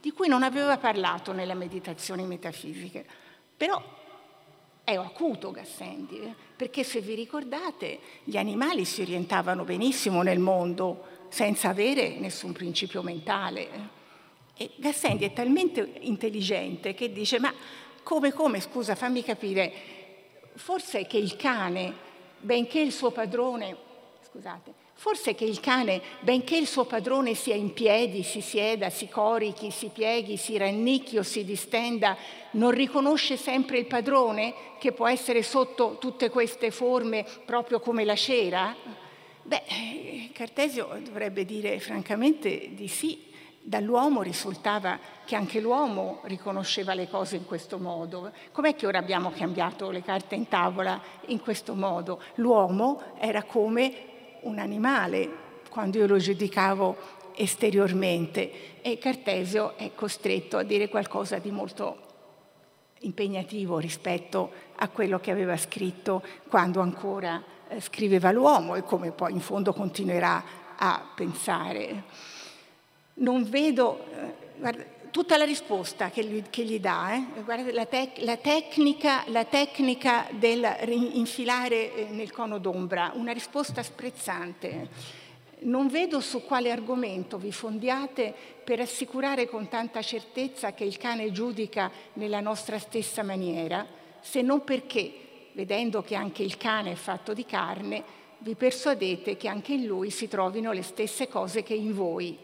di 0.00 0.12
cui 0.12 0.28
non 0.28 0.44
aveva 0.44 0.78
parlato 0.78 1.32
nelle 1.32 1.54
meditazioni 1.54 2.24
metafisiche. 2.24 3.04
Però 3.56 3.82
è 4.84 4.94
acuto 4.94 5.50
Gassendi, 5.50 6.20
eh? 6.20 6.34
perché 6.54 6.84
se 6.84 7.00
vi 7.00 7.16
ricordate 7.16 7.98
gli 8.22 8.36
animali 8.36 8.84
si 8.84 9.00
orientavano 9.02 9.64
benissimo 9.64 10.22
nel 10.22 10.38
mondo 10.38 11.14
senza 11.28 11.68
avere 11.68 12.16
nessun 12.18 12.52
principio 12.52 13.02
mentale. 13.02 13.94
E 14.56 14.70
Gassendi 14.76 15.24
è 15.24 15.32
talmente 15.32 15.94
intelligente 16.00 16.94
che 16.94 17.12
dice 17.12 17.38
ma 17.38 17.52
come 18.02 18.32
come, 18.32 18.60
scusa 18.60 18.94
fammi 18.94 19.22
capire, 19.22 19.72
forse 20.54 21.06
che 21.06 21.18
il 21.18 21.36
cane, 21.36 21.92
benché 22.38 22.80
il 22.80 22.92
suo 22.92 23.10
padrone, 23.10 23.76
scusate, 24.28 24.84
Forse 24.98 25.34
che 25.34 25.44
il 25.44 25.60
cane, 25.60 26.00
benché 26.20 26.56
il 26.56 26.66
suo 26.66 26.86
padrone 26.86 27.34
sia 27.34 27.54
in 27.54 27.74
piedi, 27.74 28.22
si 28.22 28.40
sieda, 28.40 28.88
si 28.88 29.08
corichi, 29.08 29.70
si 29.70 29.88
pieghi, 29.88 30.38
si 30.38 30.56
rannicchi 30.56 31.18
o 31.18 31.22
si 31.22 31.44
distenda, 31.44 32.16
non 32.52 32.70
riconosce 32.70 33.36
sempre 33.36 33.76
il 33.76 33.84
padrone 33.84 34.54
che 34.78 34.92
può 34.92 35.06
essere 35.06 35.42
sotto 35.42 35.98
tutte 36.00 36.30
queste 36.30 36.70
forme 36.70 37.26
proprio 37.44 37.78
come 37.78 38.06
la 38.06 38.16
cera? 38.16 38.74
Beh, 39.46 40.30
Cartesio 40.32 40.88
dovrebbe 41.04 41.44
dire 41.44 41.78
francamente 41.78 42.70
di 42.74 42.88
sì. 42.88 43.26
Dall'uomo 43.60 44.22
risultava 44.22 44.98
che 45.24 45.36
anche 45.36 45.60
l'uomo 45.60 46.20
riconosceva 46.24 46.94
le 46.94 47.08
cose 47.08 47.36
in 47.36 47.44
questo 47.44 47.78
modo. 47.78 48.32
Com'è 48.50 48.74
che 48.74 48.88
ora 48.88 48.98
abbiamo 48.98 49.30
cambiato 49.30 49.90
le 49.90 50.02
carte 50.02 50.34
in 50.34 50.48
tavola 50.48 51.00
in 51.26 51.40
questo 51.40 51.74
modo? 51.74 52.20
L'uomo 52.36 53.00
era 53.18 53.44
come 53.44 54.38
un 54.40 54.58
animale 54.58 55.44
quando 55.70 55.98
io 55.98 56.08
lo 56.08 56.18
giudicavo 56.18 56.96
esteriormente 57.36 58.82
e 58.82 58.98
Cartesio 58.98 59.76
è 59.76 59.92
costretto 59.94 60.56
a 60.56 60.64
dire 60.64 60.88
qualcosa 60.88 61.38
di 61.38 61.52
molto 61.52 61.98
impegnativo 63.00 63.78
rispetto 63.78 64.50
a 64.74 64.88
quello 64.88 65.20
che 65.20 65.30
aveva 65.30 65.56
scritto 65.56 66.22
quando 66.48 66.80
ancora 66.80 67.54
eh, 67.68 67.80
scriveva 67.80 68.30
l'uomo 68.30 68.74
e 68.74 68.82
come 68.82 69.10
poi 69.10 69.32
in 69.32 69.40
fondo 69.40 69.72
continuerà 69.72 70.42
a 70.76 71.02
pensare. 71.14 72.04
Non 73.14 73.48
vedo, 73.48 74.04
eh, 74.12 74.34
guarda, 74.58 74.84
tutta 75.10 75.38
la 75.38 75.44
risposta 75.44 76.10
che 76.10 76.22
gli, 76.24 76.42
che 76.50 76.62
gli 76.64 76.78
dà, 76.78 77.14
eh? 77.14 77.42
Guardate, 77.42 77.72
la, 77.72 77.86
tec- 77.86 78.18
la, 78.18 78.36
tecnica, 78.36 79.24
la, 79.28 79.44
tecnica, 79.44 80.26
del 80.32 80.64
infilare 81.14 81.94
eh, 81.94 82.08
nel 82.10 82.30
cono 82.30 82.58
d'ombra, 82.58 83.12
una 83.14 83.32
risposta 83.32 83.82
sprezzante. 83.82 84.88
Non 85.60 85.88
vedo 85.88 86.20
su 86.20 86.44
quale 86.44 86.70
argomento 86.70 87.38
vi 87.38 87.50
fondiate 87.50 88.34
per 88.62 88.80
assicurare 88.80 89.48
con 89.48 89.68
tanta 89.68 90.02
certezza 90.02 90.74
che 90.74 90.84
il 90.84 90.98
cane 90.98 91.32
giudica 91.32 91.90
nella 92.14 92.40
nostra 92.40 92.78
stessa 92.78 93.22
maniera, 93.22 93.86
se 94.20 94.42
non 94.42 94.64
perché, 94.64 95.25
vedendo 95.56 96.02
che 96.02 96.14
anche 96.14 96.42
il 96.42 96.58
cane 96.58 96.92
è 96.92 96.94
fatto 96.94 97.32
di 97.32 97.46
carne, 97.46 98.04
vi 98.40 98.54
persuadete 98.54 99.38
che 99.38 99.48
anche 99.48 99.72
in 99.72 99.86
lui 99.86 100.10
si 100.10 100.28
trovino 100.28 100.70
le 100.70 100.82
stesse 100.82 101.28
cose 101.28 101.62
che 101.62 101.72
in 101.72 101.94
voi, 101.94 102.36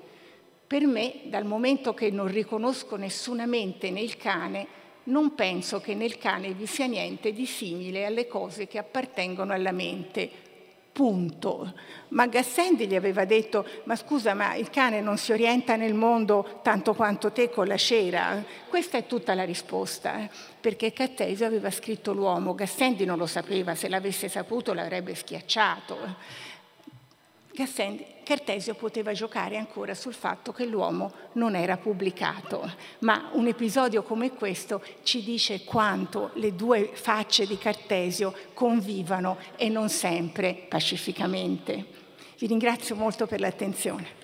per 0.67 0.87
me, 0.87 1.21
dal 1.25 1.45
momento 1.45 1.93
che 1.93 2.11
non 2.11 2.27
riconosco 2.29 2.97
nessuna 2.97 3.45
mente 3.45 3.91
nel 3.91 4.17
cane, 4.17 4.67
non 5.05 5.35
penso 5.35 5.79
che 5.79 5.95
nel 5.95 6.17
cane 6.17 6.55
vi 6.55 6.65
sia 6.65 6.87
niente 6.87 7.35
di 7.35 7.45
simile 7.45 8.07
alle 8.07 8.27
cose 8.27 8.67
che 8.67 8.79
appartengono 8.79 9.53
alla 9.53 9.73
mente. 9.73 10.31
Punto. 10.93 11.75
Ma 12.09 12.27
Gassendi 12.27 12.87
gli 12.87 12.95
aveva 12.95 13.27
detto, 13.27 13.67
ma 13.85 13.97
scusa, 13.97 14.33
ma 14.33 14.55
il 14.55 14.71
cane 14.71 15.03
non 15.03 15.19
si 15.19 15.33
orienta 15.33 15.77
nel 15.77 15.95
mondo 15.95 16.61
tanto 16.63 16.95
quanto 16.95 17.31
te 17.31 17.51
con 17.51 17.67
la 17.67 17.77
cera? 17.77 18.43
Questa 18.69 18.97
è 18.97 19.07
tutta 19.07 19.35
la 19.35 19.45
risposta, 19.45 20.29
perché 20.63 20.93
Cattesio 20.93 21.45
aveva 21.45 21.73
scritto 21.73 22.13
l'uomo, 22.13 22.55
Gassendi 22.55 23.05
non 23.05 23.19
lo 23.19 23.27
sapeva, 23.27 23.75
se 23.75 23.89
l'avesse 23.89 24.29
saputo 24.29 24.73
l'avrebbe 24.73 25.17
schiacciato. 25.17 25.99
Gassendi, 27.53 28.07
Cartesio 28.23 28.75
poteva 28.75 29.13
giocare 29.13 29.57
ancora 29.59 29.93
sul 29.95 30.15
fatto 30.15 30.53
che 30.53 30.65
l'uomo 30.65 31.13
non 31.33 31.57
era 31.57 31.77
pubblicato, 31.77 32.73
ma 33.01 33.29
un 33.33 33.49
episodio 33.49 34.05
come 34.05 34.31
questo 34.33 34.83
ci 35.03 35.25
dice 35.25 35.65
quanto 35.65 36.31
le 36.35 36.55
due 36.55 36.91
facce 36.93 37.45
di 37.45 37.59
Cartesio 37.59 38.33
convivano 38.55 39.39
e 39.57 39.69
non 39.69 39.89
sempre 39.89 40.55
pacificamente. 40.69 41.85
Vi 42.39 42.47
ringrazio 42.47 42.95
molto 42.95 43.27
per 43.27 43.41
l'attenzione. 43.41 44.22